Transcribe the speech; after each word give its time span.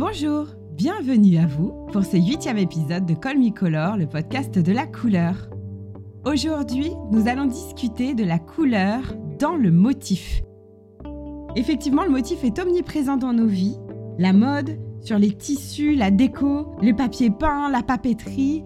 Bonjour, 0.00 0.46
bienvenue 0.72 1.36
à 1.36 1.46
vous 1.46 1.72
pour 1.92 2.04
ce 2.04 2.16
huitième 2.16 2.56
épisode 2.56 3.04
de 3.04 3.12
Call 3.12 3.36
Color, 3.52 3.98
le 3.98 4.06
podcast 4.06 4.58
de 4.58 4.72
la 4.72 4.86
couleur. 4.86 5.50
Aujourd'hui, 6.24 6.90
nous 7.12 7.28
allons 7.28 7.44
discuter 7.44 8.14
de 8.14 8.24
la 8.24 8.38
couleur 8.38 9.02
dans 9.38 9.56
le 9.56 9.70
motif. 9.70 10.40
Effectivement, 11.54 12.04
le 12.04 12.08
motif 12.08 12.42
est 12.44 12.58
omniprésent 12.58 13.18
dans 13.18 13.34
nos 13.34 13.46
vies. 13.46 13.76
La 14.16 14.32
mode, 14.32 14.78
sur 15.02 15.18
les 15.18 15.32
tissus, 15.32 15.94
la 15.96 16.10
déco, 16.10 16.74
le 16.80 16.96
papier 16.96 17.28
peint, 17.28 17.68
la 17.68 17.82
papeterie. 17.82 18.64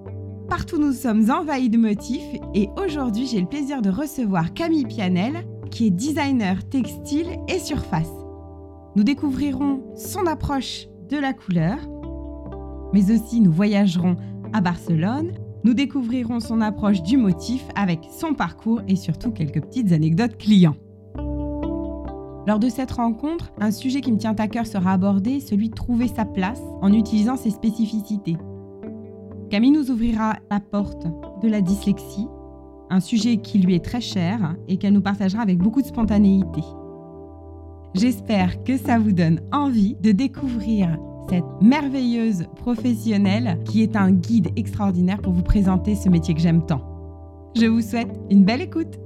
Partout 0.49 0.79
nous 0.79 0.93
sommes 0.93 1.33
envahis 1.33 1.69
de 1.69 1.79
motifs 1.79 2.39
et 2.55 2.69
aujourd'hui 2.77 3.27
j'ai 3.27 3.41
le 3.41 3.49
plaisir 3.49 3.83
de 3.83 3.91
recevoir 3.91 4.55
Camille 4.55 4.87
Pianel 4.87 5.45
qui 5.73 5.89
est 5.89 5.91
designer 5.91 6.63
textile 6.69 7.41
et 7.49 7.59
surface. 7.59 8.13
Nous 8.95 9.03
découvrirons 9.03 9.83
son 9.97 10.27
approche 10.27 10.87
la 11.19 11.33
couleur, 11.33 11.79
mais 12.93 13.11
aussi 13.11 13.41
nous 13.41 13.53
voyagerons 13.53 14.17
à 14.53 14.61
Barcelone, 14.61 15.33
nous 15.65 15.75
découvrirons 15.75 16.41
son 16.41 16.61
approche 16.61 17.03
du 17.03 17.17
motif 17.17 17.65
avec 17.75 18.01
son 18.19 18.35
parcours 18.35 18.83
et 18.87 18.97
surtout 18.97 19.31
quelques 19.31 19.63
petites 19.63 19.93
anecdotes 19.93 20.37
clients. 20.37 20.77
Lors 22.47 22.59
de 22.59 22.69
cette 22.69 22.93
rencontre, 22.93 23.53
un 23.59 23.71
sujet 23.71 24.03
qui 24.03 24.13
me 24.13 24.19
tient 24.19 24.35
à 24.39 24.49
cœur 24.49 24.67
sera 24.67 24.93
abordé, 24.93 25.41
celui 25.41 25.71
de 25.71 25.75
trouver 25.75 26.09
sa 26.09 26.27
place 26.27 26.61
en 26.83 26.93
utilisant 26.93 27.37
ses 27.37 27.51
spécificités. 27.51 28.37
Camille 29.49 29.71
nous 29.71 29.91
ouvrira 29.91 30.37
la 30.51 30.61
porte 30.61 31.07
de 31.43 31.49
la 31.49 31.63
dyslexie, 31.63 32.29
un 32.91 33.01
sujet 33.01 33.39
qui 33.39 33.59
lui 33.59 33.75
est 33.75 33.85
très 33.85 34.03
cher 34.03 34.57
et 34.69 34.77
qu'elle 34.77 34.93
nous 34.93 35.01
partagera 35.01 35.43
avec 35.43 35.59
beaucoup 35.59 35.81
de 35.81 35.87
spontanéité. 35.87 36.63
J'espère 37.95 38.65
que 38.65 38.77
ça 38.77 38.99
vous 38.99 39.13
donne 39.13 39.41
envie 39.53 39.95
de 40.01 40.11
découvrir 40.11 40.99
cette 41.31 41.45
merveilleuse 41.63 42.45
professionnelle 42.57 43.57
qui 43.65 43.83
est 43.83 43.95
un 43.95 44.11
guide 44.11 44.49
extraordinaire 44.57 45.23
pour 45.23 45.33
vous 45.33 45.45
présenter 45.45 45.95
ce 45.95 46.09
métier 46.09 46.35
que 46.35 46.41
j'aime 46.41 46.67
tant. 46.67 46.83
Je 47.57 47.67
vous 47.67 47.81
souhaite 47.81 48.11
une 48.31 48.45
belle 48.45 48.63
écoute. 48.63 48.99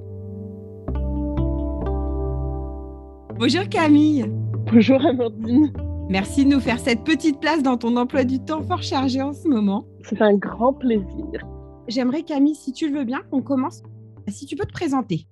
Bonjour 3.39 3.69
Camille. 3.69 4.25
Bonjour 4.73 5.05
Amandine. 5.05 5.71
Merci 6.09 6.47
de 6.47 6.51
nous 6.51 6.61
faire 6.61 6.81
cette 6.81 7.05
petite 7.05 7.41
place 7.41 7.63
dans 7.63 7.77
ton 7.77 7.95
emploi 7.99 8.25
du 8.25 8.41
temps 8.41 8.63
fort 8.63 8.83
chargé 8.83 9.21
en 9.21 9.35
ce 9.35 9.47
moment. 9.49 9.85
C'est 10.09 10.23
un 10.23 10.35
grand 10.35 10.73
plaisir. 10.73 11.47
J'aimerais 11.89 12.23
Camille, 12.23 12.55
si 12.55 12.73
tu 12.73 12.91
le 12.91 13.01
veux 13.01 13.05
bien, 13.05 13.21
qu'on 13.31 13.43
commence. 13.43 13.83
Si 14.29 14.47
tu 14.47 14.57
peux 14.57 14.65
te 14.65 14.73
présenter. 14.73 15.27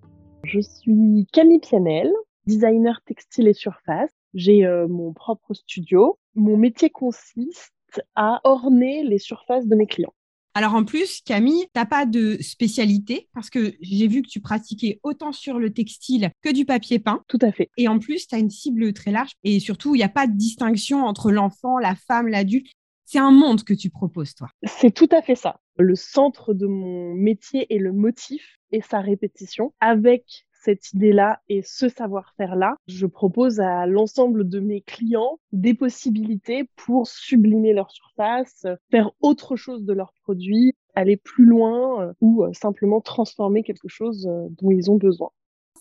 Je 0.45 0.61
suis 0.61 1.27
Camille 1.33 1.61
Pianel, 1.61 2.13
designer 2.47 3.01
textile 3.05 3.49
et 3.49 3.55
surface. 3.55 4.11
J'ai 4.35 4.65
euh, 4.67 4.87
mon 4.89 5.13
propre 5.13 5.55
studio. 5.55 6.19
Mon 6.35 6.57
métier 6.57 6.91
consiste 6.91 7.73
à 8.15 8.41
orner 8.45 9.03
les 9.05 9.19
surfaces 9.19 9.67
de 9.67 9.75
mes 9.75 9.87
clients. 9.87 10.15
Alors 10.55 10.75
en 10.75 10.85
plus, 10.85 11.21
Camille, 11.21 11.67
t'as 11.75 11.85
pas 11.85 12.07
de 12.07 12.39
spécialité 12.41 13.29
parce 13.35 13.51
que 13.51 13.75
j'ai 13.83 14.09
vu 14.09 14.23
que 14.23 14.29
tu 14.29 14.41
pratiquais 14.41 15.01
autant 15.03 15.31
sur 15.31 15.59
le 15.59 15.71
textile 15.71 16.31
que 16.41 16.51
du 16.51 16.65
papier 16.65 16.99
peint. 16.99 17.23
Tout 17.29 17.39
à 17.43 17.53
fait. 17.53 17.69
Et 17.77 17.89
en 17.89 17.99
plus, 17.99 18.27
tu 18.27 18.35
as 18.35 18.39
une 18.39 18.49
cible 18.49 18.95
très 18.95 19.11
large 19.11 19.33
et 19.45 19.61
surtout, 19.61 19.95
il 19.95 19.99
n'y 19.99 20.05
a 20.05 20.09
pas 20.09 20.27
de 20.27 20.33
distinction 20.33 21.05
entre 21.05 21.31
l'enfant, 21.31 21.79
la 21.79 21.95
femme, 21.95 22.29
l'adulte. 22.29 22.69
C'est 23.05 23.19
un 23.19 23.33
monde 23.33 23.65
que 23.65 23.75
tu 23.75 23.91
proposes, 23.91 24.35
toi. 24.35 24.49
C'est 24.65 24.93
tout 24.93 25.09
à 25.13 25.21
fait 25.21 25.35
ça. 25.35 25.61
Le 25.77 25.95
centre 25.95 26.55
de 26.55 26.67
mon 26.67 27.13
métier 27.13 27.67
est 27.75 27.79
le 27.79 27.93
motif 27.93 28.57
et 28.73 28.81
sa 28.81 29.01
répétition 29.01 29.75
avec 29.79 30.47
cette 30.67 30.93
idée-là 30.93 31.41
et 31.49 31.63
ce 31.63 31.89
savoir-faire-là, 31.89 32.77
je 32.89 33.07
propose 33.07 33.61
à 33.61 33.87
l'ensemble 33.87 34.49
de 34.49 34.59
mes 34.59 34.81
clients 34.81 35.39
des 35.53 35.75
possibilités 35.75 36.69
pour 36.75 37.07
sublimer 37.07 37.73
leur 37.73 37.93
surface, 37.93 38.67
faire 38.91 39.13
autre 39.21 39.55
chose 39.55 39.85
de 39.85 39.93
leurs 39.93 40.13
produits, 40.25 40.75
aller 40.97 41.17
plus 41.17 41.45
loin 41.45 42.03
euh, 42.03 42.13
ou 42.21 42.43
euh, 42.43 42.53
simplement 42.53 43.01
transformer 43.01 43.63
quelque 43.63 43.89
chose 43.89 44.27
euh, 44.27 44.49
dont 44.61 44.73
ils 44.73 44.91
ont 44.91 44.97
besoin 44.97 45.31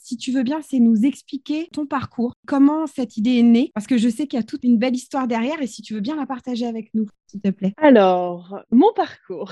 si 0.05 0.17
tu 0.17 0.31
veux 0.31 0.43
bien, 0.43 0.61
c'est 0.61 0.77
nous 0.77 1.03
expliquer 1.03 1.67
ton 1.73 1.87
parcours, 1.87 2.35
comment 2.45 2.85
cette 2.85 3.17
idée 3.17 3.39
est 3.39 3.43
née, 3.43 3.71
parce 3.73 3.87
que 3.87 3.97
je 3.97 4.07
sais 4.07 4.27
qu'il 4.27 4.39
y 4.39 4.41
a 4.41 4.45
toute 4.45 4.63
une 4.63 4.77
belle 4.77 4.93
histoire 4.93 5.27
derrière, 5.27 5.59
et 5.63 5.67
si 5.67 5.81
tu 5.81 5.95
veux 5.95 5.99
bien 5.99 6.15
la 6.15 6.27
partager 6.27 6.67
avec 6.67 6.93
nous, 6.93 7.07
s'il 7.25 7.41
te 7.41 7.49
plaît. 7.49 7.73
Alors, 7.77 8.59
mon 8.69 8.93
parcours. 8.93 9.51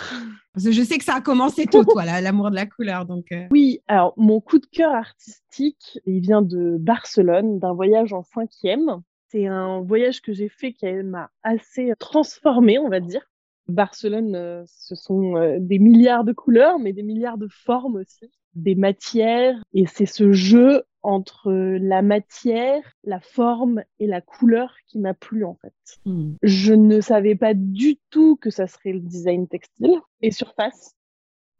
Parce 0.53 0.65
que 0.65 0.71
je 0.71 0.83
sais 0.83 0.99
que 0.99 1.05
ça 1.05 1.15
a 1.15 1.21
commencé 1.21 1.65
tôt, 1.65 1.83
toi, 1.83 2.05
l'amour 2.05 2.51
de 2.51 2.55
la 2.55 2.67
couleur. 2.67 3.07
Donc 3.07 3.31
euh. 3.31 3.47
Oui, 3.49 3.79
alors 3.87 4.13
mon 4.15 4.39
coup 4.41 4.59
de 4.59 4.67
cœur 4.67 4.93
artistique, 4.93 5.99
il 6.05 6.19
vient 6.19 6.43
de 6.43 6.77
Barcelone, 6.79 7.57
d'un 7.57 7.73
voyage 7.73 8.13
en 8.13 8.21
cinquième. 8.21 9.01
C'est 9.29 9.47
un 9.47 9.81
voyage 9.81 10.21
que 10.21 10.33
j'ai 10.33 10.49
fait 10.49 10.73
qui 10.73 10.85
m'a 10.85 11.31
assez 11.41 11.93
transformée, 11.97 12.77
on 12.77 12.89
va 12.89 12.99
dire. 12.99 13.25
Barcelone, 13.67 14.35
euh, 14.35 14.63
ce 14.67 14.93
sont 14.93 15.35
euh, 15.35 15.57
des 15.59 15.79
milliards 15.79 16.25
de 16.25 16.33
couleurs, 16.33 16.77
mais 16.77 16.93
des 16.93 17.01
milliards 17.01 17.39
de 17.39 17.47
formes 17.47 17.95
aussi 17.95 18.29
des 18.55 18.75
matières 18.75 19.55
et 19.73 19.85
c'est 19.87 20.05
ce 20.05 20.31
jeu 20.31 20.83
entre 21.01 21.51
la 21.51 22.01
matière, 22.01 22.81
la 23.03 23.19
forme 23.19 23.83
et 23.99 24.07
la 24.07 24.21
couleur 24.21 24.73
qui 24.87 24.99
m'a 24.99 25.13
plu 25.13 25.43
en 25.43 25.55
fait. 25.55 25.73
Hmm. 26.05 26.33
Je 26.41 26.73
ne 26.73 27.01
savais 27.01 27.35
pas 27.35 27.53
du 27.53 27.97
tout 28.09 28.37
que 28.37 28.49
ça 28.49 28.67
serait 28.67 28.93
le 28.93 29.01
design 29.01 29.47
textile 29.47 29.99
et 30.21 30.31
surface. 30.31 30.95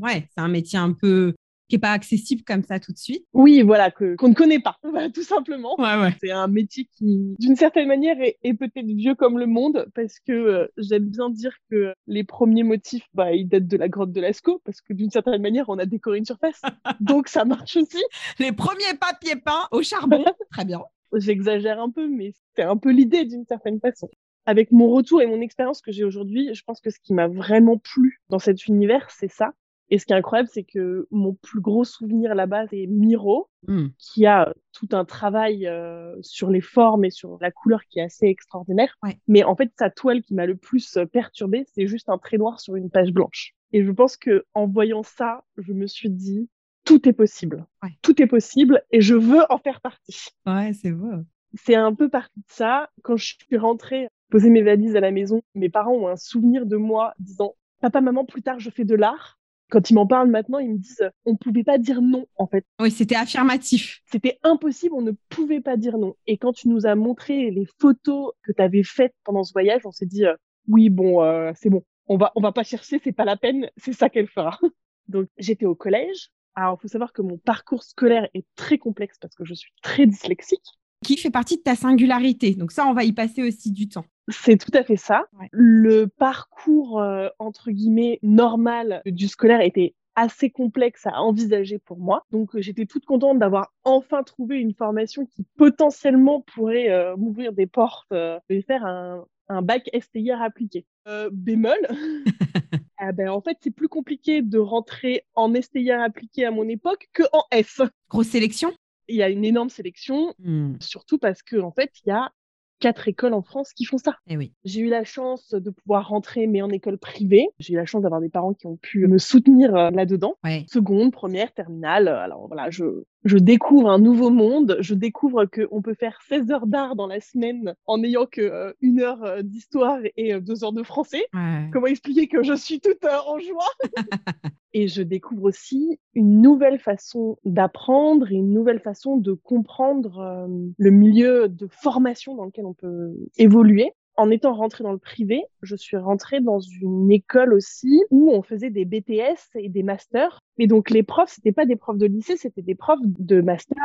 Ouais, 0.01 0.27
c'est 0.33 0.41
un 0.41 0.47
métier 0.47 0.79
un 0.79 0.93
peu 0.93 1.33
qui 1.67 1.75
n'est 1.75 1.79
pas 1.79 1.91
accessible 1.91 2.43
comme 2.43 2.63
ça 2.63 2.79
tout 2.79 2.91
de 2.91 2.97
suite. 2.97 3.25
Oui, 3.33 3.61
voilà, 3.61 3.91
que, 3.91 4.15
qu'on 4.15 4.29
ne 4.29 4.33
connaît 4.33 4.59
pas, 4.59 4.77
tout 5.13 5.23
simplement. 5.23 5.79
Ouais, 5.79 5.99
ouais. 6.01 6.13
C'est 6.21 6.31
un 6.31 6.47
métier 6.47 6.87
qui, 6.97 7.35
d'une 7.39 7.55
certaine 7.55 7.87
manière, 7.87 8.17
est, 8.19 8.53
peut-être 8.53 8.85
vieux 8.85 9.15
comme 9.15 9.39
le 9.39 9.47
monde, 9.47 9.87
parce 9.95 10.19
que 10.19 10.31
euh, 10.31 10.67
j'aime 10.77 11.09
bien 11.09 11.29
dire 11.29 11.53
que 11.69 11.93
les 12.07 12.23
premiers 12.23 12.63
motifs, 12.63 13.07
bah, 13.13 13.33
ils 13.33 13.47
datent 13.47 13.67
de 13.67 13.77
la 13.77 13.89
grotte 13.89 14.11
de 14.11 14.21
Lascaux, 14.21 14.61
parce 14.65 14.81
que 14.81 14.93
d'une 14.93 15.09
certaine 15.09 15.41
manière, 15.41 15.65
on 15.69 15.79
a 15.79 15.85
décoré 15.85 16.17
une 16.17 16.25
surface. 16.25 16.61
Donc 16.99 17.27
ça 17.27 17.45
marche 17.45 17.77
aussi. 17.77 18.03
Les 18.39 18.51
premiers 18.51 18.97
papiers 18.99 19.35
peints 19.35 19.67
au 19.71 19.81
charbon. 19.81 20.23
Très 20.51 20.65
bien. 20.65 20.81
J'exagère 21.15 21.79
un 21.79 21.91
peu, 21.91 22.07
mais 22.07 22.33
c'est 22.55 22.63
un 22.63 22.77
peu 22.77 22.91
l'idée 22.91 23.25
d'une 23.25 23.45
certaine 23.45 23.79
façon 23.79 24.09
avec 24.45 24.71
mon 24.71 24.89
retour 24.89 25.21
et 25.21 25.25
mon 25.25 25.41
expérience 25.41 25.81
que 25.81 25.91
j'ai 25.91 26.03
aujourd'hui, 26.03 26.53
je 26.53 26.63
pense 26.63 26.81
que 26.81 26.89
ce 26.89 26.99
qui 26.99 27.13
m'a 27.13 27.27
vraiment 27.27 27.77
plu 27.77 28.21
dans 28.29 28.39
cet 28.39 28.67
univers, 28.67 29.09
c'est 29.09 29.31
ça. 29.31 29.53
Et 29.93 29.99
ce 29.99 30.07
qui 30.07 30.13
est 30.13 30.15
incroyable, 30.15 30.49
c'est 30.51 30.63
que 30.63 31.07
mon 31.11 31.35
plus 31.35 31.61
gros 31.61 31.83
souvenir 31.83 32.33
là-bas, 32.33 32.65
c'est 32.67 32.87
Miro, 32.87 33.51
hmm. 33.67 33.89
qui 33.99 34.25
a 34.25 34.51
tout 34.71 34.87
un 34.91 35.05
travail 35.05 35.67
euh, 35.67 36.15
sur 36.21 36.49
les 36.49 36.61
formes 36.61 37.05
et 37.05 37.11
sur 37.11 37.37
la 37.39 37.51
couleur 37.51 37.83
qui 37.85 37.99
est 37.99 38.01
assez 38.01 38.25
extraordinaire. 38.25 38.97
Mais 39.27 39.43
en 39.43 39.55
fait, 39.55 39.71
sa 39.77 39.91
toile 39.91 40.23
qui 40.23 40.33
m'a 40.33 40.47
le 40.47 40.55
plus 40.55 40.97
euh, 40.97 41.05
perturbée, 41.05 41.67
c'est 41.75 41.85
juste 41.85 42.09
un 42.09 42.17
trait 42.17 42.39
noir 42.39 42.59
sur 42.59 42.75
une 42.75 42.89
page 42.89 43.11
blanche. 43.11 43.53
Et 43.71 43.83
je 43.83 43.91
pense 43.91 44.17
que 44.17 44.45
en 44.55 44.65
voyant 44.65 45.03
ça, 45.03 45.43
je 45.57 45.73
me 45.73 45.85
suis 45.85 46.09
dit, 46.09 46.49
tout 46.85 47.07
est 47.07 47.13
possible. 47.13 47.67
Tout 48.01 48.19
est 48.19 48.25
possible 48.25 48.81
et 48.89 48.99
je 48.99 49.13
veux 49.13 49.43
en 49.51 49.59
faire 49.59 49.79
partie. 49.79 50.29
Ouais, 50.47 50.73
c'est 50.73 50.89
vrai. 50.89 51.17
C'est 51.53 51.75
un 51.75 51.93
peu 51.93 52.09
parti 52.09 52.39
de 52.39 52.45
ça. 52.47 52.89
Quand 53.03 53.15
je 53.15 53.35
suis 53.35 53.57
rentrée 53.57 54.07
poser 54.31 54.49
mes 54.49 54.63
valises 54.63 54.95
à 54.95 55.01
la 55.01 55.11
maison, 55.11 55.43
mes 55.53 55.69
parents 55.69 55.93
ont 55.93 56.07
un 56.07 56.15
souvenir 56.15 56.65
de 56.65 56.77
moi 56.77 57.13
disant 57.19 57.53
Papa, 57.79 58.01
maman, 58.01 58.25
plus 58.25 58.41
tard, 58.41 58.59
je 58.59 58.71
fais 58.71 58.85
de 58.85 58.95
l'art 58.95 59.37
quand 59.73 59.89
ils 59.89 59.95
m'en 59.95 60.05
parlent 60.05 60.29
maintenant, 60.29 60.59
ils 60.59 60.69
me 60.69 60.77
disent 60.77 61.09
on 61.25 61.35
pouvait 61.35 61.63
pas 61.63 61.79
dire 61.79 61.99
non 62.03 62.27
en 62.37 62.45
fait. 62.45 62.63
Oui, 62.79 62.91
c'était 62.91 63.15
affirmatif. 63.15 64.01
C'était 64.05 64.37
impossible, 64.43 64.93
on 64.93 65.01
ne 65.01 65.13
pouvait 65.29 65.61
pas 65.61 65.77
dire 65.77 65.97
non. 65.97 66.15
Et 66.27 66.37
quand 66.37 66.53
tu 66.53 66.69
nous 66.69 66.85
as 66.85 66.93
montré 66.93 67.49
les 67.49 67.65
photos 67.81 68.33
que 68.43 68.51
tu 68.51 68.61
avais 68.61 68.83
faites 68.83 69.15
pendant 69.23 69.43
ce 69.43 69.51
voyage, 69.51 69.81
on 69.85 69.91
s'est 69.91 70.05
dit 70.05 70.25
euh, 70.25 70.35
oui 70.67 70.91
bon 70.91 71.23
euh, 71.23 71.51
c'est 71.55 71.71
bon, 71.71 71.83
on 72.05 72.17
va 72.17 72.31
on 72.35 72.41
va 72.41 72.51
pas 72.51 72.61
chercher, 72.61 73.01
c'est 73.03 73.13
pas 73.13 73.25
la 73.25 73.35
peine, 73.35 73.67
c'est 73.75 73.93
ça 73.93 74.09
qu'elle 74.09 74.27
fera. 74.27 74.59
Donc 75.07 75.27
j'étais 75.39 75.65
au 75.65 75.73
collège. 75.73 76.29
Alors 76.53 76.77
il 76.77 76.81
faut 76.83 76.87
savoir 76.87 77.11
que 77.11 77.23
mon 77.23 77.39
parcours 77.39 77.81
scolaire 77.81 78.27
est 78.35 78.45
très 78.55 78.77
complexe 78.77 79.17
parce 79.19 79.33
que 79.33 79.43
je 79.43 79.55
suis 79.55 79.71
très 79.81 80.05
dyslexique 80.05 80.67
qui 81.03 81.17
fait 81.17 81.31
partie 81.31 81.57
de 81.57 81.61
ta 81.61 81.75
singularité. 81.75 82.55
Donc 82.55 82.71
ça, 82.71 82.85
on 82.85 82.93
va 82.93 83.03
y 83.03 83.11
passer 83.11 83.43
aussi 83.43 83.71
du 83.71 83.89
temps. 83.89 84.05
C'est 84.29 84.57
tout 84.57 84.71
à 84.73 84.83
fait 84.83 84.95
ça. 84.95 85.25
Le 85.51 86.05
parcours, 86.05 87.01
euh, 87.01 87.27
entre 87.39 87.71
guillemets, 87.71 88.19
normal 88.21 89.01
du 89.05 89.27
scolaire 89.27 89.61
était 89.61 89.95
assez 90.15 90.49
complexe 90.49 91.05
à 91.07 91.21
envisager 91.21 91.79
pour 91.79 91.97
moi. 91.97 92.23
Donc 92.31 92.57
j'étais 92.59 92.85
toute 92.85 93.05
contente 93.05 93.39
d'avoir 93.39 93.73
enfin 93.83 94.23
trouvé 94.23 94.59
une 94.59 94.73
formation 94.73 95.25
qui 95.25 95.45
potentiellement 95.57 96.41
pourrait 96.41 96.91
euh, 96.91 97.17
m'ouvrir 97.17 97.51
des 97.51 97.65
portes 97.65 98.11
euh, 98.11 98.39
et 98.49 98.61
faire 98.61 98.85
un, 98.85 99.25
un 99.49 99.61
bac 99.61 99.89
STIR 99.99 100.41
appliqué. 100.41 100.85
bémol, 101.31 101.79
ah 102.97 103.11
ben, 103.11 103.29
en 103.29 103.41
fait 103.41 103.57
c'est 103.61 103.71
plus 103.71 103.89
compliqué 103.89 104.41
de 104.41 104.59
rentrer 104.59 105.25
en 105.33 105.53
STIR 105.53 105.99
appliqué 105.99 106.45
à 106.45 106.51
mon 106.51 106.67
époque 106.69 107.09
que 107.11 107.23
en 107.33 107.43
S. 107.51 107.81
Grosse 108.07 108.27
sélection? 108.27 108.71
Il 109.09 109.15
y 109.15 109.23
a 109.23 109.29
une 109.29 109.43
énorme 109.43 109.69
sélection, 109.69 110.33
hmm. 110.39 110.75
surtout 110.79 111.17
parce 111.17 111.41
que 111.41 111.57
en 111.57 111.71
fait, 111.71 111.91
il 112.05 112.09
y 112.09 112.11
a 112.11 112.31
quatre 112.79 113.07
écoles 113.07 113.33
en 113.33 113.41
France 113.41 113.73
qui 113.73 113.85
font 113.85 113.97
ça. 113.97 114.17
Eh 114.27 114.37
oui. 114.37 114.53
J'ai 114.65 114.81
eu 114.81 114.89
la 114.89 115.03
chance 115.03 115.51
de 115.53 115.69
pouvoir 115.69 116.07
rentrer, 116.07 116.47
mais 116.47 116.61
en 116.61 116.69
école 116.69 116.97
privée. 116.97 117.47
J'ai 117.59 117.73
eu 117.73 117.77
la 117.77 117.85
chance 117.85 118.03
d'avoir 118.03 118.21
des 118.21 118.29
parents 118.29 118.53
qui 118.53 118.67
ont 118.67 118.77
pu 118.77 119.07
me 119.07 119.17
soutenir 119.17 119.75
euh, 119.75 119.89
là-dedans. 119.91 120.35
Seconde, 120.67 121.11
première, 121.11 121.53
terminale. 121.53 122.07
Alors 122.07 122.47
voilà, 122.47 122.69
je 122.69 123.03
je 123.23 123.37
découvre 123.37 123.89
un 123.89 123.99
nouveau 123.99 124.29
monde, 124.29 124.77
je 124.79 124.93
découvre 124.93 125.45
qu'on 125.45 125.81
peut 125.81 125.93
faire 125.93 126.19
16 126.27 126.51
heures 126.51 126.67
d'art 126.67 126.95
dans 126.95 127.07
la 127.07 127.21
semaine 127.21 127.75
en 127.85 127.99
n'ayant 127.99 128.25
que 128.25 128.41
euh, 128.41 128.73
une 128.81 128.99
heure 128.99 129.23
euh, 129.23 129.41
d'histoire 129.41 129.99
et 130.17 130.33
euh, 130.33 130.41
deux 130.41 130.63
heures 130.63 130.73
de 130.73 130.83
français. 130.83 131.25
Comment 131.71 131.87
expliquer 131.87 132.27
que 132.27 132.43
je 132.43 132.53
suis 132.53 132.79
toute 132.79 133.03
en 133.05 133.39
joie? 133.39 133.63
Et 134.75 134.87
je 134.87 135.03
découvre 135.03 135.43
aussi 135.43 135.99
une 136.15 136.41
nouvelle 136.41 136.79
façon 136.79 137.37
d'apprendre 137.45 138.31
et 138.31 138.35
une 138.35 138.51
nouvelle 138.51 138.79
façon 138.79 139.17
de 139.17 139.33
comprendre 139.33 140.47
le 140.75 140.89
milieu 140.89 141.47
de 141.47 141.67
formation 141.67 142.33
dans 142.33 142.45
lequel 142.45 142.65
on 142.65 142.73
peut 142.73 143.13
évoluer 143.37 143.93
en 144.15 144.29
étant 144.29 144.53
rentrée 144.53 144.83
dans 144.83 144.91
le 144.91 144.97
privé, 144.97 145.43
je 145.61 145.75
suis 145.75 145.97
rentrée 145.97 146.39
dans 146.39 146.59
une 146.59 147.11
école 147.11 147.53
aussi 147.53 148.01
où 148.11 148.31
on 148.31 148.41
faisait 148.41 148.69
des 148.69 148.85
BTS 148.85 149.55
et 149.55 149.69
des 149.69 149.83
masters. 149.83 150.39
Et 150.59 150.67
donc 150.67 150.89
les 150.89 151.03
profs, 151.03 151.31
c'était 151.31 151.51
pas 151.51 151.65
des 151.65 151.75
profs 151.75 151.97
de 151.97 152.05
lycée, 152.05 152.37
c'était 152.37 152.61
des 152.61 152.75
profs 152.75 152.99
de 153.03 153.41
master 153.41 153.77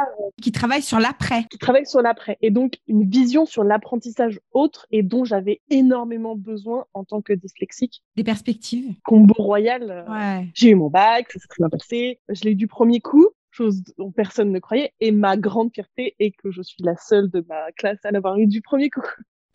qui 0.42 0.52
travaillent 0.52 0.82
sur 0.82 0.98
l'après. 0.98 1.44
Qui 1.50 1.58
travaillent 1.58 1.86
sur 1.86 2.02
l'après. 2.02 2.36
Et 2.42 2.50
donc 2.50 2.78
une 2.86 3.08
vision 3.08 3.46
sur 3.46 3.64
l'apprentissage 3.64 4.40
autre 4.52 4.86
et 4.90 5.02
dont 5.02 5.24
j'avais 5.24 5.60
énormément 5.70 6.36
besoin 6.36 6.84
en 6.94 7.04
tant 7.04 7.22
que 7.22 7.32
dyslexique. 7.32 8.02
Des 8.16 8.24
perspectives. 8.24 8.94
Combo 9.04 9.34
royal. 9.38 9.90
Euh, 9.90 10.12
ouais. 10.12 10.48
J'ai 10.54 10.70
eu 10.70 10.74
mon 10.74 10.90
bac, 10.90 11.32
ça 11.32 11.38
s'est 11.38 11.48
très 11.48 11.62
bien 11.62 11.70
passé. 11.70 12.20
Je 12.28 12.44
l'ai 12.44 12.52
eu 12.52 12.56
du 12.56 12.66
premier 12.66 13.00
coup 13.00 13.28
chose 13.50 13.82
dont 13.96 14.12
personne 14.12 14.52
ne 14.52 14.58
croyait. 14.58 14.92
Et 15.00 15.10
ma 15.10 15.36
grande 15.36 15.72
fierté 15.72 16.14
est 16.18 16.30
que 16.30 16.50
je 16.50 16.62
suis 16.62 16.82
la 16.82 16.96
seule 16.96 17.28
de 17.30 17.44
ma 17.48 17.72
classe 17.72 17.98
à 18.04 18.10
l'avoir 18.10 18.38
eu 18.38 18.46
du 18.46 18.60
premier 18.60 18.90
coup. 18.90 19.02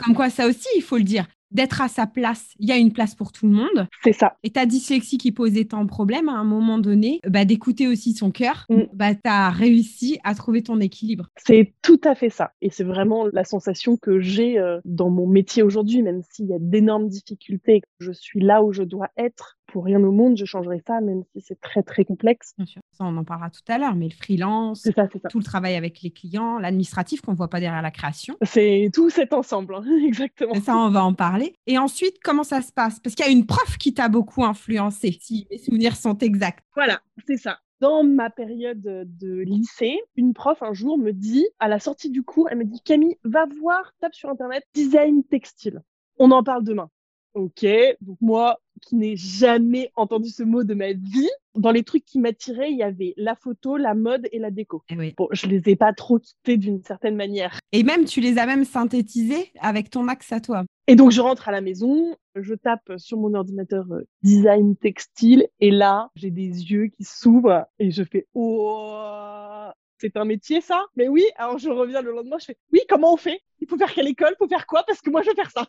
Comme 0.03 0.15
quoi, 0.15 0.29
ça 0.29 0.47
aussi, 0.47 0.67
il 0.75 0.81
faut 0.81 0.97
le 0.97 1.03
dire. 1.03 1.25
D'être 1.51 1.81
à 1.81 1.87
sa 1.87 2.07
place, 2.07 2.55
il 2.57 2.67
y 2.67 2.71
a 2.71 2.77
une 2.77 2.91
place 2.91 3.13
pour 3.13 3.31
tout 3.31 3.45
le 3.45 3.53
monde. 3.53 3.87
C'est 4.03 4.11
ça. 4.11 4.37
Et 4.41 4.49
ta 4.49 4.65
dyslexie 4.65 5.19
qui 5.19 5.31
posait 5.31 5.65
tant 5.65 5.83
de 5.83 5.87
problèmes, 5.87 6.27
à 6.27 6.33
un 6.33 6.43
moment 6.43 6.79
donné, 6.79 7.19
bah, 7.27 7.45
d'écouter 7.45 7.87
aussi 7.87 8.13
son 8.13 8.31
cœur, 8.31 8.65
mm. 8.69 8.85
bah, 8.93 9.13
tu 9.13 9.21
as 9.25 9.51
réussi 9.51 10.19
à 10.23 10.33
trouver 10.33 10.63
ton 10.63 10.79
équilibre. 10.79 11.29
C'est 11.37 11.75
tout 11.83 12.01
à 12.05 12.15
fait 12.15 12.31
ça. 12.31 12.53
Et 12.61 12.71
c'est 12.71 12.83
vraiment 12.83 13.27
la 13.31 13.43
sensation 13.43 13.97
que 13.97 14.19
j'ai 14.19 14.57
euh, 14.57 14.79
dans 14.83 15.11
mon 15.11 15.27
métier 15.27 15.61
aujourd'hui, 15.61 16.01
même 16.01 16.23
s'il 16.31 16.47
y 16.47 16.53
a 16.55 16.59
d'énormes 16.59 17.07
difficultés, 17.07 17.81
je 17.99 18.11
suis 18.11 18.39
là 18.39 18.63
où 18.63 18.73
je 18.73 18.81
dois 18.81 19.09
être 19.15 19.59
pour 19.73 19.85
rien 19.85 20.01
au 20.03 20.11
monde, 20.11 20.37
je 20.37 20.45
changerai 20.45 20.83
ça, 20.85 21.01
même 21.01 21.23
si 21.33 21.41
c'est 21.41 21.59
très, 21.59 21.81
très 21.81 22.05
complexe. 22.05 22.53
Bien 22.57 22.67
sûr, 22.67 22.81
ça, 22.91 23.05
on 23.05 23.17
en 23.17 23.23
parlera 23.23 23.49
tout 23.49 23.63
à 23.67 23.79
l'heure, 23.79 23.95
mais 23.95 24.07
le 24.07 24.13
freelance, 24.13 24.87
ça, 24.95 25.07
tout 25.07 25.39
le 25.39 25.43
travail 25.43 25.73
avec 25.73 26.03
les 26.03 26.11
clients, 26.11 26.59
l'administratif 26.59 27.21
qu'on 27.21 27.31
ne 27.31 27.37
voit 27.37 27.49
pas 27.49 27.59
derrière 27.59 27.81
la 27.81 27.89
création. 27.89 28.37
C'est 28.43 28.91
tout 28.93 29.09
cet 29.09 29.33
ensemble, 29.33 29.73
hein, 29.73 29.83
exactement. 30.05 30.53
ça, 30.61 30.77
on 30.77 30.91
va 30.91 31.03
en 31.03 31.15
parler. 31.15 31.55
Et 31.65 31.79
ensuite, 31.79 32.17
comment 32.23 32.43
ça 32.43 32.61
se 32.61 32.71
passe? 32.71 32.99
Parce 32.99 33.15
qu'il 33.15 33.25
y 33.25 33.29
a 33.29 33.31
une 33.31 33.47
prof 33.47 33.79
qui 33.79 33.95
t'a 33.95 34.09
beaucoup 34.09 34.45
influencé, 34.45 35.17
si 35.19 35.47
mes 35.49 35.57
souvenirs 35.57 35.95
sont 35.95 36.19
exacts. 36.19 36.63
Voilà, 36.75 37.01
c'est 37.25 37.37
ça. 37.37 37.57
Dans 37.79 38.03
ma 38.03 38.29
période 38.29 38.79
de 38.79 39.39
lycée, 39.39 39.99
une 40.15 40.35
prof 40.35 40.61
un 40.61 40.73
jour 40.73 40.99
me 40.99 41.13
dit, 41.13 41.47
à 41.57 41.67
la 41.67 41.79
sortie 41.79 42.11
du 42.11 42.21
cours, 42.21 42.47
elle 42.51 42.59
me 42.59 42.65
dit 42.65 42.79
Camille, 42.85 43.17
va 43.23 43.47
voir, 43.59 43.91
tape 43.99 44.13
sur 44.13 44.29
Internet, 44.29 44.63
design 44.75 45.23
textile. 45.23 45.81
On 46.19 46.29
en 46.29 46.43
parle 46.43 46.63
demain. 46.63 46.91
Ok, 47.33 47.65
donc 48.01 48.17
moi 48.21 48.59
qui 48.81 48.95
n'ai 48.95 49.15
jamais 49.15 49.91
entendu 49.95 50.29
ce 50.29 50.43
mot 50.43 50.63
de 50.63 50.73
ma 50.73 50.93
vie, 50.93 51.29
dans 51.55 51.71
les 51.71 51.83
trucs 51.83 52.05
qui 52.05 52.19
m'attiraient, 52.19 52.71
il 52.71 52.77
y 52.77 52.83
avait 52.83 53.13
la 53.17 53.35
photo, 53.35 53.77
la 53.77 53.93
mode 53.93 54.27
et 54.31 54.39
la 54.39 54.51
déco. 54.51 54.83
Eh 54.89 54.97
oui. 54.97 55.13
Bon, 55.17 55.27
je 55.31 55.47
les 55.47 55.61
ai 55.69 55.75
pas 55.75 55.93
trop 55.93 56.19
quittés 56.19 56.57
d'une 56.57 56.83
certaine 56.83 57.15
manière. 57.15 57.59
Et 57.71 57.83
même, 57.83 58.05
tu 58.05 58.19
les 58.19 58.37
as 58.37 58.45
même 58.45 58.65
synthétisés 58.65 59.51
avec 59.59 59.89
ton 59.89 60.07
axe 60.07 60.31
à 60.31 60.41
toi. 60.41 60.63
Et 60.87 60.95
donc, 60.95 61.11
je 61.11 61.21
rentre 61.21 61.47
à 61.47 61.51
la 61.51 61.61
maison, 61.61 62.15
je 62.35 62.53
tape 62.55 62.91
sur 62.97 63.17
mon 63.17 63.33
ordinateur 63.33 63.85
euh, 63.91 64.05
design 64.21 64.75
textile, 64.75 65.47
et 65.59 65.71
là, 65.71 66.09
j'ai 66.15 66.31
des 66.31 66.71
yeux 66.71 66.87
qui 66.87 67.05
s'ouvrent 67.05 67.65
et 67.79 67.89
je 67.91 68.03
fais 68.03 68.27
oh, 68.33 69.69
c'est 69.99 70.17
un 70.17 70.25
métier 70.25 70.59
ça? 70.59 70.83
Mais 70.97 71.07
oui, 71.07 71.23
alors 71.37 71.57
je 71.57 71.69
reviens 71.69 72.01
le 72.01 72.11
lendemain, 72.11 72.37
je 72.37 72.45
fais 72.45 72.57
oui, 72.73 72.81
comment 72.89 73.13
on 73.13 73.17
fait? 73.17 73.39
Il 73.61 73.69
faut 73.69 73.77
faire 73.77 73.93
quelle 73.93 74.07
école? 74.07 74.33
Il 74.33 74.37
faut 74.37 74.49
faire 74.49 74.67
quoi? 74.67 74.83
Parce 74.85 74.99
que 74.99 75.09
moi, 75.09 75.21
je 75.21 75.29
veux 75.29 75.35
faire 75.35 75.51
ça. 75.51 75.67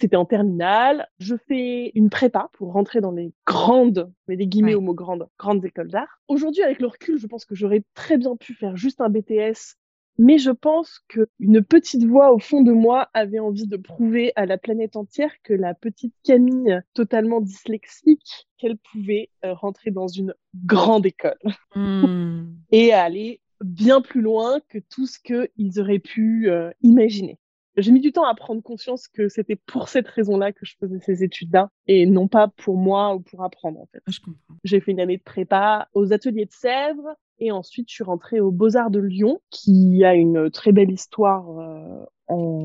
C'était 0.00 0.16
en 0.16 0.24
terminale. 0.24 1.08
Je 1.18 1.34
fais 1.48 1.92
une 1.94 2.08
prépa 2.08 2.48
pour 2.54 2.72
rentrer 2.72 3.00
dans 3.00 3.12
les 3.12 3.32
grandes, 3.46 4.10
mais 4.28 4.36
des 4.36 4.46
guillemets 4.46 4.74
au 4.74 4.80
mot 4.80 4.94
grandes, 4.94 5.28
grandes 5.38 5.64
écoles 5.64 5.90
d'art. 5.90 6.20
Aujourd'hui, 6.28 6.62
avec 6.62 6.80
le 6.80 6.86
recul, 6.86 7.18
je 7.18 7.26
pense 7.26 7.44
que 7.44 7.54
j'aurais 7.54 7.84
très 7.94 8.16
bien 8.16 8.36
pu 8.36 8.54
faire 8.54 8.76
juste 8.76 9.00
un 9.00 9.10
BTS 9.10 9.76
mais 10.20 10.36
je 10.36 10.50
pense 10.50 11.00
qu'une 11.08 11.64
petite 11.64 12.04
voix 12.04 12.34
au 12.34 12.38
fond 12.38 12.60
de 12.60 12.72
moi 12.72 13.08
avait 13.14 13.38
envie 13.38 13.66
de 13.66 13.78
prouver 13.78 14.32
à 14.36 14.44
la 14.44 14.58
planète 14.58 14.96
entière 14.96 15.32
que 15.42 15.54
la 15.54 15.72
petite 15.72 16.14
Camille, 16.24 16.82
totalement 16.92 17.40
dyslexique, 17.40 18.46
qu'elle 18.58 18.76
pouvait 18.76 19.30
euh, 19.46 19.54
rentrer 19.54 19.90
dans 19.90 20.08
une 20.08 20.34
grande 20.54 21.06
école 21.06 21.38
hmm. 21.74 22.52
et 22.70 22.92
aller 22.92 23.40
bien 23.64 24.02
plus 24.02 24.20
loin 24.20 24.60
que 24.68 24.78
tout 24.90 25.06
ce 25.06 25.18
qu'ils 25.18 25.80
auraient 25.80 25.98
pu 25.98 26.50
euh, 26.50 26.70
imaginer 26.82 27.38
j'ai 27.80 27.92
mis 27.92 28.00
du 28.00 28.12
temps 28.12 28.24
à 28.24 28.34
prendre 28.34 28.62
conscience 28.62 29.08
que 29.08 29.28
c'était 29.28 29.56
pour 29.56 29.88
cette 29.88 30.08
raison-là 30.08 30.52
que 30.52 30.64
je 30.64 30.76
faisais 30.78 31.00
ces 31.00 31.24
études-là 31.24 31.70
et 31.86 32.06
non 32.06 32.28
pas 32.28 32.48
pour 32.48 32.76
moi 32.76 33.14
ou 33.14 33.20
pour 33.20 33.42
apprendre 33.44 33.80
en 33.80 33.86
fait. 33.86 34.02
Je 34.06 34.20
comprends. 34.20 34.54
J'ai 34.64 34.80
fait 34.80 34.92
une 34.92 35.00
année 35.00 35.16
de 35.16 35.22
prépa 35.22 35.88
aux 35.94 36.12
ateliers 36.12 36.46
de 36.46 36.52
Sèvres 36.52 37.14
et 37.38 37.52
ensuite 37.52 37.88
je 37.88 37.94
suis 37.94 38.04
rentrée 38.04 38.40
aux 38.40 38.50
Beaux-Arts 38.50 38.90
de 38.90 39.00
Lyon 39.00 39.40
qui 39.50 40.04
a 40.04 40.14
une 40.14 40.50
très 40.50 40.72
belle 40.72 40.90
histoire 40.90 41.58
euh, 41.58 42.04
en... 42.30 42.64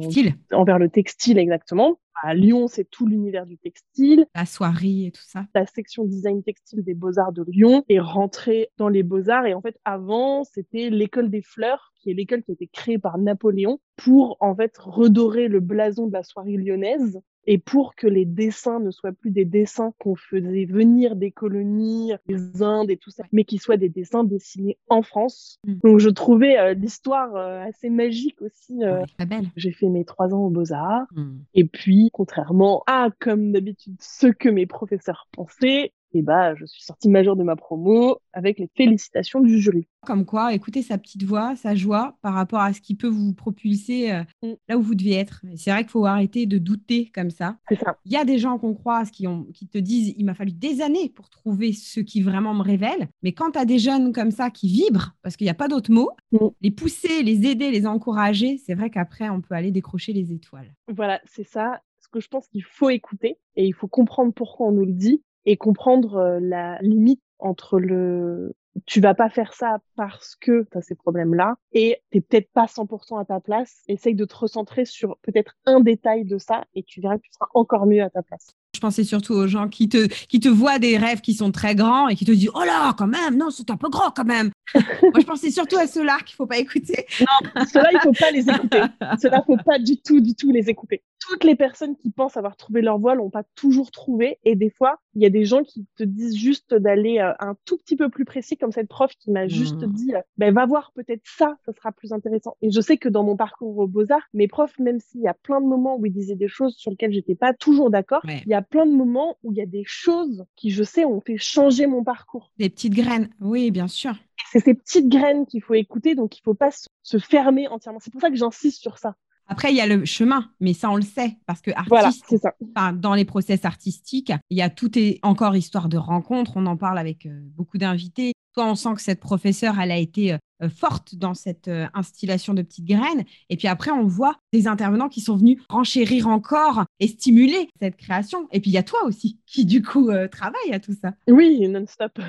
envers 0.51 0.79
le 0.79 0.89
textile 0.89 1.37
exactement. 1.37 1.99
À 2.23 2.33
Lyon, 2.33 2.67
c'est 2.67 2.89
tout 2.89 3.05
l'univers 3.05 3.45
du 3.45 3.57
textile. 3.57 4.25
La 4.33 4.45
soirée 4.45 5.07
et 5.07 5.11
tout 5.11 5.23
ça. 5.23 5.45
La 5.53 5.65
section 5.65 6.05
design 6.05 6.43
textile 6.43 6.83
des 6.83 6.93
Beaux-Arts 6.93 7.33
de 7.33 7.43
Lyon 7.47 7.83
est 7.89 7.99
rentrée 7.99 8.69
dans 8.77 8.87
les 8.87 9.03
Beaux-Arts. 9.03 9.45
Et 9.45 9.53
en 9.53 9.61
fait, 9.61 9.77
avant, 9.83 10.43
c'était 10.43 10.89
l'école 10.89 11.29
des 11.29 11.41
fleurs, 11.41 11.93
qui 11.97 12.11
est 12.11 12.13
l'école 12.13 12.41
qui 12.43 12.51
a 12.51 12.53
été 12.53 12.67
créée 12.67 12.97
par 12.97 13.17
Napoléon 13.17 13.79
pour, 13.97 14.37
en 14.39 14.55
fait, 14.55 14.77
redorer 14.77 15.49
le 15.49 15.59
blason 15.59 16.07
de 16.07 16.13
la 16.13 16.23
soirée 16.23 16.55
lyonnaise 16.55 17.19
et 17.47 17.57
pour 17.57 17.95
que 17.95 18.07
les 18.07 18.25
dessins 18.25 18.79
ne 18.79 18.91
soient 18.91 19.11
plus 19.11 19.31
des 19.31 19.45
dessins 19.45 19.93
qu'on 19.99 20.15
faisait 20.15 20.65
venir 20.65 21.15
des 21.15 21.31
colonies, 21.31 22.13
des 22.27 22.63
Indes 22.63 22.89
et 22.89 22.97
tout 22.97 23.11
ça, 23.11 23.23
mais 23.31 23.43
qu'ils 23.43 23.61
soient 23.61 23.77
des 23.77 23.89
dessins 23.89 24.23
dessinés 24.23 24.77
en 24.89 25.01
France. 25.01 25.59
Mm. 25.65 25.73
Donc 25.83 25.99
je 25.99 26.09
trouvais 26.09 26.57
euh, 26.57 26.73
l'histoire 26.73 27.35
euh, 27.35 27.63
assez 27.63 27.89
magique 27.89 28.41
aussi. 28.41 28.83
Euh. 28.83 29.03
belle. 29.27 29.47
J'ai 29.55 29.71
fait 29.71 29.89
mes 29.89 30.05
trois 30.05 30.33
ans 30.33 30.45
aux 30.45 30.49
Beaux-Arts. 30.49 31.05
Mm. 31.15 31.37
Et 31.53 31.65
puis, 31.65 32.09
contrairement 32.13 32.83
à, 32.87 33.09
comme 33.19 33.51
d'habitude, 33.51 33.95
ce 33.99 34.27
que 34.27 34.49
mes 34.49 34.65
professeurs 34.65 35.27
pensaient, 35.31 35.93
et 36.15 36.21
bah, 36.21 36.55
je 36.55 36.65
suis 36.65 36.81
sortie 36.81 37.09
majeure 37.09 37.35
de 37.35 37.43
ma 37.43 37.57
promo 37.57 38.19
avec 38.31 38.57
les 38.57 38.69
félicitations 38.75 39.41
du 39.41 39.59
jury. 39.59 39.85
Comme 40.05 40.25
quoi, 40.25 40.53
écoutez 40.53 40.81
sa 40.81 40.97
petite 40.97 41.23
voix, 41.23 41.55
sa 41.55 41.75
joie 41.75 42.17
par 42.21 42.33
rapport 42.33 42.61
à 42.61 42.71
ce 42.71 42.79
qui 42.79 42.95
peut 42.95 43.07
vous 43.07 43.33
propulser 43.33 44.11
euh, 44.11 44.23
mm. 44.43 44.53
là 44.69 44.77
où 44.77 44.81
vous 44.81 44.95
deviez 44.95 45.17
être. 45.17 45.41
C'est 45.55 45.71
vrai 45.71 45.81
qu'il 45.81 45.89
faut 45.89 46.05
arrêter 46.05 46.45
de 46.45 46.57
douter 46.57 47.11
comme 47.13 47.31
ça. 47.31 47.57
C'est 47.67 47.79
ça. 47.79 47.97
Il 48.05 48.13
y 48.13 48.17
a 48.17 48.23
des 48.23 48.37
gens 48.37 48.57
qu'on 48.57 48.73
croise 48.73 49.11
qui, 49.11 49.27
ont, 49.27 49.45
qui 49.53 49.67
te 49.67 49.77
disent 49.77 50.13
il 50.17 50.25
m'a 50.25 50.35
fallu 50.35 50.53
des 50.53 50.81
années 50.81 51.09
pour 51.09 51.29
trouver 51.29 51.73
ce 51.73 51.99
qui 51.99 52.21
vraiment 52.21 52.53
me 52.53 52.61
révèle. 52.61 53.09
Mais 53.23 53.33
quand 53.33 53.51
tu 53.51 53.59
as 53.59 53.65
des 53.65 53.79
jeunes 53.79 54.13
comme 54.13 54.31
ça 54.31 54.49
qui 54.49 54.69
vibrent, 54.69 55.15
parce 55.21 55.35
qu'il 55.35 55.45
n'y 55.45 55.51
a 55.51 55.55
pas 55.55 55.67
d'autre 55.67 55.91
mot, 55.91 56.11
mm. 56.31 56.47
les 56.61 56.71
pousser, 56.71 57.23
les 57.23 57.45
aider, 57.47 57.71
les 57.71 57.87
encourager, 57.87 58.57
c'est 58.65 58.73
vrai 58.73 58.89
qu'après, 58.89 59.29
on 59.29 59.41
peut 59.41 59.55
aller 59.55 59.71
décrocher 59.71 60.13
les 60.13 60.31
étoiles. 60.31 60.73
Voilà, 60.87 61.19
c'est 61.25 61.47
ça. 61.47 61.81
Ce 61.99 62.07
que 62.09 62.19
je 62.19 62.27
pense 62.27 62.47
qu'il 62.47 62.63
faut 62.63 62.91
écouter 62.91 63.39
et 63.55 63.65
il 63.65 63.73
faut 63.73 63.87
comprendre 63.87 64.31
pourquoi 64.31 64.67
on 64.67 64.71
nous 64.71 64.85
le 64.85 64.93
dit 64.93 65.23
et 65.45 65.57
comprendre 65.57 66.15
euh, 66.15 66.39
la 66.41 66.77
limite 66.81 67.21
entre 67.39 67.79
le 67.79 68.55
tu 68.85 68.99
vas 68.99 69.13
pas 69.13 69.29
faire 69.29 69.53
ça 69.53 69.77
parce 69.95 70.35
que 70.35 70.67
tu 70.71 70.77
as 70.77 70.81
ces 70.81 70.95
problèmes-là 70.95 71.55
et 71.71 72.01
t'es 72.11 72.21
peut-être 72.21 72.51
pas 72.53 72.65
100% 72.65 73.19
à 73.21 73.25
ta 73.25 73.39
place. 73.39 73.83
Essaye 73.87 74.15
de 74.15 74.25
te 74.25 74.35
recentrer 74.35 74.85
sur 74.85 75.17
peut-être 75.21 75.53
un 75.65 75.79
détail 75.79 76.25
de 76.25 76.37
ça 76.37 76.65
et 76.75 76.83
tu 76.83 77.01
verras 77.01 77.17
que 77.17 77.23
tu 77.23 77.31
seras 77.31 77.47
encore 77.53 77.85
mieux 77.85 78.03
à 78.03 78.09
ta 78.09 78.21
place. 78.21 78.47
Je 78.75 78.81
pensais 78.81 79.05
surtout 79.05 79.33
aux 79.33 79.47
gens 79.47 79.69
qui 79.69 79.87
te, 79.87 80.07
qui 80.25 80.41
te 80.41 80.49
voient 80.49 80.79
des 80.79 80.97
rêves 80.97 81.21
qui 81.21 81.33
sont 81.33 81.51
très 81.51 81.75
grands 81.75 82.09
et 82.09 82.15
qui 82.15 82.25
te 82.25 82.31
disent 82.31 82.51
Oh 82.53 82.63
là, 82.65 82.93
quand 82.97 83.07
même, 83.07 83.37
non, 83.37 83.49
c'est 83.49 83.69
un 83.71 83.77
peu 83.77 83.89
grand 83.89 84.11
quand 84.11 84.25
même. 84.25 84.51
Moi, 84.75 85.21
je 85.21 85.25
pensais 85.25 85.51
surtout 85.51 85.77
à 85.77 85.87
ceux-là 85.87 86.17
qu'il 86.25 86.35
faut 86.35 86.45
pas 86.45 86.57
écouter. 86.57 87.05
Non, 87.21 87.65
ceux-là, 87.71 87.89
il 87.93 87.99
faut 88.01 88.11
pas 88.11 88.31
les 88.31 88.49
écouter. 88.49 88.81
ceux-là, 89.21 89.43
faut 89.47 89.57
pas 89.65 89.79
du 89.79 90.01
tout, 90.01 90.19
du 90.19 90.35
tout 90.35 90.51
les 90.51 90.69
écouter. 90.69 91.01
Toutes 91.27 91.43
les 91.43 91.55
personnes 91.55 91.95
qui 91.95 92.11
pensent 92.11 92.37
avoir 92.37 92.55
trouvé 92.55 92.81
leur 92.81 92.99
voie 92.99 93.15
l'ont 93.15 93.29
pas 93.29 93.43
toujours 93.55 93.91
trouvé. 93.91 94.37
Et 94.43 94.55
des 94.55 94.69
fois, 94.69 94.99
il 95.15 95.21
y 95.21 95.25
a 95.25 95.29
des 95.29 95.45
gens 95.45 95.63
qui 95.63 95.85
te 95.97 96.03
disent 96.03 96.35
juste 96.35 96.73
d'aller 96.73 97.19
euh, 97.19 97.33
un 97.39 97.55
tout 97.65 97.77
petit 97.77 97.95
peu 97.95 98.09
plus 98.09 98.25
précis, 98.25 98.57
comme 98.57 98.71
cette 98.71 98.87
prof 98.87 99.11
qui 99.19 99.31
m'a 99.31 99.47
juste 99.47 99.81
mmh. 99.81 99.93
dit 99.93 100.13
euh, 100.13 100.21
ben, 100.37 100.53
Va 100.53 100.65
voir 100.65 100.91
peut-être 100.93 101.23
ça, 101.25 101.57
ça 101.65 101.73
sera 101.73 101.91
plus 101.91 102.13
intéressant. 102.13 102.55
Et 102.61 102.69
je 102.69 102.79
sais 102.79 102.97
que 102.97 103.09
dans 103.09 103.23
mon 103.23 103.35
parcours 103.35 103.77
aux 103.77 103.87
Beaux-Arts, 103.87 104.27
mes 104.33 104.47
profs, 104.47 104.77
même 104.79 104.99
s'il 104.99 105.21
y 105.21 105.27
a 105.27 105.33
plein 105.33 105.61
de 105.61 105.65
moments 105.65 105.97
où 105.97 106.05
ils 106.05 106.13
disaient 106.13 106.35
des 106.35 106.47
choses 106.47 106.75
sur 106.75 106.91
lesquelles 106.91 107.13
j'étais 107.13 107.35
pas 107.35 107.53
toujours 107.53 107.89
d'accord, 107.89 108.21
il 108.25 108.47
y 108.47 108.53
a 108.53 108.61
plein 108.61 108.85
de 108.85 108.91
moments 108.91 109.37
où 109.43 109.51
il 109.51 109.57
y 109.57 109.61
a 109.61 109.65
des 109.65 109.83
choses 109.85 110.45
qui, 110.55 110.69
je 110.69 110.83
sais, 110.83 111.05
ont 111.05 111.21
fait 111.21 111.37
changer 111.37 111.87
mon 111.87 112.03
parcours. 112.03 112.51
Des 112.57 112.69
petites 112.69 112.93
graines, 112.93 113.29
oui, 113.41 113.71
bien 113.71 113.87
sûr. 113.87 114.15
C'est 114.51 114.59
ces 114.59 114.73
petites 114.73 115.09
graines 115.09 115.45
qu'il 115.45 115.61
faut 115.61 115.73
écouter, 115.73 116.13
donc 116.13 116.37
il 116.37 116.41
faut 116.41 116.53
pas 116.53 116.69
se 117.03 117.17
fermer 117.17 117.67
entièrement. 117.67 117.99
C'est 117.99 118.11
pour 118.11 118.21
ça 118.21 118.29
que 118.29 118.35
j'insiste 118.35 118.81
sur 118.81 118.97
ça. 118.97 119.15
Après, 119.47 119.71
il 119.71 119.75
y 119.75 119.81
a 119.81 119.87
le 119.87 120.05
chemin, 120.05 120.49
mais 120.59 120.73
ça, 120.73 120.89
on 120.89 120.95
le 120.95 121.03
sait, 121.03 121.37
parce 121.45 121.61
que 121.61 121.71
artiste, 121.75 122.35
ça. 122.75 122.91
dans 122.93 123.13
les 123.13 123.25
process 123.25 123.65
artistiques, 123.65 124.31
il 124.49 124.57
y 124.57 124.61
a 124.61 124.69
tout 124.69 124.97
est 124.97 125.19
encore 125.23 125.55
histoire 125.55 125.89
de 125.89 125.97
rencontre. 125.97 126.53
On 126.55 126.65
en 126.65 126.77
parle 126.77 126.97
avec 126.97 127.25
euh, 127.25 127.41
beaucoup 127.55 127.77
d'invités. 127.77 128.33
Toi, 128.53 128.67
on 128.67 128.75
sent 128.75 128.95
que 128.95 129.01
cette 129.01 129.19
professeure, 129.19 129.79
elle 129.79 129.91
a 129.91 129.97
été 129.97 130.37
euh, 130.63 130.69
forte 130.69 131.15
dans 131.15 131.33
cette 131.33 131.67
euh, 131.67 131.85
instillation 131.93 132.53
de 132.53 132.61
petites 132.61 132.85
graines. 132.85 133.25
Et 133.49 133.57
puis 133.57 133.67
après, 133.67 133.91
on 133.91 134.05
voit 134.05 134.37
des 134.53 134.67
intervenants 134.67 135.09
qui 135.09 135.19
sont 135.19 135.35
venus 135.35 135.61
renchérir 135.67 136.29
encore 136.29 136.85
et 137.01 137.07
stimuler 137.09 137.67
cette 137.81 137.97
création. 137.97 138.47
Et 138.53 138.61
puis, 138.61 138.71
il 138.71 138.73
y 138.73 138.77
a 138.77 138.83
toi 138.83 139.03
aussi 139.03 139.37
qui, 139.45 139.65
du 139.65 139.81
coup, 139.81 140.09
euh, 140.09 140.29
travaille 140.29 140.71
à 140.71 140.79
tout 140.79 140.93
ça. 140.93 141.11
Oui, 141.27 141.67
non-stop. 141.67 142.19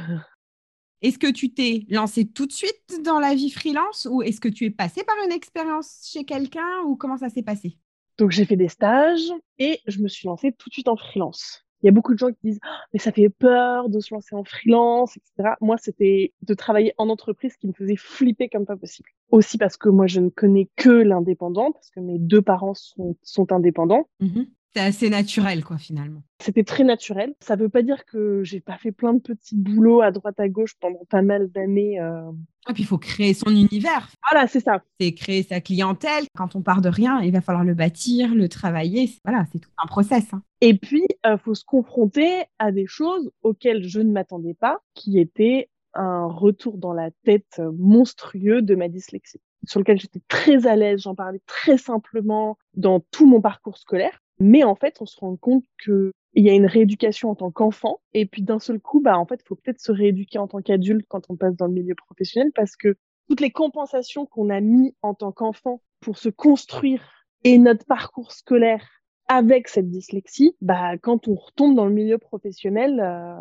Est-ce 1.03 1.19
que 1.19 1.31
tu 1.31 1.53
t'es 1.53 1.85
lancé 1.89 2.27
tout 2.27 2.47
de 2.47 2.53
suite 2.53 3.03
dans 3.05 3.19
la 3.19 3.35
vie 3.35 3.51
freelance 3.51 4.09
ou 4.11 4.23
est-ce 4.23 4.41
que 4.41 4.49
tu 4.49 4.65
es 4.65 4.71
passé 4.71 5.05
par 5.05 5.17
une 5.25 5.33
expérience 5.33 6.09
chez 6.11 6.25
quelqu'un 6.25 6.83
ou 6.87 6.97
comment 6.97 7.19
ça 7.19 7.29
s'est 7.29 7.43
passé? 7.43 7.79
Donc 8.19 8.31
j'ai 8.31 8.47
fait 8.47 8.57
des 8.57 8.69
stages 8.69 9.31
et 9.59 9.81
je 9.87 10.01
me 10.01 10.09
suis 10.09 10.27
lancée 10.27 10.53
tout 10.53 10.71
de 10.71 10.73
suite 10.73 10.89
en 10.89 10.97
freelance. 10.97 11.67
Il 11.83 11.87
y 11.87 11.89
a 11.91 11.93
beaucoup 11.93 12.15
de 12.15 12.19
gens 12.19 12.29
qui 12.29 12.39
disent 12.43 12.59
Ah, 12.63 12.81
mais 12.93 12.99
ça 12.99 13.13
fait 13.13 13.29
peur 13.29 13.89
de 13.89 14.01
se 14.01 14.15
lancer 14.15 14.35
en 14.35 14.45
freelance, 14.45 15.17
etc. 15.17 15.55
Moi, 15.61 15.77
c'était 15.77 16.33
de 16.43 16.55
travailler 16.55 16.95
en 16.97 17.09
entreprise 17.09 17.57
qui 17.57 17.67
me 17.67 17.73
faisait 17.73 17.97
flipper 17.97 18.49
comme 18.49 18.65
pas 18.65 18.77
possible. 18.77 19.09
Aussi 19.31 19.59
parce 19.59 19.77
que 19.77 19.89
moi, 19.89 20.07
je 20.07 20.21
ne 20.21 20.31
connais 20.31 20.69
que 20.77 20.91
l'indépendant, 20.91 21.73
parce 21.73 21.91
que 21.91 22.01
mes 22.01 22.19
deux 22.19 22.43
parents 22.43 22.75
sont, 22.75 23.17
sont 23.23 23.53
indépendants. 23.53 24.09
Mhm. 24.21 24.47
C'est 24.77 24.83
assez 24.83 25.09
naturel, 25.09 25.65
quoi, 25.65 25.79
finalement. 25.79 26.23
C'était 26.39 26.63
très 26.63 26.85
naturel. 26.85 27.35
Ça 27.41 27.57
veut 27.57 27.71
pas 27.71 27.81
dire 27.81 28.05
que 28.05 28.43
j'ai 28.45 28.61
pas 28.61 28.77
fait 28.77 28.93
plein 28.93 29.15
de 29.15 29.21
petits 29.21 29.57
boulots 29.57 30.03
à 30.03 30.11
droite 30.11 30.39
à 30.39 30.51
gauche 30.51 30.75
pendant 30.79 31.03
pas 31.09 31.23
mal 31.23 31.51
d'années. 31.51 31.99
euh. 31.99 32.31
Et 32.69 32.75
puis, 32.75 32.83
il 32.83 32.87
faut 32.87 32.99
créer 32.99 33.33
son 33.33 33.51
univers. 33.51 34.11
Voilà, 34.31 34.47
c'est 34.47 34.61
ça. 34.61 34.83
C'est 35.01 35.15
créer 35.15 35.45
sa 35.45 35.63
clientèle. 35.63 36.25
Quand 36.37 36.57
on 36.57 36.61
part 36.61 36.83
de 36.83 36.91
rien, 36.91 37.23
il 37.23 37.33
va 37.33 37.41
falloir 37.41 37.65
le 37.65 37.73
bâtir, 37.73 38.35
le 38.35 38.51
travailler. 38.51 39.09
Voilà, 39.25 39.47
c'est 39.51 39.61
tout 39.61 39.71
un 39.83 39.87
process. 39.87 40.35
hein. 40.35 40.43
Et 40.61 40.75
puis, 40.77 41.07
il 41.25 41.39
faut 41.43 41.55
se 41.55 41.65
confronter 41.65 42.45
à 42.59 42.71
des 42.71 42.87
choses 42.87 43.31
auxquelles 43.43 43.83
je 43.89 44.01
ne 44.01 44.13
m'attendais 44.13 44.53
pas, 44.55 44.81
qui 44.93 45.19
étaient 45.19 45.71
un 45.95 46.27
retour 46.27 46.77
dans 46.77 46.93
la 46.93 47.11
tête 47.25 47.47
euh, 47.61 47.73
monstrueux 47.79 48.61
de 48.61 48.75
ma 48.75 48.89
dyslexie, 48.89 49.41
sur 49.67 49.81
lequel 49.81 49.99
j'étais 49.99 50.21
très 50.29 50.67
à 50.67 50.77
l'aise, 50.77 51.01
j'en 51.01 51.15
parlais 51.15 51.41
très 51.47 51.79
simplement 51.79 52.59
dans 52.75 53.01
tout 53.11 53.27
mon 53.27 53.41
parcours 53.41 53.79
scolaire. 53.79 54.21
Mais 54.39 54.65
en 54.65 54.75
fait, 54.75 54.99
on 55.01 55.07
se 55.07 55.19
rend 55.19 55.37
compte 55.37 55.65
que 55.85 56.13
il 56.35 56.45
y 56.45 56.51
a 56.51 56.53
une 56.53 56.67
rééducation 56.67 57.31
en 57.31 57.35
tant 57.35 57.51
qu'enfant, 57.51 58.01
et 58.13 58.27
puis 58.27 58.43
d'un 58.43 58.59
seul 58.59 58.79
coup, 58.79 59.01
bah 59.01 59.19
en 59.19 59.25
fait, 59.25 59.43
faut 59.47 59.55
peut-être 59.55 59.81
se 59.81 59.91
rééduquer 59.91 60.39
en 60.39 60.47
tant 60.47 60.61
qu'adulte 60.61 61.07
quand 61.09 61.31
on 61.31 61.37
passe 61.37 61.57
dans 61.57 61.67
le 61.67 61.73
milieu 61.73 61.95
professionnel, 61.95 62.53
parce 62.55 62.77
que 62.77 62.97
toutes 63.29 63.41
les 63.41 63.51
compensations 63.51 64.27
qu'on 64.27 64.51
a 64.51 64.61
mis 64.61 64.95
en 65.01 65.15
tant 65.15 65.33
qu'enfant 65.33 65.81
pour 66.01 66.19
se 66.19 66.29
construire 66.29 67.03
et 67.45 67.59
notre 67.59 67.87
parcours 67.87 68.33
scolaire 68.33 68.87
avec 69.29 69.69
cette 69.69 69.91
dyslexie, 69.91 70.55
bah 70.61 70.99
quand 70.99 71.27
on 71.27 71.35
retombe 71.35 71.75
dans 71.75 71.87
le 71.87 71.95
milieu 71.95 72.19
professionnel, 72.19 73.01
euh, 73.01 73.35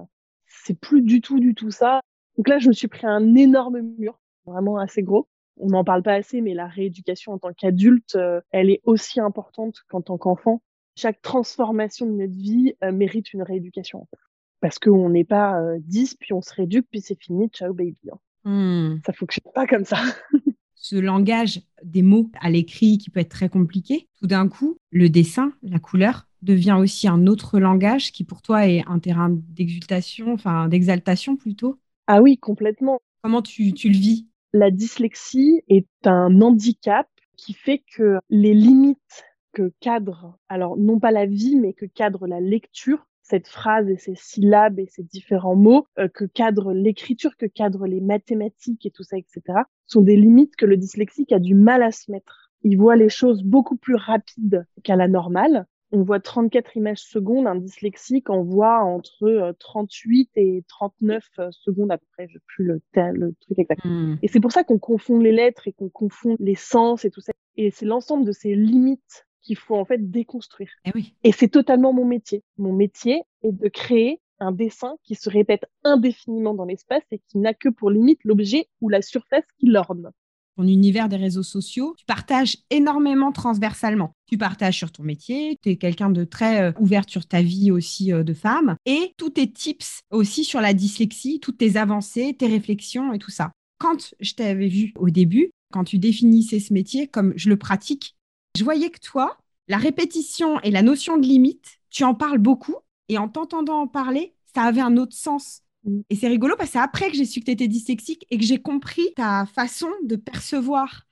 c'est 0.48 0.80
plus 0.80 1.02
du 1.02 1.22
tout 1.22 1.40
du 1.40 1.54
tout 1.54 1.72
ça. 1.72 2.00
Donc 2.38 2.48
là, 2.48 2.60
je 2.60 2.70
me 2.70 2.74
suis 2.74 2.88
pris 2.88 3.06
un 3.06 3.36
énorme 3.36 3.82
mur, 3.82 4.20
vraiment 4.46 4.78
assez 4.78 5.04
gros. 5.04 5.28
On 5.58 5.68
n'en 5.68 5.84
parle 5.84 6.04
pas 6.04 6.14
assez, 6.14 6.42
mais 6.42 6.54
la 6.54 6.68
rééducation 6.68 7.34
en 7.34 7.38
tant 7.38 7.54
qu'adulte, 7.54 8.16
euh, 8.16 8.42
elle 8.52 8.70
est 8.70 8.82
aussi 8.84 9.20
importante 9.20 9.78
qu'en 9.90 10.02
tant 10.02 10.18
qu'enfant. 10.18 10.62
Chaque 10.96 11.22
transformation 11.22 12.06
de 12.06 12.12
notre 12.12 12.34
vie 12.34 12.74
euh, 12.84 12.92
mérite 12.92 13.34
une 13.34 13.44
rééducation. 13.44 14.02
en 14.02 14.06
fait. 14.06 14.18
Parce 14.62 14.80
qu'on 14.80 15.10
n'est 15.10 15.26
pas 15.26 15.60
euh, 15.62 15.78
10, 15.82 16.16
puis 16.16 16.34
on 16.34 16.42
se 16.42 16.54
rééduque, 16.54 16.88
puis 16.90 17.02
c'est 17.02 17.20
fini, 17.22 17.50
ciao 17.50 17.74
baby. 17.74 17.98
hein. 18.12 18.20
Hmm. 18.46 19.00
Ça 19.06 19.14
fonctionne 19.14 19.52
pas 19.54 19.68
comme 19.68 19.86
ça. 19.86 19.98
Ce 20.76 20.96
langage 20.96 21.62
des 21.84 22.04
mots 22.04 22.30
à 22.40 22.50
l'écrit 22.52 23.00
qui 23.00 23.10
peut 23.10 23.20
être 23.20 23.30
très 23.30 23.50
compliqué, 23.50 24.08
tout 24.20 24.28
d'un 24.28 24.48
coup, 24.48 24.78
le 24.92 25.10
dessin, 25.10 25.52
la 25.64 25.80
couleur, 25.80 26.28
devient 26.44 26.78
aussi 26.80 27.08
un 27.08 27.26
autre 27.26 27.60
langage 27.60 28.12
qui 28.12 28.24
pour 28.24 28.44
toi 28.44 28.68
est 28.68 28.84
un 28.88 29.00
terrain 29.00 29.30
d'exultation, 29.32 30.32
enfin 30.34 30.68
d'exaltation 30.68 31.38
plutôt. 31.38 31.80
Ah 32.06 32.22
oui, 32.22 32.38
complètement. 32.38 33.00
Comment 33.24 33.42
tu, 33.42 33.74
tu 33.74 33.90
le 33.90 33.98
vis? 33.98 34.28
La 34.54 34.70
dyslexie 34.70 35.64
est 35.70 35.88
un 36.06 36.40
handicap 36.40 37.08
qui 37.36 37.54
fait 37.54 37.84
que 37.98 38.20
les 38.30 38.54
limites 38.54 39.24
que 39.56 39.72
cadre, 39.80 40.38
alors 40.50 40.78
non 40.78 41.00
pas 41.00 41.12
la 41.12 41.26
vie, 41.26 41.56
mais 41.56 41.74
que 41.74 41.86
cadre 41.86 42.28
la 42.28 42.42
lecture, 42.42 43.08
cette 43.24 43.48
phrase 43.48 43.90
et 43.90 43.96
ces 43.96 44.14
syllabes 44.14 44.80
et 44.80 44.86
ces 44.88 45.02
différents 45.02 45.56
mots, 45.56 45.88
euh, 45.98 46.10
que 46.10 46.26
cadre 46.26 46.74
l'écriture, 46.74 47.38
que 47.38 47.46
cadre 47.46 47.88
les 47.88 48.02
mathématiques 48.02 48.86
et 48.86 48.92
tout 48.92 49.04
ça, 49.04 49.18
etc., 49.18 49.42
sont 49.88 50.02
des 50.02 50.18
limites 50.18 50.56
que 50.58 50.66
le 50.66 50.78
dyslexique 50.78 51.32
a 51.32 51.40
du 51.40 51.56
mal 51.56 51.82
à 51.82 51.92
se 51.92 52.12
mettre. 52.12 52.52
Il 52.64 52.78
voit 52.78 52.98
les 52.98 53.10
choses 53.10 53.44
beaucoup 53.44 53.78
plus 53.78 53.96
rapides 53.96 54.66
qu'à 54.84 54.98
la 54.98 55.08
normale. 55.08 55.66
On 55.92 56.04
voit 56.04 56.20
34 56.20 56.76
images 56.76 57.02
secondes, 57.02 57.48
un 57.48 57.56
dyslexique 57.56 58.30
en 58.30 58.44
voit 58.44 58.84
entre 58.84 59.24
euh, 59.24 59.54
38 59.58 60.32
et 60.36 60.66
39 60.68 61.24
euh, 61.40 61.48
secondes 61.52 61.92
à 61.92 61.98
peu 61.98 62.06
près, 62.12 62.28
je 62.28 62.34
sais 62.34 62.44
plus 62.46 62.66
le, 62.66 62.82
le 63.14 63.34
truc 63.40 63.58
exact. 63.58 63.86
Hmm. 63.86 64.16
Et 64.22 64.28
c'est 64.28 64.42
pour 64.42 64.52
ça 64.52 64.66
qu'on 64.66 64.80
confond 64.80 65.18
les 65.18 65.32
lettres 65.32 65.70
et 65.70 65.72
qu'on 65.72 65.90
confond 65.90 66.36
les 66.40 66.56
sens 66.56 67.06
et 67.06 67.10
tout 67.10 67.22
ça. 67.22 67.32
Et 67.56 67.72
c'est 67.72 67.86
l'ensemble 67.86 68.26
de 68.26 68.34
ces 68.34 68.54
limites 68.54 69.26
qu'il 69.46 69.58
faut 69.58 69.76
en 69.76 69.86
fait 69.86 70.12
déconstruire. 70.12 70.72
Eh 70.86 70.92
oui. 70.96 71.14
Et 71.24 71.32
c'est 71.32 71.48
totalement 71.48 71.94
mon 71.94 72.06
métier. 72.06 72.44
Mon 72.58 72.74
métier 72.74 73.22
est 73.44 73.52
de 73.52 73.70
créer 73.70 74.20
un 74.40 74.52
dessin 74.52 74.96
qui 75.04 75.16
se 75.16 75.30
répète 75.30 75.66
indéfiniment 75.84 76.54
dans 76.54 76.66
l'espace 76.66 77.04
et 77.12 77.20
qui 77.30 77.38
n'a 77.38 77.54
que 77.54 77.70
pour 77.70 77.90
limite 77.90 78.20
l'objet 78.24 78.68
ou 78.82 78.90
la 78.90 79.02
surface 79.02 79.46
qui 79.60 79.68
l'orne. 79.68 80.12
Ton 80.58 80.68
univers 80.68 81.10
des 81.10 81.18
réseaux 81.18 81.44
sociaux, 81.44 81.96
tu 81.98 82.06
partages 82.06 82.58
énormément 82.70 83.34
transversalement. 83.34 84.14
Tu 84.26 84.38
partages 84.38 84.78
sur 84.78 84.92
ton 84.92 85.04
métier, 85.04 85.60
tu 85.62 85.70
es 85.70 85.76
quelqu'un 85.76 86.10
de 86.10 86.24
très 86.24 86.62
euh, 86.62 86.72
ouvert 86.80 87.04
sur 87.08 87.28
ta 87.28 87.42
vie 87.42 87.72
aussi 87.72 88.14
euh, 88.14 88.24
de 88.24 88.34
femme 88.34 88.78
et 88.86 89.14
tous 89.18 89.32
tes 89.32 89.52
tips 89.52 90.00
aussi 90.12 90.46
sur 90.46 90.62
la 90.62 90.74
dyslexie, 90.74 91.40
toutes 91.42 91.58
tes 91.58 91.76
avancées, 91.76 92.36
tes 92.38 92.48
réflexions 92.48 93.12
et 93.12 93.20
tout 93.20 93.32
ça. 93.32 93.52
Quand 93.80 94.16
je 94.22 94.34
t'avais 94.34 94.70
vu 94.70 94.94
au 94.98 95.10
début, 95.10 95.52
quand 95.74 95.84
tu 95.84 96.00
définissais 96.00 96.62
ce 96.62 96.72
métier 96.72 97.08
comme 97.08 97.34
je 97.36 97.50
le 97.50 97.58
pratique, 97.58 98.15
je 98.56 98.64
voyais 98.64 98.90
que 98.90 99.00
toi, 99.00 99.38
la 99.68 99.78
répétition 99.78 100.60
et 100.62 100.72
la 100.72 100.82
notion 100.82 101.18
de 101.18 101.26
limite, 101.26 101.80
tu 101.90 102.04
en 102.04 102.14
parles 102.14 102.38
beaucoup 102.38 102.76
et 103.10 103.18
en 103.18 103.28
t'entendant 103.28 103.82
en 103.82 103.88
parler, 103.88 104.34
ça 104.54 104.64
avait 104.64 104.82
un 104.82 104.98
autre 104.98 105.16
sens. 105.16 105.62
Mm. 105.84 106.02
Et 106.10 106.16
c'est 106.16 106.28
rigolo 106.28 106.56
parce 106.58 106.70
que 106.70 106.74
c'est 106.74 106.84
après 106.84 107.10
que 107.10 107.18
j'ai 107.18 107.26
su 107.26 107.40
que 107.40 107.46
tu 107.46 107.52
étais 107.52 107.68
dyslexique 107.68 108.26
et 108.30 108.38
que 108.38 108.46
j'ai 108.46 108.62
compris 108.62 109.14
ta 109.16 109.46
façon 109.46 109.90
de 110.04 110.16
percevoir. 110.16 111.06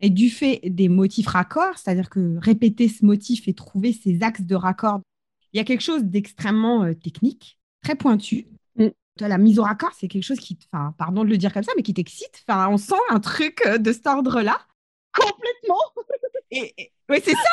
Et 0.00 0.10
du 0.10 0.28
fait 0.28 0.60
des 0.64 0.88
motifs 0.88 1.28
raccords, 1.28 1.78
c'est-à-dire 1.78 2.10
que 2.10 2.36
répéter 2.38 2.88
ce 2.88 3.04
motif 3.04 3.48
et 3.48 3.54
trouver 3.54 3.92
ces 3.92 4.22
axes 4.22 4.42
de 4.42 4.54
raccord, 4.54 5.00
il 5.52 5.58
y 5.58 5.60
a 5.60 5.64
quelque 5.64 5.82
chose 5.82 6.02
d'extrêmement 6.02 6.82
euh, 6.82 6.94
technique, 6.94 7.58
très 7.82 7.94
pointu. 7.94 8.48
Mm. 8.76 8.88
Toi, 9.16 9.28
la 9.28 9.38
mise 9.38 9.58
au 9.58 9.62
raccord, 9.62 9.92
c'est 9.98 10.08
quelque 10.08 10.24
chose 10.24 10.40
qui, 10.40 10.58
enfin, 10.72 10.94
pardon 10.98 11.24
de 11.24 11.30
le 11.30 11.38
dire 11.38 11.52
comme 11.52 11.62
ça, 11.62 11.72
mais 11.76 11.82
qui 11.82 11.94
t'excite. 11.94 12.44
Enfin, 12.46 12.68
on 12.68 12.76
sent 12.76 13.00
un 13.10 13.20
truc 13.20 13.62
euh, 13.66 13.78
de 13.78 13.92
cet 13.92 14.06
ordre-là. 14.06 14.60
Complètement 15.16 15.80
Et, 16.50 16.72
et- 16.78 16.92
ouais, 17.08 17.20
c'est 17.20 17.32
ça. 17.32 17.50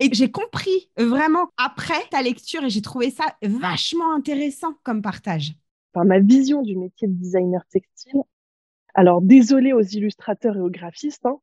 Et 0.00 0.08
j'ai 0.12 0.30
compris 0.30 0.90
vraiment 0.96 1.48
après 1.56 2.00
ta 2.10 2.22
lecture 2.22 2.64
et 2.64 2.70
j'ai 2.70 2.82
trouvé 2.82 3.10
ça 3.10 3.36
vachement 3.42 4.14
intéressant 4.14 4.74
comme 4.82 5.02
partage. 5.02 5.52
Enfin, 5.94 6.04
ma 6.04 6.18
vision 6.18 6.62
du 6.62 6.76
métier 6.76 7.06
de 7.06 7.12
designer 7.14 7.64
textile. 7.70 8.22
Alors, 8.94 9.22
désolé 9.22 9.72
aux 9.72 9.82
illustrateurs 9.82 10.56
et 10.56 10.60
aux 10.60 10.70
graphistes, 10.70 11.24
hein, 11.26 11.38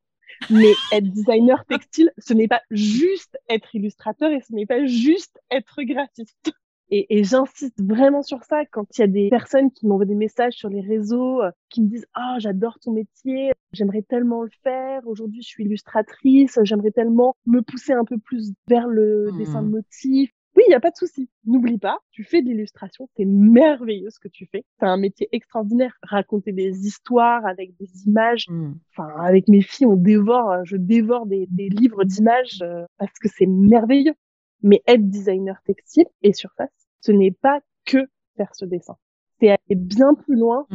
mais 0.50 0.72
être 0.92 1.10
designer 1.12 1.66
textile, 1.66 2.12
ce 2.18 2.34
n'est 2.34 2.48
pas 2.48 2.62
juste 2.70 3.38
être 3.48 3.74
illustrateur 3.76 4.32
et 4.32 4.42
ce 4.42 4.54
n'est 4.54 4.66
pas 4.66 4.86
juste 4.86 5.40
être 5.52 5.82
graphiste. 5.84 6.52
Et, 6.92 7.20
et 7.20 7.24
j'insiste 7.24 7.82
vraiment 7.82 8.22
sur 8.24 8.44
ça 8.44 8.66
quand 8.66 8.86
il 8.98 9.02
y 9.02 9.04
a 9.04 9.08
des 9.08 9.30
personnes 9.30 9.72
qui 9.72 9.86
m'envoient 9.88 10.06
des 10.06 10.16
messages 10.16 10.54
sur 10.54 10.70
les 10.70 10.82
réseaux, 10.82 11.42
euh, 11.44 11.52
qui 11.70 11.82
me 11.82 11.88
disent 11.88 12.08
ah 12.14 12.38
j'adore 12.40 12.80
ton 12.80 12.92
métier, 12.94 13.52
j'aimerais 13.74 14.02
tellement 14.02 14.42
le 14.44 14.50
faire. 14.64 15.02
Aujourd'hui 15.06 15.42
je 15.42 15.48
suis 15.48 15.66
illustratrice, 15.66 16.58
j'aimerais 16.64 16.92
tellement 16.92 17.36
me 17.46 17.62
pousser 17.62 17.94
un 17.94 18.06
peu 18.06 18.18
plus 18.18 18.54
vers 18.68 18.88
le 18.88 19.32
Mhm. 19.32 19.38
dessin 19.38 19.62
de 19.62 19.70
motifs. 19.70 20.32
Oui, 20.56 20.64
il 20.68 20.70
n'y 20.72 20.76
a 20.76 20.80
pas 20.80 20.90
de 20.90 20.96
souci. 20.98 21.30
N'oublie 21.46 21.78
pas, 21.78 22.00
tu 22.12 22.24
fais 22.24 22.42
de 22.42 22.48
l'illustration, 22.50 23.08
c'est 23.16 23.24
merveilleux 23.26 24.10
ce 24.10 24.20
que 24.20 24.28
tu 24.28 24.48
fais. 24.52 24.66
C'est 24.80 24.88
un 24.88 24.98
métier 24.98 25.30
extraordinaire. 25.32 25.96
Raconter 26.02 26.52
des 26.52 26.88
histoires 26.88 27.46
avec 27.46 27.78
des 27.80 27.88
images. 28.08 28.46
Enfin, 28.92 29.10
avec 29.22 29.48
mes 29.48 29.62
filles, 29.62 29.86
on 29.86 29.96
dévore, 29.96 30.52
euh, 30.52 30.62
je 30.66 30.76
dévore 30.76 31.28
des, 31.28 31.46
des 31.52 31.70
livres 31.70 32.04
d'images 32.04 32.60
euh, 32.64 32.84
parce 32.98 33.14
que 33.20 33.30
c'est 33.30 33.46
merveilleux. 33.46 34.16
Mais 34.62 34.82
être 34.88 35.10
designer 35.10 35.56
textile 35.66 36.06
et 36.22 36.34
surface, 36.34 36.70
ce 37.02 37.12
n'est 37.12 37.32
pas 37.32 37.62
que 37.86 38.00
faire 38.36 38.54
ce 38.54 38.66
dessin. 38.66 38.98
C'est 39.40 39.50
aller 39.50 39.76
bien 39.76 40.14
plus 40.14 40.36
loin. 40.36 40.68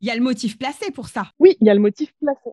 Il 0.00 0.08
y 0.08 0.10
a 0.10 0.16
le 0.16 0.22
motif 0.22 0.58
placé 0.58 0.90
pour 0.90 1.08
ça. 1.08 1.30
Oui, 1.38 1.56
il 1.60 1.66
y 1.66 1.70
a 1.70 1.74
le 1.74 1.80
motif 1.80 2.12
placé. 2.20 2.50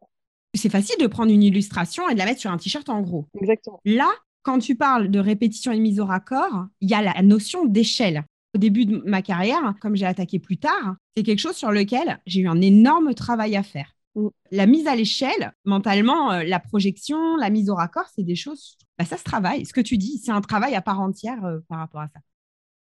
C'est 0.54 0.70
facile 0.70 0.96
de 1.00 1.08
prendre 1.08 1.32
une 1.32 1.44
illustration 1.44 2.08
et 2.10 2.14
de 2.14 2.20
la 2.20 2.26
mettre 2.26 2.42
sur 2.42 2.52
un 2.52 2.58
t-shirt 2.58 2.88
en 2.90 3.02
gros. 3.02 3.26
Exactement. 3.40 3.80
Là, 3.86 4.10
quand 4.44 4.60
tu 4.60 4.76
parles 4.76 5.10
de 5.10 5.20
répétition 5.20 5.72
et 5.72 5.80
mise 5.80 6.00
au 6.00 6.06
raccord, 6.06 6.68
il 6.82 6.90
y 6.90 6.94
a 6.94 7.02
la 7.02 7.22
notion 7.22 7.66
d'échelle. 7.66 8.24
Au 8.56 8.58
début 8.58 8.86
de 8.86 9.04
ma 9.06 9.22
carrière, 9.22 9.76
comme 9.82 9.96
j'ai 9.96 10.06
attaqué 10.06 10.40
plus 10.40 10.58
tard, 10.58 10.96
c'est 11.16 11.24
quelque 11.24 11.40
chose 11.40 11.56
sur 11.56 11.72
lequel 11.72 12.20
j'ai 12.26 12.42
eu 12.42 12.48
un 12.48 12.62
énorme 12.62 13.14
travail 13.14 13.56
à 13.56 13.64
faire. 13.64 13.94
La 14.52 14.66
mise 14.66 14.88
à 14.88 14.96
l'échelle, 14.96 15.54
mentalement, 15.66 16.32
euh, 16.32 16.44
la 16.44 16.60
projection, 16.60 17.36
la 17.36 17.50
mise 17.50 17.70
au 17.70 17.76
raccord, 17.76 18.08
c'est 18.16 18.24
des 18.24 18.36
choses, 18.36 18.78
bah, 18.98 19.06
ça 19.06 19.18
se 19.18 19.24
travaille. 19.24 19.66
Ce 19.66 19.74
que 19.74 19.82
tu 19.82 19.98
dis, 19.98 20.18
c'est 20.18 20.32
un 20.32 20.42
travail 20.42 20.76
à 20.76 20.82
part 20.82 21.00
entière 21.00 21.44
euh, 21.46 21.60
par 21.68 21.80
rapport 21.80 22.02
à 22.02 22.08
ça. 22.08 22.20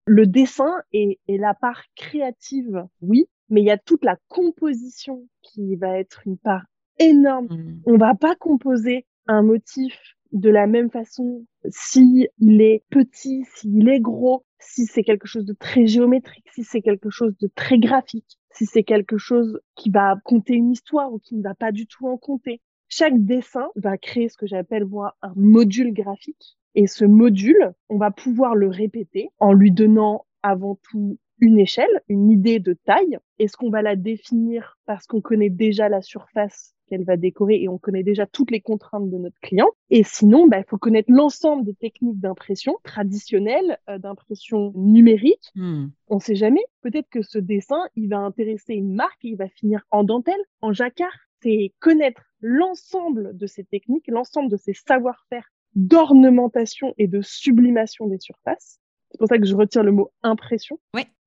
Le 0.06 0.28
dessin 0.28 0.72
et, 0.94 1.20
la 1.28 1.54
part 1.54 1.82
créative, 1.96 2.86
oui, 3.02 3.26
mais 3.50 3.62
il 3.62 3.66
y 3.66 3.72
a 3.72 3.78
toute 3.78 4.04
la 4.04 4.18
composition 4.28 5.28
qui 5.42 5.76
va 5.76 5.98
être 5.98 6.22
une 6.26 6.38
part 6.38 6.66
énorme. 7.00 7.48
Mm. 7.50 7.82
On 7.86 7.98
va 7.98 8.14
pas 8.14 8.36
composer 8.36 9.06
un 9.28 9.42
motif 9.42 9.98
de 10.32 10.50
la 10.50 10.68
même 10.68 10.92
façon 10.92 11.46
si 11.70 12.28
il 12.40 12.62
est 12.62 12.84
petit, 12.90 13.46
s'il 13.56 13.90
est 13.90 14.00
gros, 14.00 14.46
si 14.60 14.86
c'est 14.86 15.04
quelque 15.04 15.28
chose 15.28 15.46
de 15.46 15.54
très 15.54 15.88
géométrique, 15.88 16.46
si 16.54 16.64
c'est 16.64 16.82
quelque 16.82 17.10
chose 17.10 17.36
de 17.40 17.50
très 17.56 17.80
graphique, 17.80 18.38
si 18.56 18.66
c'est 18.66 18.84
quelque 18.84 19.18
chose 19.18 19.60
qui 19.76 19.90
va 19.90 20.16
compter 20.24 20.54
une 20.54 20.72
histoire 20.72 21.12
ou 21.12 21.20
qui 21.20 21.36
ne 21.36 21.44
va 21.44 21.56
pas 21.56 21.72
du 21.72 21.88
tout 21.88 22.08
en 22.08 22.18
compter. 22.18 22.62
Chaque 22.88 23.26
dessin 23.26 23.68
va 23.76 23.98
créer 23.98 24.30
ce 24.30 24.38
que 24.38 24.48
j'appelle 24.48 24.86
moi 24.86 25.16
un 25.22 25.34
module 25.36 25.94
graphique. 25.94 26.58
Et 26.76 26.88
ce 26.88 27.06
module, 27.06 27.74
on 27.90 27.98
va 27.98 28.12
pouvoir 28.12 28.56
le 28.56 28.68
répéter 28.68 29.30
en 29.40 29.54
lui 29.54 29.72
donnant 29.72 30.26
avant 30.44 30.78
tout 30.90 31.18
une 31.40 31.60
échelle, 31.60 32.02
une 32.08 32.32
idée 32.32 32.60
de 32.60 32.74
taille. 32.74 33.18
Est-ce 33.40 33.58
qu'on 33.58 33.70
va 33.70 33.82
la 33.82 33.96
définir 33.96 34.78
parce 34.86 35.06
qu'on 35.06 35.22
connaît 35.22 35.50
déjà 35.50 35.90
la 35.90 36.02
surface 36.02 36.75
qu'elle 36.88 37.04
va 37.04 37.18
décorer 37.18 37.62
et 37.62 37.70
on 37.70 37.78
connaît 37.78 38.04
déjà 38.04 38.26
toutes 38.26 38.52
les 38.52 38.62
contraintes 38.62 39.10
de 39.10 39.18
notre 39.18 39.40
client. 39.42 39.68
Et 39.90 40.04
sinon, 40.04 40.48
bah, 40.48 40.60
il 40.60 40.66
faut 40.68 40.78
connaître 40.78 41.12
l'ensemble 41.12 41.66
des 41.66 41.74
techniques 41.74 42.20
d'impression 42.20 42.78
traditionnelles, 42.84 43.78
euh, 43.90 43.98
d'impression 43.98 44.72
numérique. 44.76 45.52
Hmm. 45.56 45.88
On 46.08 46.16
ne 46.16 46.22
sait 46.22 46.36
jamais. 46.36 46.64
Peut-être 46.82 47.10
que 47.10 47.22
ce 47.22 47.38
dessin, 47.38 47.84
il 47.96 48.10
va 48.10 48.20
intéresser 48.20 48.74
une 48.74 48.94
marque 48.94 49.24
et 49.24 49.30
il 49.30 49.38
va 49.38 49.50
finir 49.50 49.82
en 49.92 50.04
dentelle, 50.04 50.42
en 50.62 50.74
jacquard. 50.74 51.16
C'est 51.42 51.74
connaître 51.80 52.24
l'ensemble 52.42 53.36
de 53.38 53.48
ces 53.48 53.64
techniques, 53.64 54.08
l'ensemble 54.08 54.50
de 54.50 54.58
ces 54.58 54.74
savoir-faire 54.74 55.52
d'ornementation 55.76 56.94
et 56.98 57.08
de 57.08 57.22
sublimation 57.22 58.08
des 58.08 58.20
surfaces. 58.20 58.80
C'est 59.12 59.18
pour 59.18 59.28
ça 59.28 59.38
que 59.38 59.46
je 59.46 59.56
retire 59.56 59.84
le 59.84 59.92
mot 59.92 60.12
impression 60.24 60.80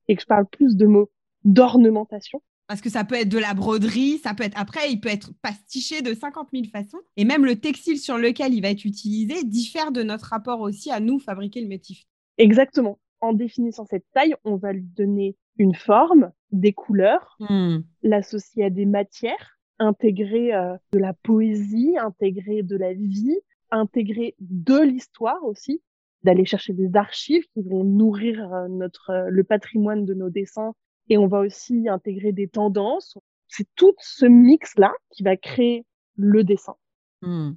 et 0.08 0.16
que 0.16 0.22
je 0.22 0.26
parle 0.26 0.46
plus 0.46 0.76
de 0.76 0.86
mots 0.86 1.10
d'ornementation 1.44 2.42
parce 2.68 2.82
que 2.82 2.90
ça 2.90 3.02
peut 3.02 3.14
être 3.14 3.30
de 3.30 3.38
la 3.38 3.54
broderie, 3.54 4.18
ça 4.18 4.34
peut 4.34 4.44
être 4.44 4.60
après, 4.60 4.92
il 4.92 5.00
peut 5.00 5.08
être 5.08 5.32
pastiché 5.40 6.02
de 6.02 6.12
50 6.14 6.48
000 6.52 6.66
façons. 6.70 7.00
Et 7.16 7.24
même 7.24 7.44
le 7.44 7.56
textile 7.56 7.98
sur 7.98 8.18
lequel 8.18 8.52
il 8.52 8.60
va 8.60 8.68
être 8.68 8.84
utilisé 8.84 9.42
diffère 9.42 9.90
de 9.90 10.02
notre 10.02 10.26
rapport 10.26 10.60
aussi 10.60 10.90
à 10.90 11.00
nous 11.00 11.18
fabriquer 11.18 11.62
le 11.62 11.68
motif. 11.68 12.04
Exactement. 12.36 12.98
En 13.20 13.32
définissant 13.32 13.86
cette 13.86 14.04
taille, 14.12 14.34
on 14.44 14.56
va 14.56 14.72
lui 14.72 14.86
donner 14.96 15.34
une 15.56 15.74
forme, 15.74 16.30
des 16.52 16.72
couleurs, 16.72 17.36
hmm. 17.40 17.78
l'associer 18.02 18.64
à 18.64 18.70
des 18.70 18.86
matières, 18.86 19.58
intégrer 19.78 20.54
euh, 20.54 20.76
de 20.92 20.98
la 20.98 21.14
poésie, 21.14 21.96
intégrer 21.98 22.62
de 22.62 22.76
la 22.76 22.92
vie, 22.92 23.38
intégrer 23.70 24.34
de 24.40 24.80
l'histoire 24.80 25.42
aussi, 25.44 25.82
d'aller 26.22 26.44
chercher 26.44 26.74
des 26.74 26.96
archives 26.96 27.44
qui 27.54 27.62
vont 27.62 27.84
nourrir 27.84 28.52
euh, 28.52 28.68
notre 28.68 29.10
euh, 29.10 29.28
le 29.30 29.44
patrimoine 29.44 30.04
de 30.04 30.14
nos 30.14 30.30
dessins 30.30 30.74
et 31.08 31.18
on 31.18 31.26
va 31.26 31.40
aussi 31.40 31.88
intégrer 31.88 32.32
des 32.32 32.48
tendances. 32.48 33.18
C'est 33.48 33.66
tout 33.74 33.94
ce 33.98 34.26
mix-là 34.26 34.92
qui 35.10 35.22
va 35.22 35.36
créer 35.36 35.86
le 36.16 36.44
dessin. 36.44 36.76
Hmm. 37.22 37.52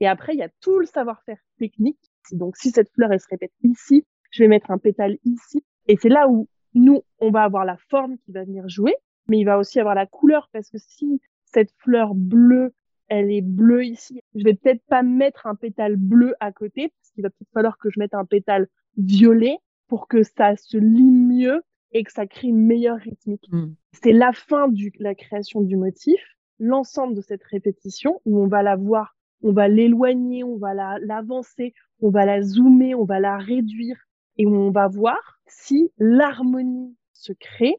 Et 0.00 0.06
après, 0.06 0.34
il 0.34 0.38
y 0.38 0.42
a 0.42 0.48
tout 0.60 0.78
le 0.78 0.86
savoir-faire 0.86 1.38
technique. 1.58 1.98
Donc, 2.32 2.56
si 2.56 2.70
cette 2.70 2.90
fleur, 2.92 3.12
elle 3.12 3.20
se 3.20 3.28
répète 3.28 3.52
ici, 3.62 4.04
je 4.30 4.42
vais 4.42 4.48
mettre 4.48 4.70
un 4.70 4.78
pétale 4.78 5.18
ici. 5.24 5.62
Et 5.86 5.96
c'est 5.96 6.08
là 6.08 6.28
où 6.28 6.48
nous, 6.74 7.02
on 7.18 7.30
va 7.30 7.44
avoir 7.44 7.64
la 7.64 7.76
forme 7.88 8.18
qui 8.18 8.32
va 8.32 8.44
venir 8.44 8.68
jouer, 8.68 8.96
mais 9.28 9.38
il 9.38 9.44
va 9.44 9.58
aussi 9.58 9.78
avoir 9.78 9.94
la 9.94 10.06
couleur 10.06 10.48
parce 10.52 10.70
que 10.70 10.78
si 10.78 11.20
cette 11.44 11.70
fleur 11.78 12.14
bleue, 12.14 12.72
elle 13.08 13.30
est 13.30 13.42
bleue 13.42 13.84
ici, 13.84 14.20
je 14.34 14.44
vais 14.44 14.54
peut-être 14.54 14.82
pas 14.86 15.02
mettre 15.02 15.46
un 15.46 15.54
pétale 15.54 15.96
bleu 15.96 16.34
à 16.40 16.52
côté 16.52 16.88
parce 16.88 17.10
qu'il 17.12 17.22
va 17.22 17.30
peut-être 17.30 17.52
falloir 17.52 17.78
que 17.78 17.90
je 17.90 18.00
mette 18.00 18.14
un 18.14 18.24
pétale 18.24 18.66
violet 18.96 19.58
pour 19.88 20.08
que 20.08 20.22
ça 20.22 20.56
se 20.56 20.78
lie 20.78 21.10
mieux 21.10 21.62
et 21.94 22.04
que 22.04 22.12
ça 22.12 22.26
crée 22.26 22.48
une 22.48 22.66
meilleure 22.66 22.98
rythmique. 22.98 23.46
Mm. 23.50 23.74
C'est 23.92 24.12
la 24.12 24.32
fin 24.32 24.68
de 24.68 24.90
la 24.98 25.14
création 25.14 25.62
du 25.62 25.76
motif, 25.76 26.20
l'ensemble 26.58 27.14
de 27.14 27.20
cette 27.20 27.44
répétition 27.44 28.20
où 28.26 28.42
on 28.42 28.48
va 28.48 28.62
la 28.62 28.76
voir, 28.76 29.16
on 29.42 29.52
va 29.52 29.68
l'éloigner, 29.68 30.44
on 30.44 30.56
va 30.56 30.74
l'avancer, 30.98 31.72
on 32.00 32.10
va 32.10 32.26
la 32.26 32.42
zoomer, 32.42 32.94
on 32.94 33.04
va 33.04 33.20
la 33.20 33.38
réduire 33.38 33.96
et 34.36 34.46
on 34.46 34.70
va 34.70 34.88
voir 34.88 35.38
si 35.46 35.90
l'harmonie 35.98 36.96
se 37.12 37.32
crée. 37.32 37.76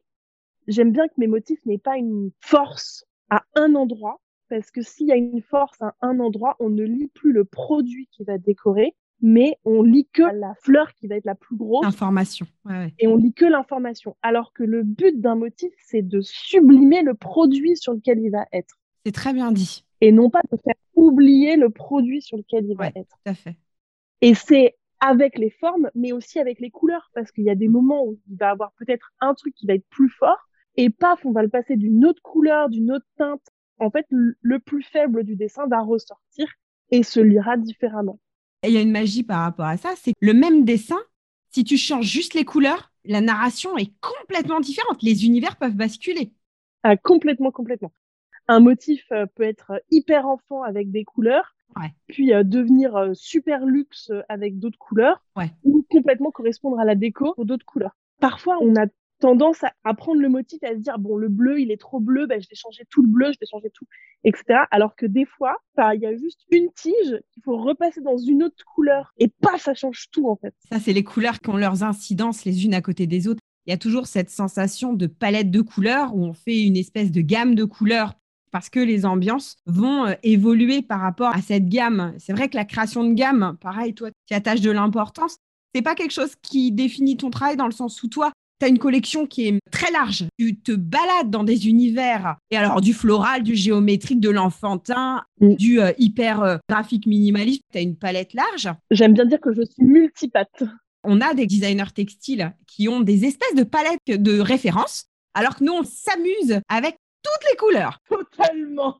J'aime 0.66 0.92
bien 0.92 1.06
que 1.08 1.14
mes 1.18 1.26
motifs 1.26 1.64
n'aient 1.66 1.78
pas 1.78 1.96
une 1.96 2.30
force 2.40 3.04
à 3.30 3.44
un 3.54 3.74
endroit, 3.74 4.20
parce 4.48 4.70
que 4.70 4.80
s'il 4.80 5.08
y 5.08 5.12
a 5.12 5.16
une 5.16 5.42
force 5.42 5.80
à 5.82 5.94
un 6.00 6.20
endroit, 6.20 6.56
on 6.60 6.70
ne 6.70 6.84
lit 6.84 7.08
plus 7.08 7.32
le 7.32 7.44
produit 7.44 8.08
qui 8.12 8.24
va 8.24 8.38
décorer, 8.38 8.94
mais 9.20 9.56
on 9.64 9.82
lit 9.82 10.08
que 10.12 10.22
la 10.22 10.54
fleur 10.62 10.92
qui 10.94 11.06
va 11.06 11.16
être 11.16 11.24
la 11.24 11.34
plus 11.34 11.56
grosse. 11.56 11.86
Information. 11.86 12.46
Et 12.98 13.06
on 13.06 13.16
lit 13.16 13.32
que 13.32 13.44
l'information. 13.44 14.16
Alors 14.22 14.52
que 14.52 14.62
le 14.62 14.82
but 14.82 15.20
d'un 15.20 15.34
motif, 15.34 15.72
c'est 15.78 16.02
de 16.02 16.20
sublimer 16.20 17.02
le 17.02 17.14
produit 17.14 17.76
sur 17.76 17.94
lequel 17.94 18.20
il 18.20 18.30
va 18.30 18.46
être. 18.52 18.78
C'est 19.04 19.12
très 19.12 19.32
bien 19.32 19.52
dit. 19.52 19.84
Et 20.00 20.12
non 20.12 20.30
pas 20.30 20.42
de 20.50 20.56
faire 20.58 20.74
oublier 20.94 21.56
le 21.56 21.70
produit 21.70 22.20
sur 22.20 22.36
lequel 22.36 22.66
il 22.68 22.76
va 22.76 22.88
être. 22.88 23.16
Tout 23.24 23.30
à 23.30 23.34
fait. 23.34 23.56
Et 24.20 24.34
c'est 24.34 24.76
avec 25.00 25.38
les 25.38 25.50
formes, 25.50 25.90
mais 25.94 26.12
aussi 26.12 26.38
avec 26.38 26.60
les 26.60 26.70
couleurs, 26.70 27.10
parce 27.14 27.30
qu'il 27.30 27.44
y 27.44 27.50
a 27.50 27.54
des 27.54 27.68
moments 27.68 28.04
où 28.04 28.18
il 28.28 28.36
va 28.36 28.50
avoir 28.50 28.72
peut-être 28.78 29.12
un 29.20 29.34
truc 29.34 29.54
qui 29.54 29.66
va 29.66 29.74
être 29.74 29.86
plus 29.90 30.08
fort, 30.08 30.38
et 30.76 30.90
paf, 30.90 31.24
on 31.24 31.32
va 31.32 31.42
le 31.42 31.48
passer 31.48 31.76
d'une 31.76 32.04
autre 32.04 32.22
couleur, 32.22 32.68
d'une 32.68 32.92
autre 32.92 33.06
teinte. 33.16 33.42
En 33.78 33.90
fait, 33.90 34.06
le 34.10 34.58
plus 34.58 34.82
faible 34.82 35.24
du 35.24 35.36
dessin 35.36 35.66
va 35.66 35.80
ressortir 35.80 36.46
et 36.90 37.02
se 37.02 37.20
lira 37.20 37.56
différemment 37.56 38.18
il 38.64 38.70
y 38.70 38.76
a 38.76 38.80
une 38.80 38.90
magie 38.90 39.22
par 39.22 39.40
rapport 39.40 39.66
à 39.66 39.76
ça, 39.76 39.94
c'est 39.96 40.14
le 40.20 40.34
même 40.34 40.64
dessin, 40.64 40.98
si 41.50 41.64
tu 41.64 41.76
changes 41.76 42.06
juste 42.06 42.34
les 42.34 42.44
couleurs, 42.44 42.92
la 43.04 43.20
narration 43.20 43.76
est 43.78 43.92
complètement 44.00 44.60
différente. 44.60 45.02
Les 45.02 45.24
univers 45.24 45.56
peuvent 45.56 45.76
basculer. 45.76 46.32
Ah, 46.82 46.96
complètement, 46.96 47.50
complètement. 47.50 47.92
Un 48.48 48.60
motif 48.60 49.04
euh, 49.12 49.26
peut 49.34 49.42
être 49.42 49.82
hyper 49.90 50.26
enfant 50.26 50.62
avec 50.62 50.90
des 50.90 51.04
couleurs, 51.04 51.54
puis 52.06 52.32
euh, 52.32 52.42
devenir 52.42 52.96
euh, 52.96 53.12
super 53.14 53.64
luxe 53.64 54.12
avec 54.28 54.58
d'autres 54.58 54.78
couleurs, 54.78 55.22
ou 55.64 55.84
complètement 55.90 56.30
correspondre 56.30 56.78
à 56.78 56.84
la 56.84 56.94
déco 56.94 57.34
pour 57.34 57.44
d'autres 57.44 57.66
couleurs. 57.66 57.96
Parfois, 58.20 58.58
on 58.60 58.76
a 58.76 58.86
tendance 59.18 59.64
à, 59.84 59.94
prendre 59.94 60.20
le 60.20 60.28
motif 60.28 60.62
à 60.62 60.74
se 60.74 60.80
dire 60.80 60.98
bon 60.98 61.16
le 61.16 61.28
bleu 61.28 61.60
il 61.60 61.70
est 61.70 61.80
trop 61.80 62.00
bleu 62.00 62.26
ben 62.26 62.40
je 62.40 62.48
vais 62.48 62.56
changer 62.56 62.84
tout 62.90 63.02
le 63.02 63.08
bleu 63.08 63.32
je 63.32 63.38
vais 63.40 63.46
changer 63.50 63.70
tout 63.70 63.86
etc 64.24 64.60
alors 64.70 64.94
que 64.94 65.06
des 65.06 65.24
fois 65.24 65.56
bah, 65.76 65.94
il 65.94 66.02
y 66.02 66.06
a 66.06 66.16
juste 66.16 66.40
une 66.50 66.70
tige 66.72 67.20
qu'il 67.32 67.42
faut 67.42 67.56
repasser 67.56 68.00
dans 68.00 68.18
une 68.18 68.42
autre 68.42 68.64
couleur 68.74 69.12
et 69.18 69.28
pas 69.28 69.58
ça 69.58 69.74
change 69.74 70.06
tout 70.10 70.28
en 70.28 70.36
fait 70.36 70.54
ça 70.70 70.78
c'est 70.80 70.92
les 70.92 71.04
couleurs 71.04 71.40
qui 71.40 71.50
ont 71.50 71.56
leurs 71.56 71.82
incidences 71.82 72.44
les 72.44 72.64
unes 72.64 72.74
à 72.74 72.82
côté 72.82 73.06
des 73.06 73.28
autres 73.28 73.40
il 73.66 73.70
y 73.70 73.74
a 73.74 73.78
toujours 73.78 74.06
cette 74.06 74.30
sensation 74.30 74.92
de 74.92 75.06
palette 75.06 75.50
de 75.50 75.60
couleurs 75.60 76.14
où 76.14 76.24
on 76.24 76.34
fait 76.34 76.62
une 76.62 76.76
espèce 76.76 77.10
de 77.10 77.20
gamme 77.20 77.54
de 77.54 77.64
couleurs 77.64 78.14
parce 78.52 78.70
que 78.70 78.80
les 78.80 79.04
ambiances 79.04 79.56
vont 79.66 80.06
euh, 80.06 80.14
évoluer 80.22 80.82
par 80.82 81.00
rapport 81.00 81.34
à 81.34 81.42
cette 81.42 81.68
gamme. 81.68 82.14
C'est 82.18 82.32
vrai 82.32 82.48
que 82.48 82.56
la 82.56 82.64
création 82.64 83.04
de 83.04 83.12
gamme, 83.12 83.56
pareil, 83.60 83.92
toi, 83.92 84.08
tu 84.26 84.34
attaches 84.34 84.60
de 84.60 84.70
l'importance. 84.70 85.36
C'est 85.74 85.82
pas 85.82 85.94
quelque 85.94 86.12
chose 86.12 86.34
qui 86.40 86.72
définit 86.72 87.16
ton 87.16 87.28
travail 87.28 87.56
dans 87.56 87.66
le 87.66 87.72
sens 87.72 88.02
où 88.02 88.08
toi, 88.08 88.32
tu 88.58 88.66
as 88.66 88.68
une 88.68 88.78
collection 88.78 89.26
qui 89.26 89.48
est 89.48 89.58
très 89.70 89.90
large. 89.90 90.24
Tu 90.38 90.58
te 90.58 90.72
balades 90.72 91.30
dans 91.30 91.44
des 91.44 91.68
univers, 91.68 92.36
et 92.50 92.56
alors 92.56 92.80
du 92.80 92.92
floral, 92.92 93.42
du 93.42 93.54
géométrique, 93.54 94.20
de 94.20 94.30
l'enfantin, 94.30 95.22
mm. 95.40 95.54
du 95.54 95.80
euh, 95.80 95.92
hyper 95.98 96.42
euh, 96.42 96.56
graphique 96.68 97.06
minimaliste. 97.06 97.62
Tu 97.72 97.78
as 97.78 97.82
une 97.82 97.96
palette 97.96 98.34
large. 98.34 98.68
J'aime 98.90 99.14
bien 99.14 99.26
dire 99.26 99.40
que 99.40 99.52
je 99.52 99.62
suis 99.62 99.84
multipate. 99.84 100.62
On 101.04 101.20
a 101.20 101.34
des 101.34 101.46
designers 101.46 101.92
textiles 101.94 102.54
qui 102.66 102.88
ont 102.88 103.00
des 103.00 103.24
espèces 103.24 103.54
de 103.54 103.62
palettes 103.62 104.00
de 104.06 104.40
référence, 104.40 105.06
alors 105.34 105.56
que 105.56 105.64
nous, 105.64 105.72
on 105.72 105.84
s'amuse 105.84 106.60
avec 106.68 106.98
toutes 107.22 107.50
les 107.50 107.56
couleurs. 107.56 108.00
Totalement. 108.08 108.98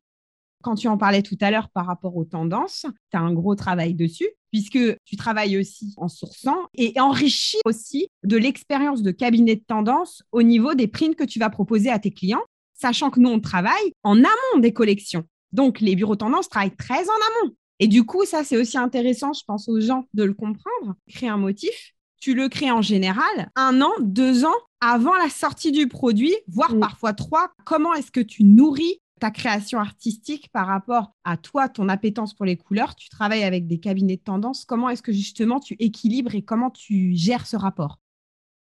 Quand 0.63 0.75
tu 0.75 0.87
en 0.87 0.97
parlais 0.97 1.21
tout 1.21 1.37
à 1.41 1.51
l'heure 1.51 1.69
par 1.69 1.85
rapport 1.85 2.15
aux 2.15 2.25
tendances, 2.25 2.85
tu 3.11 3.17
as 3.17 3.21
un 3.21 3.33
gros 3.33 3.55
travail 3.55 3.93
dessus 3.93 4.29
puisque 4.57 4.97
tu 5.05 5.15
travailles 5.17 5.59
aussi 5.59 5.93
en 5.97 6.07
sourçant 6.07 6.57
et 6.73 6.99
enrichis 6.99 7.59
aussi 7.63 8.07
de 8.23 8.37
l'expérience 8.37 9.03
de 9.03 9.11
cabinet 9.11 9.55
de 9.55 9.63
tendance 9.63 10.23
au 10.31 10.41
niveau 10.41 10.73
des 10.73 10.87
prints 10.87 11.13
que 11.13 11.23
tu 11.23 11.37
vas 11.37 11.51
proposer 11.51 11.91
à 11.91 11.99
tes 11.99 12.09
clients, 12.09 12.41
sachant 12.73 13.11
que 13.11 13.19
nous, 13.19 13.29
on 13.29 13.39
travaille 13.39 13.93
en 14.01 14.17
amont 14.17 14.59
des 14.59 14.73
collections. 14.73 15.25
Donc, 15.51 15.79
les 15.79 15.95
bureaux 15.95 16.15
tendance 16.15 16.49
travaillent 16.49 16.75
très 16.75 17.03
en 17.07 17.43
amont. 17.43 17.53
Et 17.79 17.87
du 17.87 18.03
coup, 18.03 18.25
ça, 18.25 18.43
c'est 18.43 18.57
aussi 18.57 18.79
intéressant, 18.79 19.31
je 19.31 19.43
pense, 19.45 19.69
aux 19.69 19.79
gens 19.79 20.07
de 20.15 20.23
le 20.23 20.33
comprendre. 20.33 20.95
Créer 21.07 21.29
un 21.29 21.37
motif, 21.37 21.93
tu 22.19 22.33
le 22.33 22.49
crées 22.49 22.71
en 22.71 22.81
général 22.81 23.51
un 23.55 23.79
an, 23.81 23.91
deux 23.99 24.43
ans 24.43 24.57
avant 24.81 25.15
la 25.17 25.29
sortie 25.29 25.71
du 25.71 25.87
produit, 25.87 26.35
voire 26.47 26.73
mm. 26.73 26.79
parfois 26.79 27.13
trois. 27.13 27.51
Comment 27.63 27.93
est-ce 27.93 28.09
que 28.09 28.21
tu 28.21 28.43
nourris 28.43 29.01
ta 29.19 29.31
création 29.31 29.79
artistique 29.79 30.49
par 30.51 30.67
rapport 30.67 31.15
à 31.23 31.37
toi, 31.37 31.69
ton 31.69 31.89
appétence 31.89 32.33
pour 32.33 32.45
les 32.45 32.57
couleurs. 32.57 32.95
Tu 32.95 33.09
travailles 33.09 33.43
avec 33.43 33.67
des 33.67 33.79
cabinets 33.79 34.17
de 34.17 34.21
tendance. 34.21 34.65
Comment 34.65 34.89
est-ce 34.89 35.01
que 35.01 35.11
justement 35.11 35.59
tu 35.59 35.75
équilibres 35.79 36.35
et 36.35 36.41
comment 36.41 36.69
tu 36.69 37.15
gères 37.15 37.47
ce 37.47 37.57
rapport? 37.57 37.99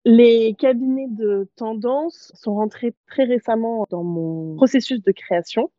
Les 0.05 0.55
cabinets 0.59 1.09
de 1.11 1.51
tendance 1.57 2.31
sont 2.35 2.55
rentrés 2.55 2.95
très 3.09 3.25
récemment 3.25 3.87
dans 3.91 4.05
mon 4.05 4.55
processus 4.55 5.03
de 5.03 5.13
création. 5.13 5.71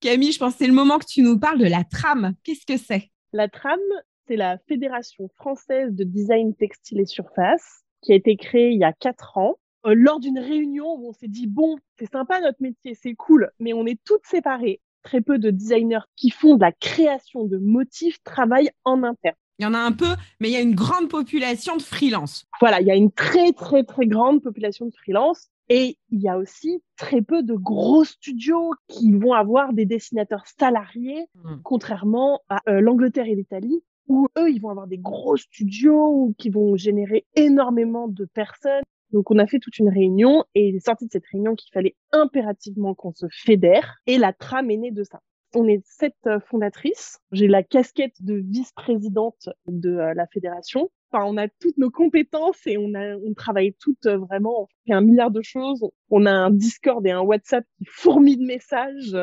Camille, 0.00 0.32
je 0.32 0.38
pense 0.38 0.54
que 0.54 0.58
c'est 0.60 0.66
le 0.66 0.72
moment 0.72 0.98
que 0.98 1.06
tu 1.06 1.22
nous 1.22 1.38
parles 1.38 1.58
de 1.58 1.66
la 1.66 1.84
trame. 1.84 2.34
Qu'est-ce 2.42 2.66
que 2.66 2.78
c'est? 2.78 3.10
La 3.32 3.48
trame, 3.48 3.78
c'est 4.26 4.36
la 4.36 4.58
Fédération 4.66 5.28
française 5.36 5.92
de 5.92 6.04
design 6.04 6.54
textile 6.54 7.00
et 7.00 7.06
surface 7.06 7.84
qui 8.02 8.12
a 8.12 8.14
été 8.14 8.36
créée 8.36 8.70
il 8.70 8.78
y 8.78 8.84
a 8.84 8.92
quatre 8.92 9.36
ans 9.36 9.56
euh, 9.86 9.94
lors 9.94 10.20
d'une 10.20 10.38
réunion 10.38 10.94
où 10.96 11.08
on 11.08 11.12
s'est 11.12 11.28
dit 11.28 11.46
bon, 11.46 11.76
c'est 11.98 12.10
sympa 12.10 12.40
notre 12.40 12.60
métier, 12.60 12.94
c'est 12.94 13.14
cool, 13.14 13.50
mais 13.58 13.72
on 13.72 13.86
est 13.86 14.00
toutes 14.04 14.26
séparées. 14.26 14.80
Très 15.02 15.20
peu 15.20 15.38
de 15.38 15.50
designers 15.50 16.00
qui 16.16 16.30
font 16.30 16.56
de 16.56 16.62
la 16.62 16.72
création 16.72 17.44
de 17.44 17.58
motifs 17.58 18.20
travaillent 18.24 18.70
en 18.84 19.04
interne. 19.04 19.36
Il 19.58 19.62
y 19.62 19.66
en 19.66 19.74
a 19.74 19.78
un 19.78 19.92
peu, 19.92 20.16
mais 20.40 20.48
il 20.48 20.52
y 20.52 20.56
a 20.56 20.60
une 20.60 20.74
grande 20.74 21.08
population 21.08 21.76
de 21.76 21.82
freelance. 21.82 22.44
Voilà, 22.60 22.80
il 22.80 22.86
y 22.86 22.90
a 22.90 22.96
une 22.96 23.12
très 23.12 23.52
très 23.52 23.84
très 23.84 24.06
grande 24.06 24.42
population 24.42 24.86
de 24.86 24.94
freelance 24.94 25.48
et 25.68 25.96
il 26.10 26.20
y 26.20 26.28
a 26.28 26.36
aussi 26.36 26.82
très 26.96 27.22
peu 27.22 27.42
de 27.42 27.54
gros 27.54 28.04
studios 28.04 28.72
qui 28.88 29.12
vont 29.12 29.32
avoir 29.32 29.72
des 29.72 29.86
dessinateurs 29.86 30.44
salariés, 30.58 31.26
mmh. 31.34 31.54
contrairement 31.62 32.40
à 32.48 32.58
euh, 32.68 32.80
l'Angleterre 32.80 33.26
et 33.26 33.34
l'Italie, 33.34 33.82
où 34.08 34.28
eux, 34.38 34.50
ils 34.50 34.60
vont 34.60 34.70
avoir 34.70 34.86
des 34.86 34.98
gros 34.98 35.36
studios 35.36 36.34
qui 36.38 36.50
vont 36.50 36.76
générer 36.76 37.26
énormément 37.34 38.08
de 38.08 38.24
personnes. 38.24 38.82
Donc, 39.12 39.30
on 39.30 39.38
a 39.38 39.46
fait 39.46 39.58
toute 39.58 39.78
une 39.78 39.88
réunion 39.88 40.44
et 40.54 40.68
il 40.68 40.76
est 40.76 40.84
sorti 40.84 41.06
de 41.06 41.10
cette 41.12 41.26
réunion 41.26 41.54
qu'il 41.54 41.70
fallait 41.72 41.96
impérativement 42.12 42.94
qu'on 42.94 43.12
se 43.12 43.26
fédère 43.30 43.96
et 44.06 44.18
la 44.18 44.32
trame 44.32 44.70
est 44.70 44.76
née 44.76 44.90
de 44.90 45.04
ça. 45.04 45.20
On 45.54 45.66
est 45.68 45.80
sept 45.86 46.14
euh, 46.26 46.40
fondatrices. 46.40 47.18
J'ai 47.32 47.46
la 47.46 47.62
casquette 47.62 48.16
de 48.20 48.34
vice-présidente 48.34 49.48
de 49.66 49.90
euh, 49.90 50.14
la 50.14 50.26
fédération. 50.26 50.90
Enfin, 51.10 51.24
on 51.24 51.36
a 51.36 51.48
toutes 51.48 51.78
nos 51.78 51.90
compétences 51.90 52.66
et 52.66 52.76
on 52.76 52.92
travaille 53.34 53.74
toutes 53.80 54.06
euh, 54.06 54.18
vraiment. 54.18 54.62
On 54.62 54.66
fait 54.86 54.92
un 54.92 55.00
milliard 55.00 55.30
de 55.30 55.40
choses. 55.42 55.86
On 56.10 56.26
a 56.26 56.32
un 56.32 56.50
Discord 56.50 57.06
et 57.06 57.12
un 57.12 57.20
WhatsApp 57.20 57.64
qui 57.78 57.84
fourmillent 57.86 58.38
de 58.38 58.46
messages. 58.46 59.16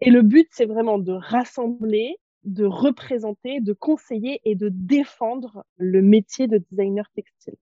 Et 0.00 0.10
le 0.10 0.22
but, 0.22 0.46
c'est 0.50 0.66
vraiment 0.66 0.98
de 0.98 1.12
rassembler 1.12 2.16
de 2.44 2.64
représenter, 2.64 3.60
de 3.60 3.72
conseiller 3.72 4.40
et 4.44 4.54
de 4.54 4.68
défendre 4.72 5.64
le 5.76 6.02
métier 6.02 6.48
de 6.48 6.58
designer 6.70 7.08
textile. 7.14 7.56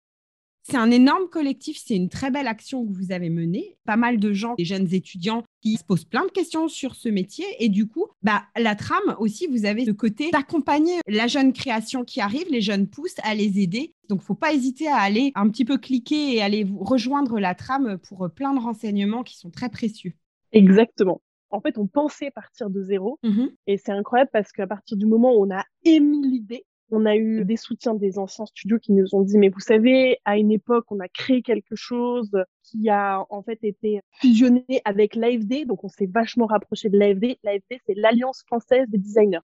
C'est 0.62 0.76
un 0.76 0.90
énorme 0.90 1.28
collectif, 1.28 1.80
c'est 1.84 1.96
une 1.96 2.08
très 2.08 2.30
belle 2.30 2.46
action 2.46 2.86
que 2.86 2.92
vous 2.92 3.12
avez 3.12 3.30
menée. 3.30 3.76
Pas 3.86 3.96
mal 3.96 4.18
de 4.18 4.32
gens, 4.32 4.54
des 4.56 4.64
jeunes 4.64 4.92
étudiants 4.92 5.42
qui 5.62 5.76
se 5.76 5.84
posent 5.84 6.04
plein 6.04 6.24
de 6.24 6.30
questions 6.30 6.68
sur 6.68 6.94
ce 6.94 7.08
métier. 7.08 7.46
Et 7.58 7.68
du 7.68 7.86
coup, 7.86 8.06
bah, 8.22 8.44
la 8.56 8.74
trame 8.74 9.16
aussi, 9.18 9.46
vous 9.46 9.64
avez 9.64 9.84
le 9.84 9.94
côté 9.94 10.30
d'accompagner 10.30 11.00
la 11.06 11.26
jeune 11.26 11.52
création 11.52 12.04
qui 12.04 12.20
arrive, 12.20 12.46
les 12.50 12.60
jeunes 12.60 12.86
pousses, 12.86 13.16
à 13.22 13.34
les 13.34 13.60
aider. 13.60 13.94
Donc, 14.08 14.22
faut 14.22 14.34
pas 14.34 14.52
hésiter 14.52 14.88
à 14.88 14.96
aller 14.96 15.32
un 15.34 15.48
petit 15.48 15.64
peu 15.64 15.78
cliquer 15.78 16.34
et 16.34 16.42
aller 16.42 16.66
rejoindre 16.78 17.40
la 17.40 17.54
trame 17.54 17.98
pour 17.98 18.28
plein 18.30 18.54
de 18.54 18.60
renseignements 18.60 19.22
qui 19.22 19.38
sont 19.38 19.50
très 19.50 19.70
précieux. 19.70 20.12
Exactement 20.52 21.20
en 21.50 21.60
fait, 21.60 21.78
on 21.78 21.86
pensait 21.86 22.30
partir 22.30 22.70
de 22.70 22.82
zéro. 22.82 23.18
Mmh 23.22 23.46
et 23.66 23.76
c'est 23.76 23.92
incroyable 23.92 24.30
parce 24.32 24.52
qu'à 24.52 24.66
partir 24.66 24.96
du 24.96 25.06
moment 25.06 25.32
où 25.34 25.44
on 25.44 25.50
a 25.54 25.64
émis 25.84 26.26
l'idée, 26.26 26.64
on 26.90 27.06
a 27.06 27.16
eu 27.16 27.44
des 27.44 27.56
soutiens 27.56 27.94
des 27.94 28.18
anciens 28.18 28.46
studios 28.46 28.78
qui 28.78 28.92
nous 28.92 29.14
ont 29.14 29.22
dit, 29.22 29.38
mais 29.38 29.48
vous 29.48 29.60
savez, 29.60 30.18
à 30.24 30.36
une 30.38 30.50
époque, 30.50 30.86
on 30.90 31.00
a 31.00 31.08
créé 31.08 31.42
quelque 31.42 31.76
chose 31.76 32.30
qui 32.62 32.88
a 32.88 33.24
en 33.30 33.42
fait 33.42 33.58
été 33.62 34.00
fusionné 34.20 34.64
avec 34.84 35.14
l'AFD. 35.14 35.66
Donc, 35.66 35.84
on 35.84 35.88
s'est 35.88 36.10
vachement 36.12 36.46
rapproché 36.46 36.88
de 36.88 36.98
l'AFD. 36.98 37.38
L'AFD, 37.42 37.80
c'est 37.86 37.94
l'Alliance 37.94 38.42
française 38.46 38.86
des 38.88 38.98
designers. 38.98 39.40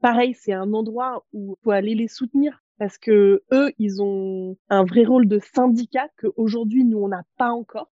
Pareil, 0.00 0.34
c'est 0.34 0.52
un 0.52 0.72
endroit 0.72 1.24
où 1.32 1.56
il 1.58 1.64
faut 1.64 1.70
aller 1.70 1.94
les 1.94 2.08
soutenir 2.08 2.62
parce 2.78 2.96
que 2.96 3.42
eux, 3.52 3.72
ils 3.78 4.00
ont 4.00 4.56
un 4.68 4.84
vrai 4.84 5.04
rôle 5.04 5.26
de 5.26 5.40
syndicat 5.40 6.08
qu'aujourd'hui, 6.20 6.84
nous, 6.84 6.98
on 6.98 7.08
n'a 7.08 7.24
pas 7.36 7.50
encore. 7.50 7.90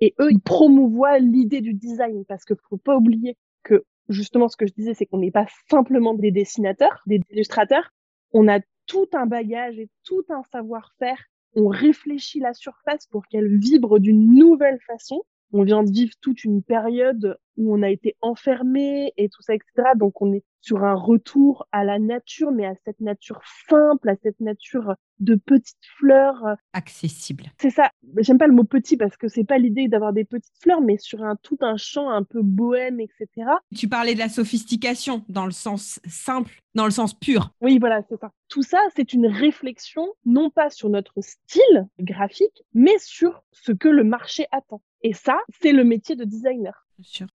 Et 0.00 0.14
eux, 0.20 0.30
ils 0.30 0.40
promouvoient 0.40 1.18
l'idée 1.18 1.60
du 1.60 1.74
design 1.74 2.24
parce 2.26 2.44
qu'il 2.44 2.56
faut 2.68 2.76
pas 2.76 2.96
oublier 2.96 3.36
que 3.64 3.84
justement, 4.08 4.48
ce 4.48 4.56
que 4.56 4.66
je 4.66 4.72
disais, 4.72 4.94
c'est 4.94 5.06
qu'on 5.06 5.18
n'est 5.18 5.30
pas 5.30 5.46
simplement 5.68 6.14
des 6.14 6.30
dessinateurs, 6.30 7.02
des 7.06 7.20
illustrateurs. 7.30 7.90
On 8.32 8.48
a 8.48 8.60
tout 8.86 9.08
un 9.12 9.26
bagage 9.26 9.78
et 9.78 9.88
tout 10.04 10.24
un 10.28 10.42
savoir-faire. 10.44 11.18
On 11.54 11.68
réfléchit 11.68 12.40
la 12.40 12.54
surface 12.54 13.06
pour 13.06 13.26
qu'elle 13.26 13.58
vibre 13.58 13.98
d'une 13.98 14.34
nouvelle 14.34 14.80
façon. 14.86 15.22
On 15.52 15.62
vient 15.62 15.82
de 15.82 15.90
vivre 15.90 16.14
toute 16.20 16.44
une 16.44 16.62
période 16.62 17.38
où 17.56 17.74
on 17.74 17.82
a 17.82 17.90
été 17.90 18.16
enfermé 18.20 19.12
et 19.16 19.28
tout 19.28 19.42
ça, 19.42 19.54
etc. 19.54 19.90
Donc, 19.96 20.20
on 20.22 20.32
est 20.32 20.44
sur 20.66 20.82
un 20.82 20.94
retour 20.94 21.68
à 21.70 21.84
la 21.84 22.00
nature, 22.00 22.50
mais 22.50 22.66
à 22.66 22.74
cette 22.84 23.00
nature 23.00 23.40
simple, 23.68 24.08
à 24.08 24.16
cette 24.20 24.40
nature 24.40 24.96
de 25.20 25.36
petites 25.36 25.84
fleurs. 25.96 26.56
Accessible. 26.72 27.44
C'est 27.60 27.70
ça. 27.70 27.90
J'aime 28.18 28.38
pas 28.38 28.48
le 28.48 28.52
mot 28.52 28.64
petit 28.64 28.96
parce 28.96 29.16
que 29.16 29.28
c'est 29.28 29.44
pas 29.44 29.58
l'idée 29.58 29.86
d'avoir 29.86 30.12
des 30.12 30.24
petites 30.24 30.58
fleurs, 30.60 30.80
mais 30.80 30.98
sur 30.98 31.22
un 31.22 31.36
tout 31.36 31.56
un 31.60 31.76
champ 31.76 32.10
un 32.10 32.24
peu 32.24 32.42
bohème, 32.42 32.98
etc. 32.98 33.48
Tu 33.76 33.88
parlais 33.88 34.14
de 34.14 34.18
la 34.18 34.28
sophistication 34.28 35.24
dans 35.28 35.46
le 35.46 35.52
sens 35.52 36.00
simple, 36.08 36.60
dans 36.74 36.84
le 36.84 36.90
sens 36.90 37.14
pur. 37.14 37.50
Oui, 37.60 37.78
voilà, 37.78 38.02
c'est 38.08 38.18
ça. 38.18 38.32
Tout 38.48 38.64
ça, 38.64 38.80
c'est 38.96 39.12
une 39.12 39.28
réflexion, 39.28 40.08
non 40.24 40.50
pas 40.50 40.70
sur 40.70 40.88
notre 40.88 41.20
style 41.20 41.86
graphique, 42.00 42.64
mais 42.74 42.98
sur 42.98 43.44
ce 43.52 43.70
que 43.70 43.88
le 43.88 44.02
marché 44.02 44.46
attend. 44.50 44.82
Et 45.02 45.12
ça, 45.12 45.38
c'est 45.62 45.72
le 45.72 45.84
métier 45.84 46.16
de 46.16 46.24
designer. 46.24 46.85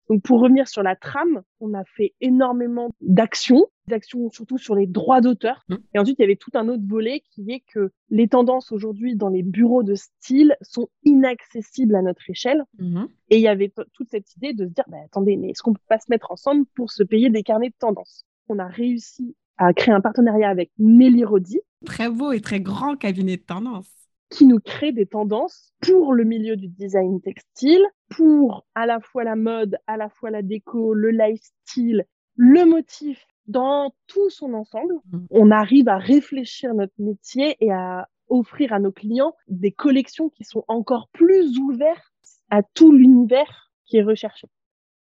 Donc 0.09 0.21
pour 0.23 0.39
revenir 0.39 0.67
sur 0.67 0.83
la 0.83 0.95
trame, 0.95 1.41
on 1.59 1.73
a 1.73 1.83
fait 1.83 2.13
énormément 2.21 2.89
d'actions, 3.01 3.65
d'actions 3.87 4.29
surtout 4.29 4.57
sur 4.57 4.75
les 4.75 4.87
droits 4.87 5.21
d'auteur. 5.21 5.63
Mmh. 5.69 5.75
Et 5.93 5.99
ensuite, 5.99 6.19
il 6.19 6.21
y 6.21 6.25
avait 6.25 6.35
tout 6.35 6.51
un 6.53 6.67
autre 6.67 6.83
volet 6.85 7.23
qui 7.31 7.51
est 7.51 7.63
que 7.73 7.91
les 8.09 8.27
tendances 8.27 8.71
aujourd'hui 8.71 9.15
dans 9.15 9.29
les 9.29 9.43
bureaux 9.43 9.83
de 9.83 9.95
style 9.95 10.55
sont 10.61 10.89
inaccessibles 11.03 11.95
à 11.95 12.01
notre 12.01 12.29
échelle. 12.29 12.63
Mmh. 12.79 13.05
Et 13.29 13.37
il 13.37 13.41
y 13.41 13.47
avait 13.47 13.71
toute 13.93 14.09
cette 14.09 14.35
idée 14.35 14.53
de 14.53 14.65
se 14.67 14.71
dire, 14.71 14.85
bah, 14.87 14.97
attendez, 15.05 15.37
mais 15.37 15.49
est-ce 15.49 15.61
qu'on 15.61 15.73
peut 15.73 15.79
pas 15.87 15.99
se 15.99 16.09
mettre 16.09 16.31
ensemble 16.31 16.65
pour 16.75 16.91
se 16.91 17.03
payer 17.03 17.29
des 17.29 17.43
carnets 17.43 17.69
de 17.69 17.75
tendances? 17.77 18.25
On 18.49 18.59
a 18.59 18.67
réussi 18.67 19.35
à 19.57 19.73
créer 19.73 19.93
un 19.93 20.01
partenariat 20.01 20.49
avec 20.49 20.71
Nelly 20.79 21.23
Rodi. 21.23 21.59
Très 21.85 22.09
beau 22.09 22.31
et 22.31 22.41
très 22.41 22.61
grand 22.61 22.95
cabinet 22.95 23.37
de 23.37 23.43
tendances 23.43 24.00
qui 24.31 24.45
nous 24.45 24.59
crée 24.59 24.91
des 24.91 25.05
tendances 25.05 25.73
pour 25.81 26.13
le 26.13 26.23
milieu 26.23 26.55
du 26.55 26.67
design 26.67 27.21
textile, 27.21 27.85
pour 28.09 28.65
à 28.73 28.85
la 28.85 28.99
fois 28.99 29.23
la 29.23 29.35
mode, 29.35 29.77
à 29.87 29.97
la 29.97 30.09
fois 30.09 30.31
la 30.31 30.41
déco, 30.41 30.93
le 30.93 31.11
lifestyle, 31.11 32.05
le 32.35 32.65
motif 32.65 33.27
dans 33.47 33.93
tout 34.07 34.29
son 34.29 34.53
ensemble. 34.53 34.95
Mmh. 35.11 35.19
On 35.31 35.51
arrive 35.51 35.89
à 35.89 35.97
réfléchir 35.97 36.73
notre 36.73 36.93
métier 36.97 37.57
et 37.59 37.71
à 37.71 38.07
offrir 38.29 38.73
à 38.73 38.79
nos 38.79 38.91
clients 38.91 39.35
des 39.47 39.71
collections 39.71 40.29
qui 40.29 40.45
sont 40.45 40.63
encore 40.67 41.09
plus 41.11 41.57
ouvertes 41.59 42.01
à 42.49 42.63
tout 42.63 42.91
l'univers 42.91 43.71
qui 43.85 43.97
est 43.97 44.03
recherché. 44.03 44.47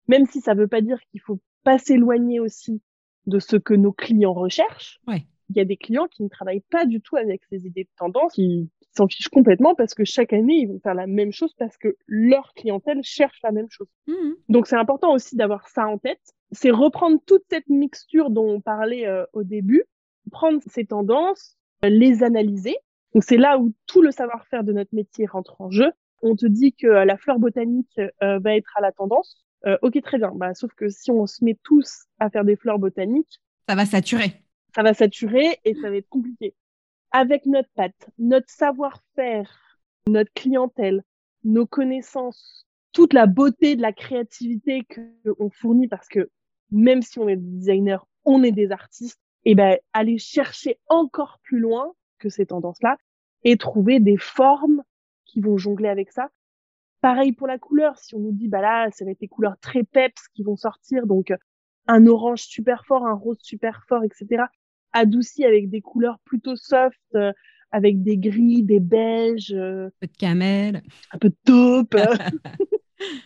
Même 0.08 0.26
si 0.26 0.40
ça 0.40 0.54
ne 0.54 0.60
veut 0.60 0.68
pas 0.68 0.80
dire 0.80 0.98
qu'il 1.10 1.20
faut 1.20 1.40
pas 1.62 1.78
s'éloigner 1.78 2.40
aussi 2.40 2.82
de 3.26 3.38
ce 3.38 3.56
que 3.56 3.74
nos 3.74 3.92
clients 3.92 4.32
recherchent. 4.32 5.00
Il 5.50 5.56
y 5.56 5.60
a 5.60 5.64
des 5.64 5.76
clients 5.76 6.06
qui 6.08 6.22
ne 6.22 6.28
travaillent 6.28 6.64
pas 6.70 6.86
du 6.86 7.00
tout 7.00 7.16
avec 7.16 7.42
ces 7.50 7.66
idées 7.66 7.84
de 7.84 7.90
tendance, 7.96 8.32
qui 8.34 8.70
s'en 8.96 9.06
fichent 9.06 9.28
complètement 9.28 9.74
parce 9.74 9.94
que 9.94 10.04
chaque 10.04 10.32
année, 10.32 10.60
ils 10.62 10.66
vont 10.66 10.80
faire 10.80 10.94
la 10.94 11.06
même 11.06 11.32
chose 11.32 11.54
parce 11.58 11.76
que 11.76 11.96
leur 12.06 12.52
clientèle 12.54 13.00
cherche 13.02 13.38
la 13.42 13.52
même 13.52 13.68
chose. 13.70 13.88
Mmh. 14.06 14.14
Donc, 14.48 14.66
c'est 14.66 14.76
important 14.76 15.12
aussi 15.12 15.36
d'avoir 15.36 15.68
ça 15.68 15.86
en 15.86 15.98
tête. 15.98 16.20
C'est 16.52 16.70
reprendre 16.70 17.18
toute 17.26 17.42
cette 17.50 17.68
mixture 17.68 18.30
dont 18.30 18.48
on 18.48 18.60
parlait 18.60 19.06
euh, 19.06 19.24
au 19.32 19.44
début, 19.44 19.84
prendre 20.30 20.60
ces 20.66 20.84
tendances, 20.86 21.56
les 21.82 22.22
analyser. 22.22 22.76
Donc, 23.14 23.24
c'est 23.24 23.36
là 23.36 23.58
où 23.58 23.72
tout 23.86 24.02
le 24.02 24.10
savoir-faire 24.10 24.64
de 24.64 24.72
notre 24.72 24.94
métier 24.94 25.26
rentre 25.26 25.60
en 25.60 25.70
jeu. 25.70 25.90
On 26.22 26.36
te 26.36 26.46
dit 26.46 26.74
que 26.74 26.86
la 26.86 27.16
fleur 27.16 27.38
botanique 27.38 27.98
euh, 27.98 28.38
va 28.38 28.56
être 28.56 28.72
à 28.76 28.80
la 28.80 28.92
tendance. 28.92 29.44
Euh, 29.66 29.76
ok, 29.82 30.00
très 30.02 30.18
bien. 30.18 30.32
Bah, 30.34 30.54
sauf 30.54 30.72
que 30.74 30.88
si 30.88 31.10
on 31.10 31.26
se 31.26 31.44
met 31.44 31.56
tous 31.62 32.06
à 32.18 32.30
faire 32.30 32.44
des 32.44 32.56
fleurs 32.56 32.78
botaniques, 32.78 33.40
ça 33.68 33.74
va 33.74 33.86
saturer. 33.86 34.32
Ça 34.74 34.82
va 34.82 34.94
saturer 34.94 35.58
et 35.64 35.74
ça 35.74 35.90
va 35.90 35.96
être 35.96 36.08
compliqué 36.08 36.54
avec 37.12 37.46
notre 37.46 37.68
patte, 37.74 38.10
notre 38.18 38.48
savoir-faire, 38.50 39.80
notre 40.06 40.32
clientèle, 40.32 41.02
nos 41.44 41.66
connaissances, 41.66 42.66
toute 42.92 43.12
la 43.12 43.26
beauté 43.26 43.76
de 43.76 43.82
la 43.82 43.92
créativité 43.92 44.86
qu'on 45.36 45.50
fournit 45.50 45.88
parce 45.88 46.08
que 46.08 46.30
même 46.70 47.02
si 47.02 47.18
on 47.18 47.28
est 47.28 47.36
des 47.36 47.58
designers, 47.58 48.04
on 48.24 48.42
est 48.42 48.52
des 48.52 48.70
artistes, 48.70 49.20
et 49.44 49.54
ben 49.54 49.78
aller 49.94 50.18
chercher 50.18 50.78
encore 50.88 51.40
plus 51.42 51.58
loin 51.58 51.94
que 52.18 52.28
ces 52.28 52.46
tendances-là 52.46 52.98
et 53.42 53.56
trouver 53.56 53.98
des 53.98 54.18
formes 54.18 54.82
qui 55.24 55.40
vont 55.40 55.56
jongler 55.56 55.88
avec 55.88 56.12
ça. 56.12 56.28
Pareil 57.00 57.32
pour 57.32 57.46
la 57.46 57.58
couleur, 57.58 57.96
si 57.98 58.14
on 58.14 58.18
nous 58.18 58.32
dit 58.32 58.48
bah 58.48 58.60
là, 58.60 58.90
ça 58.90 59.06
va 59.06 59.12
être 59.12 59.20
des 59.20 59.28
couleurs 59.28 59.58
très 59.58 59.82
peps 59.82 60.28
qui 60.34 60.42
vont 60.42 60.56
sortir, 60.56 61.06
donc 61.06 61.32
un 61.86 62.06
orange 62.06 62.42
super 62.42 62.84
fort, 62.84 63.06
un 63.06 63.14
rose 63.14 63.38
super 63.40 63.82
fort, 63.88 64.04
etc 64.04 64.44
adouci 64.92 65.44
avec 65.44 65.70
des 65.70 65.80
couleurs 65.80 66.18
plutôt 66.24 66.56
soft, 66.56 66.98
euh, 67.14 67.32
avec 67.70 68.02
des 68.02 68.18
gris, 68.18 68.62
des 68.62 68.80
beiges. 68.80 69.52
Euh, 69.52 69.86
un 69.86 69.92
peu 70.00 70.06
de 70.06 70.16
camel. 70.16 70.82
Un 71.12 71.18
peu 71.18 71.28
de 71.28 71.36
taupe. 71.44 71.96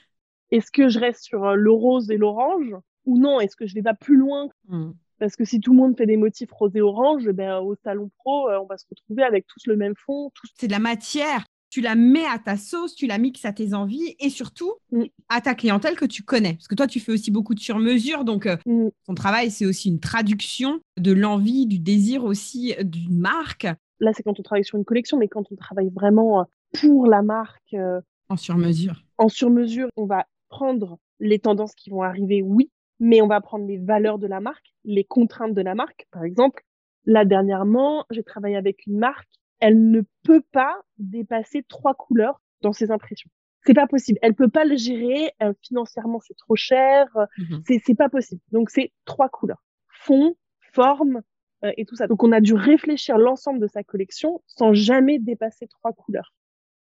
Est-ce 0.50 0.70
que 0.70 0.88
je 0.88 0.98
reste 0.98 1.24
sur 1.24 1.44
euh, 1.44 1.54
le 1.54 1.70
rose 1.70 2.10
et 2.10 2.16
l'orange 2.16 2.74
ou 3.04 3.18
non? 3.18 3.40
Est-ce 3.40 3.56
que 3.56 3.66
je 3.66 3.74
vais 3.74 3.82
pas 3.82 3.94
plus 3.94 4.16
loin? 4.16 4.48
Hmm. 4.68 4.92
Parce 5.18 5.36
que 5.36 5.44
si 5.44 5.60
tout 5.60 5.72
le 5.72 5.78
monde 5.78 5.96
fait 5.96 6.06
des 6.06 6.16
motifs 6.16 6.50
rose 6.52 6.74
et 6.74 6.80
orange, 6.80 7.28
ben, 7.30 7.58
au 7.58 7.76
salon 7.76 8.10
pro, 8.18 8.50
on 8.50 8.66
va 8.66 8.76
se 8.76 8.84
retrouver 8.90 9.22
avec 9.22 9.46
tous 9.46 9.66
le 9.66 9.76
même 9.76 9.94
fond. 9.96 10.30
C'est 10.56 10.66
de 10.66 10.72
la 10.72 10.80
matière. 10.80 11.44
Tu 11.74 11.80
la 11.80 11.96
mets 11.96 12.24
à 12.26 12.38
ta 12.38 12.56
sauce, 12.56 12.94
tu 12.94 13.08
la 13.08 13.18
mixes 13.18 13.44
à 13.44 13.52
tes 13.52 13.74
envies 13.74 14.14
et 14.20 14.30
surtout 14.30 14.74
Mm. 14.92 15.04
à 15.28 15.40
ta 15.40 15.54
clientèle 15.56 15.96
que 15.96 16.04
tu 16.04 16.22
connais. 16.22 16.52
Parce 16.54 16.68
que 16.68 16.76
toi, 16.76 16.86
tu 16.86 17.00
fais 17.00 17.10
aussi 17.10 17.32
beaucoup 17.32 17.52
de 17.54 17.58
sur-mesure, 17.58 18.22
donc 18.24 18.46
euh, 18.46 18.56
Mm. 18.64 18.90
ton 19.06 19.14
travail, 19.14 19.50
c'est 19.50 19.66
aussi 19.66 19.88
une 19.88 19.98
traduction 19.98 20.78
de 20.98 21.10
l'envie, 21.12 21.66
du 21.66 21.80
désir 21.80 22.22
aussi 22.24 22.74
euh, 22.78 22.84
d'une 22.84 23.18
marque 23.18 23.66
Là, 23.98 24.12
c'est 24.14 24.22
quand 24.22 24.38
on 24.38 24.42
travaille 24.44 24.64
sur 24.64 24.78
une 24.78 24.84
collection, 24.84 25.18
mais 25.18 25.26
quand 25.26 25.44
on 25.50 25.56
travaille 25.56 25.90
vraiment 25.90 26.40
euh, 26.40 26.44
pour 26.80 27.06
la 27.08 27.22
marque 27.22 27.74
euh, 27.74 28.00
en 28.28 28.36
sur-mesure. 28.36 29.02
en 29.18 29.28
sur-mesure, 29.28 29.88
on 29.96 30.06
va 30.06 30.26
prendre 30.48 30.98
les 31.18 31.40
tendances 31.40 31.74
qui 31.74 31.90
vont 31.90 32.02
arriver, 32.02 32.40
oui, 32.42 32.70
mais 33.00 33.20
on 33.20 33.26
va 33.26 33.40
prendre 33.40 33.66
les 33.66 33.78
valeurs 33.78 34.20
de 34.20 34.28
la 34.28 34.38
marque, 34.40 34.74
les 34.84 35.02
contraintes 35.04 35.54
de 35.54 35.60
la 35.62 35.74
marque. 35.74 36.06
Par 36.12 36.22
exemple, 36.22 36.62
là, 37.04 37.24
dernièrement, 37.24 38.04
j'ai 38.10 38.22
travaillé 38.22 38.54
avec 38.56 38.86
une 38.86 38.98
marque, 38.98 39.28
elle 39.64 39.90
ne 39.90 40.02
peut 40.24 40.42
pas 40.52 40.76
dépasser 40.98 41.62
trois 41.66 41.94
couleurs 41.94 42.42
dans 42.60 42.74
ses 42.74 42.90
impressions. 42.90 43.30
C'est 43.64 43.72
pas 43.72 43.86
possible. 43.86 44.18
Elle 44.20 44.34
peut 44.34 44.50
pas 44.50 44.66
le 44.66 44.76
gérer. 44.76 45.32
euh, 45.42 45.54
financièrement, 45.62 46.20
c'est 46.20 46.36
trop 46.36 46.54
cher. 46.54 47.06
c'est 47.66 47.80
c'est 47.82 47.94
pas 47.94 48.10
possible. 48.10 48.42
Donc 48.52 48.68
c'est 48.68 48.92
trois 49.06 49.30
couleurs 49.30 49.62
fond, 49.88 50.36
forme 50.74 51.22
euh, 51.64 51.72
et 51.78 51.86
tout 51.86 51.96
ça. 51.96 52.06
Donc 52.06 52.22
on 52.22 52.32
a 52.32 52.42
dû 52.42 52.52
réfléchir 52.52 53.16
l'ensemble 53.16 53.58
de 53.58 53.66
sa 53.66 53.82
collection 53.82 54.42
sans 54.46 54.74
jamais 54.74 55.18
dépasser 55.18 55.66
trois 55.66 55.94
couleurs. 55.94 56.34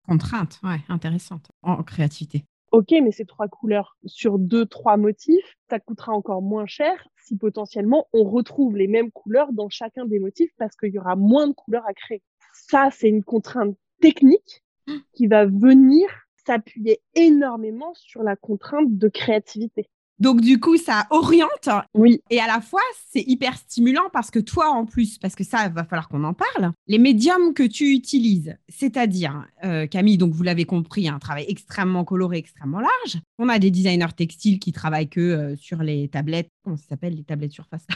Contrainte, 0.06 0.60
ouais, 0.62 0.80
intéressante 0.90 1.50
en 1.62 1.82
créativité. 1.82 2.44
Ok, 2.72 2.90
mais 2.90 3.10
ces 3.10 3.24
trois 3.24 3.48
couleurs 3.48 3.96
sur 4.04 4.38
deux, 4.38 4.66
trois 4.66 4.98
motifs, 4.98 5.56
ça 5.70 5.80
coûtera 5.80 6.12
encore 6.12 6.42
moins 6.42 6.66
cher 6.66 7.08
si 7.16 7.36
potentiellement 7.36 8.06
on 8.12 8.24
retrouve 8.24 8.76
les 8.76 8.86
mêmes 8.86 9.10
couleurs 9.10 9.52
dans 9.52 9.70
chacun 9.70 10.04
des 10.04 10.18
motifs 10.18 10.50
parce 10.58 10.76
qu'il 10.76 10.90
y 10.90 10.98
aura 10.98 11.16
moins 11.16 11.48
de 11.48 11.54
couleurs 11.54 11.86
à 11.86 11.94
créer. 11.94 12.22
Ça, 12.68 12.90
c'est 12.90 13.08
une 13.08 13.24
contrainte 13.24 13.76
technique 14.00 14.64
qui 15.12 15.26
va 15.26 15.46
venir 15.46 16.08
s'appuyer 16.46 17.00
énormément 17.14 17.92
sur 17.94 18.22
la 18.22 18.36
contrainte 18.36 18.96
de 18.96 19.08
créativité. 19.08 19.88
Donc, 20.18 20.40
du 20.40 20.58
coup, 20.58 20.78
ça 20.78 21.06
oriente 21.10 21.68
Oui, 21.94 22.22
et 22.30 22.40
à 22.40 22.46
la 22.46 22.62
fois, 22.62 22.80
c'est 23.10 23.20
hyper 23.20 23.54
stimulant 23.58 24.08
parce 24.12 24.30
que 24.30 24.38
toi, 24.38 24.70
en 24.70 24.86
plus, 24.86 25.18
parce 25.18 25.34
que 25.34 25.44
ça, 25.44 25.68
va 25.68 25.84
falloir 25.84 26.08
qu'on 26.08 26.24
en 26.24 26.32
parle, 26.32 26.72
les 26.86 26.98
médiums 26.98 27.52
que 27.52 27.62
tu 27.62 27.92
utilises, 27.92 28.56
c'est-à-dire, 28.70 29.46
euh, 29.64 29.86
Camille, 29.86 30.16
donc 30.16 30.32
vous 30.32 30.42
l'avez 30.42 30.64
compris, 30.64 31.06
un 31.08 31.18
travail 31.18 31.44
extrêmement 31.48 32.04
coloré, 32.04 32.38
extrêmement 32.38 32.80
large. 32.80 33.20
On 33.38 33.50
a 33.50 33.58
des 33.58 33.70
designers 33.70 34.14
textiles 34.16 34.58
qui 34.58 34.72
travaillent 34.72 35.10
que 35.10 35.20
euh, 35.20 35.56
sur 35.56 35.82
les 35.82 36.08
tablettes, 36.08 36.48
comment 36.64 36.78
ça 36.78 36.86
s'appelle, 36.88 37.14
les 37.14 37.24
tablettes 37.24 37.52
surface? 37.52 37.86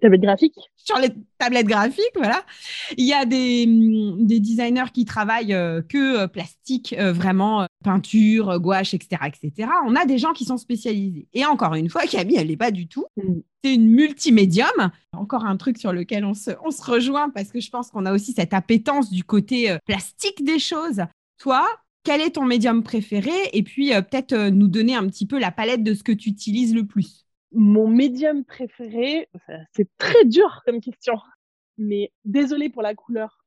Tablette 0.00 0.22
graphique. 0.22 0.54
sur 0.76 0.98
les 0.98 1.10
tablettes 1.38 1.66
graphiques, 1.66 2.16
voilà. 2.16 2.44
Il 2.96 3.06
y 3.06 3.12
a 3.12 3.24
des, 3.24 3.64
hum, 3.66 4.26
des 4.26 4.40
designers 4.40 4.90
qui 4.92 5.04
travaillent 5.04 5.54
euh, 5.54 5.82
que 5.82 6.20
euh, 6.20 6.26
plastique, 6.26 6.94
euh, 6.98 7.12
vraiment 7.12 7.66
peinture, 7.84 8.58
gouache, 8.60 8.94
etc., 8.94 9.22
etc. 9.26 9.70
On 9.86 9.94
a 9.94 10.04
des 10.04 10.18
gens 10.18 10.32
qui 10.32 10.44
sont 10.44 10.56
spécialisés. 10.56 11.28
Et 11.32 11.44
encore 11.44 11.74
une 11.74 11.88
fois, 11.88 12.02
Camille, 12.02 12.36
elle 12.36 12.48
n'est 12.48 12.56
pas 12.56 12.70
du 12.70 12.88
tout. 12.88 13.06
Mm. 13.16 13.40
C'est 13.62 13.74
une 13.74 13.88
multimédium. 13.88 14.90
Encore 15.12 15.44
un 15.44 15.56
truc 15.56 15.78
sur 15.78 15.92
lequel 15.92 16.24
on 16.24 16.34
se, 16.34 16.50
on 16.64 16.70
se 16.70 16.82
rejoint 16.82 17.28
parce 17.30 17.50
que 17.50 17.60
je 17.60 17.70
pense 17.70 17.90
qu'on 17.90 18.06
a 18.06 18.12
aussi 18.12 18.32
cette 18.32 18.54
appétence 18.54 19.10
du 19.10 19.22
côté 19.22 19.76
plastique 19.84 20.42
des 20.44 20.58
choses. 20.58 21.02
Toi, 21.38 21.66
quel 22.02 22.22
est 22.22 22.30
ton 22.30 22.46
médium 22.46 22.82
préféré? 22.82 23.32
Et 23.52 23.62
puis 23.62 23.90
peut-être 23.90 24.48
nous 24.48 24.66
donner 24.66 24.94
un 24.94 25.06
petit 25.06 25.26
peu 25.26 25.38
la 25.38 25.50
palette 25.50 25.82
de 25.82 25.92
ce 25.92 26.02
que 26.02 26.12
tu 26.12 26.30
utilises 26.30 26.74
le 26.74 26.86
plus. 26.86 27.26
Mon 27.52 27.88
médium 27.88 28.44
préféré, 28.44 29.28
c'est 29.72 29.88
très 29.98 30.24
dur 30.24 30.62
comme 30.64 30.80
question, 30.80 31.18
mais 31.78 32.12
désolé 32.24 32.68
pour 32.68 32.82
la 32.82 32.94
couleur. 32.94 33.44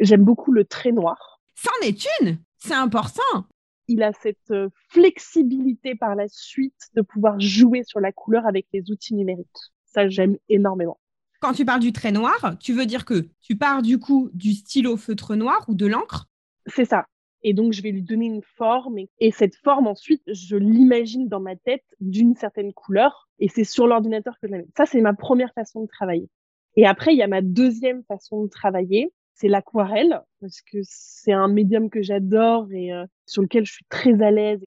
J'aime 0.00 0.24
beaucoup 0.24 0.52
le 0.52 0.64
trait 0.64 0.92
noir. 0.92 1.40
C'en 1.54 1.86
est 1.86 2.06
une 2.20 2.38
C'est 2.56 2.74
important 2.74 3.46
Il 3.88 4.02
a 4.02 4.12
cette 4.12 4.50
euh, 4.50 4.70
flexibilité 4.88 5.94
par 5.94 6.14
la 6.14 6.28
suite 6.28 6.88
de 6.94 7.02
pouvoir 7.02 7.38
jouer 7.38 7.82
sur 7.84 8.00
la 8.00 8.10
couleur 8.10 8.46
avec 8.46 8.66
les 8.72 8.90
outils 8.90 9.14
numériques. 9.14 9.48
Ça, 9.84 10.08
j'aime 10.08 10.38
énormément. 10.48 10.98
Quand 11.40 11.52
tu 11.52 11.64
parles 11.64 11.80
du 11.80 11.92
trait 11.92 12.12
noir, 12.12 12.56
tu 12.60 12.72
veux 12.72 12.86
dire 12.86 13.04
que 13.04 13.28
tu 13.40 13.56
pars 13.56 13.82
du 13.82 13.98
coup 13.98 14.30
du 14.32 14.54
stylo 14.54 14.96
feutre 14.96 15.34
noir 15.36 15.64
ou 15.68 15.74
de 15.74 15.86
l'encre? 15.86 16.26
C'est 16.66 16.84
ça. 16.84 17.06
Et 17.42 17.52
donc, 17.52 17.72
je 17.72 17.82
vais 17.82 17.90
lui 17.90 18.02
donner 18.02 18.26
une 18.26 18.42
forme. 18.42 18.98
Et, 18.98 19.10
et 19.18 19.32
cette 19.32 19.56
forme, 19.56 19.88
ensuite, 19.88 20.22
je 20.28 20.56
l'imagine 20.56 21.28
dans 21.28 21.40
ma 21.40 21.56
tête 21.56 21.84
d'une 22.00 22.36
certaine 22.36 22.72
couleur. 22.72 23.28
Et 23.42 23.48
c'est 23.48 23.64
sur 23.64 23.88
l'ordinateur 23.88 24.38
que 24.40 24.46
je 24.46 24.52
la 24.52 24.58
mets. 24.58 24.68
Ça, 24.76 24.86
c'est 24.86 25.00
ma 25.00 25.14
première 25.14 25.52
façon 25.52 25.82
de 25.82 25.88
travailler. 25.88 26.28
Et 26.76 26.86
après, 26.86 27.12
il 27.12 27.18
y 27.18 27.24
a 27.24 27.26
ma 27.26 27.42
deuxième 27.42 28.04
façon 28.04 28.44
de 28.44 28.48
travailler. 28.48 29.12
C'est 29.34 29.48
l'aquarelle, 29.48 30.20
parce 30.40 30.60
que 30.60 30.78
c'est 30.84 31.32
un 31.32 31.48
médium 31.48 31.90
que 31.90 32.02
j'adore 32.02 32.70
et 32.70 32.92
euh, 32.92 33.04
sur 33.26 33.42
lequel 33.42 33.66
je 33.66 33.72
suis 33.72 33.84
très 33.88 34.22
à 34.22 34.30
l'aise. 34.30 34.62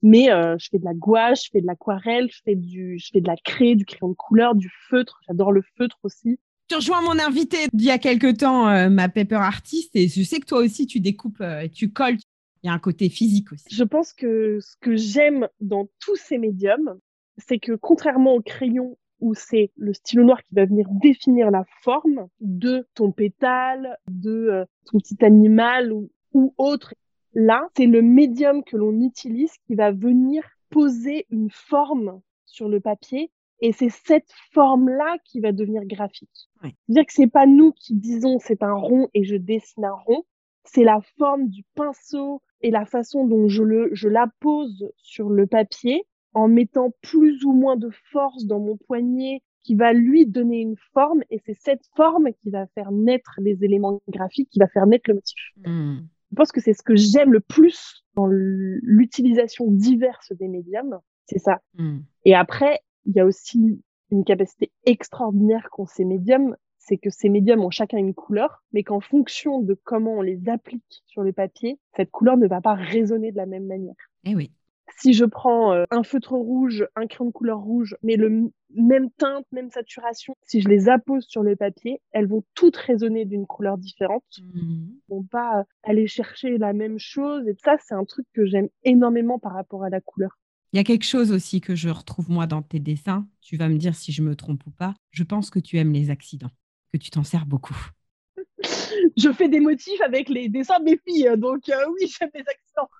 Mais 0.00 0.30
euh, 0.30 0.56
je 0.58 0.68
fais 0.70 0.78
de 0.78 0.84
la 0.86 0.94
gouache, 0.94 1.44
je 1.44 1.50
fais 1.52 1.60
de 1.60 1.66
l'aquarelle, 1.66 2.28
je 2.30 2.40
fais 2.42 2.54
du, 2.54 2.98
je 2.98 3.10
fais 3.12 3.20
de 3.20 3.26
la 3.26 3.36
craie, 3.36 3.74
du 3.74 3.84
crayon 3.84 4.08
de 4.08 4.14
couleur, 4.14 4.54
du 4.54 4.70
feutre. 4.88 5.20
J'adore 5.28 5.52
le 5.52 5.62
feutre 5.76 5.98
aussi. 6.02 6.38
Tu 6.68 6.74
rejoins 6.74 7.02
mon 7.02 7.18
invité 7.18 7.66
d'il 7.74 7.88
y 7.88 7.90
a 7.90 7.98
quelque 7.98 8.34
temps, 8.34 8.66
euh, 8.70 8.88
ma 8.88 9.10
paper 9.10 9.36
artiste, 9.36 9.94
et 9.94 10.08
je 10.08 10.22
sais 10.22 10.40
que 10.40 10.46
toi 10.46 10.60
aussi 10.60 10.86
tu 10.86 11.00
découpes 11.00 11.42
et 11.42 11.68
tu 11.68 11.92
colles. 11.92 12.16
Il 12.62 12.68
y 12.68 12.70
a 12.70 12.72
un 12.72 12.78
côté 12.78 13.10
physique 13.10 13.52
aussi. 13.52 13.66
Je 13.70 13.84
pense 13.84 14.14
que 14.14 14.58
ce 14.60 14.74
que 14.80 14.96
j'aime 14.96 15.48
dans 15.60 15.86
tous 16.00 16.16
ces 16.16 16.38
médiums, 16.38 16.98
c'est 17.38 17.58
que 17.58 17.72
contrairement 17.72 18.34
au 18.34 18.42
crayon 18.42 18.96
où 19.20 19.34
c'est 19.34 19.70
le 19.76 19.92
stylo 19.92 20.24
noir 20.24 20.42
qui 20.42 20.54
va 20.54 20.66
venir 20.66 20.86
définir 20.90 21.50
la 21.50 21.64
forme 21.82 22.28
de 22.40 22.86
ton 22.94 23.12
pétale, 23.12 23.96
de 24.08 24.30
euh, 24.30 24.64
ton 24.84 24.98
petit 24.98 25.24
animal 25.24 25.92
ou, 25.92 26.10
ou 26.34 26.54
autre, 26.58 26.94
là, 27.32 27.68
c'est 27.76 27.86
le 27.86 28.02
médium 28.02 28.62
que 28.62 28.76
l'on 28.76 29.00
utilise 29.00 29.52
qui 29.66 29.74
va 29.74 29.90
venir 29.90 30.44
poser 30.70 31.26
une 31.30 31.50
forme 31.50 32.20
sur 32.44 32.68
le 32.68 32.80
papier 32.80 33.30
et 33.60 33.72
c'est 33.72 33.88
cette 33.88 34.30
forme-là 34.52 35.16
qui 35.24 35.40
va 35.40 35.52
devenir 35.52 35.84
graphique. 35.86 36.50
C'est-à-dire 36.62 37.06
que 37.06 37.12
c'est 37.12 37.26
pas 37.26 37.46
nous 37.46 37.72
qui 37.72 37.94
disons 37.94 38.38
c'est 38.38 38.62
un 38.62 38.74
rond 38.74 39.08
et 39.14 39.24
je 39.24 39.36
dessine 39.36 39.84
un 39.84 39.94
rond, 39.94 40.24
c'est 40.64 40.84
la 40.84 41.00
forme 41.18 41.48
du 41.48 41.62
pinceau 41.74 42.42
et 42.60 42.70
la 42.70 42.84
façon 42.84 43.26
dont 43.26 43.48
je 43.48 43.62
le 43.62 43.90
je 43.92 44.08
la 44.08 44.26
pose 44.40 44.92
sur 44.98 45.30
le 45.30 45.46
papier 45.46 46.04
en 46.36 46.48
mettant 46.48 46.92
plus 47.00 47.44
ou 47.44 47.52
moins 47.52 47.76
de 47.76 47.88
force 48.12 48.44
dans 48.44 48.60
mon 48.60 48.76
poignet 48.76 49.40
qui 49.62 49.74
va 49.74 49.94
lui 49.94 50.26
donner 50.26 50.60
une 50.60 50.76
forme 50.92 51.22
et 51.30 51.40
c'est 51.46 51.56
cette 51.58 51.86
forme 51.96 52.28
qui 52.42 52.50
va 52.50 52.66
faire 52.74 52.92
naître 52.92 53.36
les 53.38 53.64
éléments 53.64 54.02
graphiques, 54.06 54.50
qui 54.50 54.58
va 54.58 54.68
faire 54.68 54.86
naître 54.86 55.08
le 55.08 55.14
motif. 55.14 55.38
Hmm. 55.64 56.00
Je 56.30 56.36
pense 56.36 56.52
que 56.52 56.60
c'est 56.60 56.74
ce 56.74 56.82
que 56.82 56.94
j'aime 56.94 57.32
le 57.32 57.40
plus 57.40 58.04
dans 58.16 58.26
l'utilisation 58.26 59.70
diverse 59.70 60.30
des 60.32 60.48
médiums, 60.48 61.00
c'est 61.24 61.38
ça. 61.38 61.62
Hmm. 61.78 62.00
Et 62.26 62.34
après, 62.34 62.80
il 63.06 63.16
y 63.16 63.20
a 63.20 63.24
aussi 63.24 63.82
une 64.10 64.24
capacité 64.24 64.70
extraordinaire 64.84 65.68
qu'ont 65.70 65.86
ces 65.86 66.04
médiums, 66.04 66.54
c'est 66.76 66.98
que 66.98 67.08
ces 67.08 67.30
médiums 67.30 67.64
ont 67.64 67.70
chacun 67.70 67.96
une 67.96 68.12
couleur, 68.12 68.62
mais 68.74 68.82
qu'en 68.82 69.00
fonction 69.00 69.62
de 69.62 69.72
comment 69.84 70.18
on 70.18 70.22
les 70.22 70.50
applique 70.50 71.02
sur 71.06 71.22
le 71.22 71.32
papier, 71.32 71.78
cette 71.96 72.10
couleur 72.10 72.36
ne 72.36 72.46
va 72.46 72.60
pas 72.60 72.74
résonner 72.74 73.32
de 73.32 73.38
la 73.38 73.46
même 73.46 73.66
manière. 73.66 73.96
Eh 74.24 74.34
oui. 74.34 74.52
Si 74.98 75.12
je 75.12 75.24
prends 75.24 75.72
euh, 75.72 75.84
un 75.90 76.02
feutre 76.02 76.32
rouge, 76.32 76.86
un 76.96 77.06
crayon 77.06 77.26
de 77.26 77.32
couleur 77.32 77.58
rouge, 77.58 77.96
mais 78.02 78.16
le 78.16 78.50
même 78.74 79.10
teinte, 79.18 79.44
même 79.52 79.70
saturation, 79.70 80.34
si 80.42 80.60
je 80.60 80.68
les 80.68 80.88
appose 80.88 81.26
sur 81.28 81.42
le 81.42 81.56
papier, 81.56 82.00
elles 82.12 82.26
vont 82.26 82.44
toutes 82.54 82.76
résonner 82.76 83.24
d'une 83.24 83.46
couleur 83.46 83.78
différente. 83.78 84.24
Elles 84.38 84.88
vont 85.08 85.24
pas 85.24 85.60
euh, 85.60 85.64
aller 85.82 86.06
chercher 86.06 86.58
la 86.58 86.72
même 86.72 86.98
chose. 86.98 87.46
Et 87.48 87.56
ça, 87.64 87.76
c'est 87.84 87.94
un 87.94 88.04
truc 88.04 88.26
que 88.32 88.46
j'aime 88.46 88.68
énormément 88.84 89.38
par 89.38 89.52
rapport 89.52 89.84
à 89.84 89.90
la 89.90 90.00
couleur. 90.00 90.38
Il 90.72 90.76
y 90.76 90.80
a 90.80 90.84
quelque 90.84 91.04
chose 91.04 91.32
aussi 91.32 91.60
que 91.60 91.74
je 91.74 91.88
retrouve 91.88 92.30
moi 92.30 92.46
dans 92.46 92.62
tes 92.62 92.80
dessins. 92.80 93.26
Tu 93.40 93.56
vas 93.56 93.68
me 93.68 93.78
dire 93.78 93.94
si 93.94 94.12
je 94.12 94.22
me 94.22 94.36
trompe 94.36 94.66
ou 94.66 94.70
pas. 94.70 94.94
Je 95.10 95.24
pense 95.24 95.50
que 95.50 95.58
tu 95.58 95.78
aimes 95.78 95.92
les 95.92 96.10
accidents, 96.10 96.50
que 96.92 96.98
tu 96.98 97.10
t'en 97.10 97.24
sers 97.24 97.46
beaucoup. 97.46 97.76
je 99.16 99.32
fais 99.32 99.48
des 99.48 99.60
motifs 99.60 100.00
avec 100.02 100.28
les 100.28 100.48
dessins 100.48 100.78
de 100.80 100.84
mes 100.84 101.00
filles, 101.06 101.30
donc 101.36 101.68
euh, 101.68 101.84
oui, 101.94 102.08
j'aime 102.18 102.30
les 102.34 102.40
accents. 102.40 102.90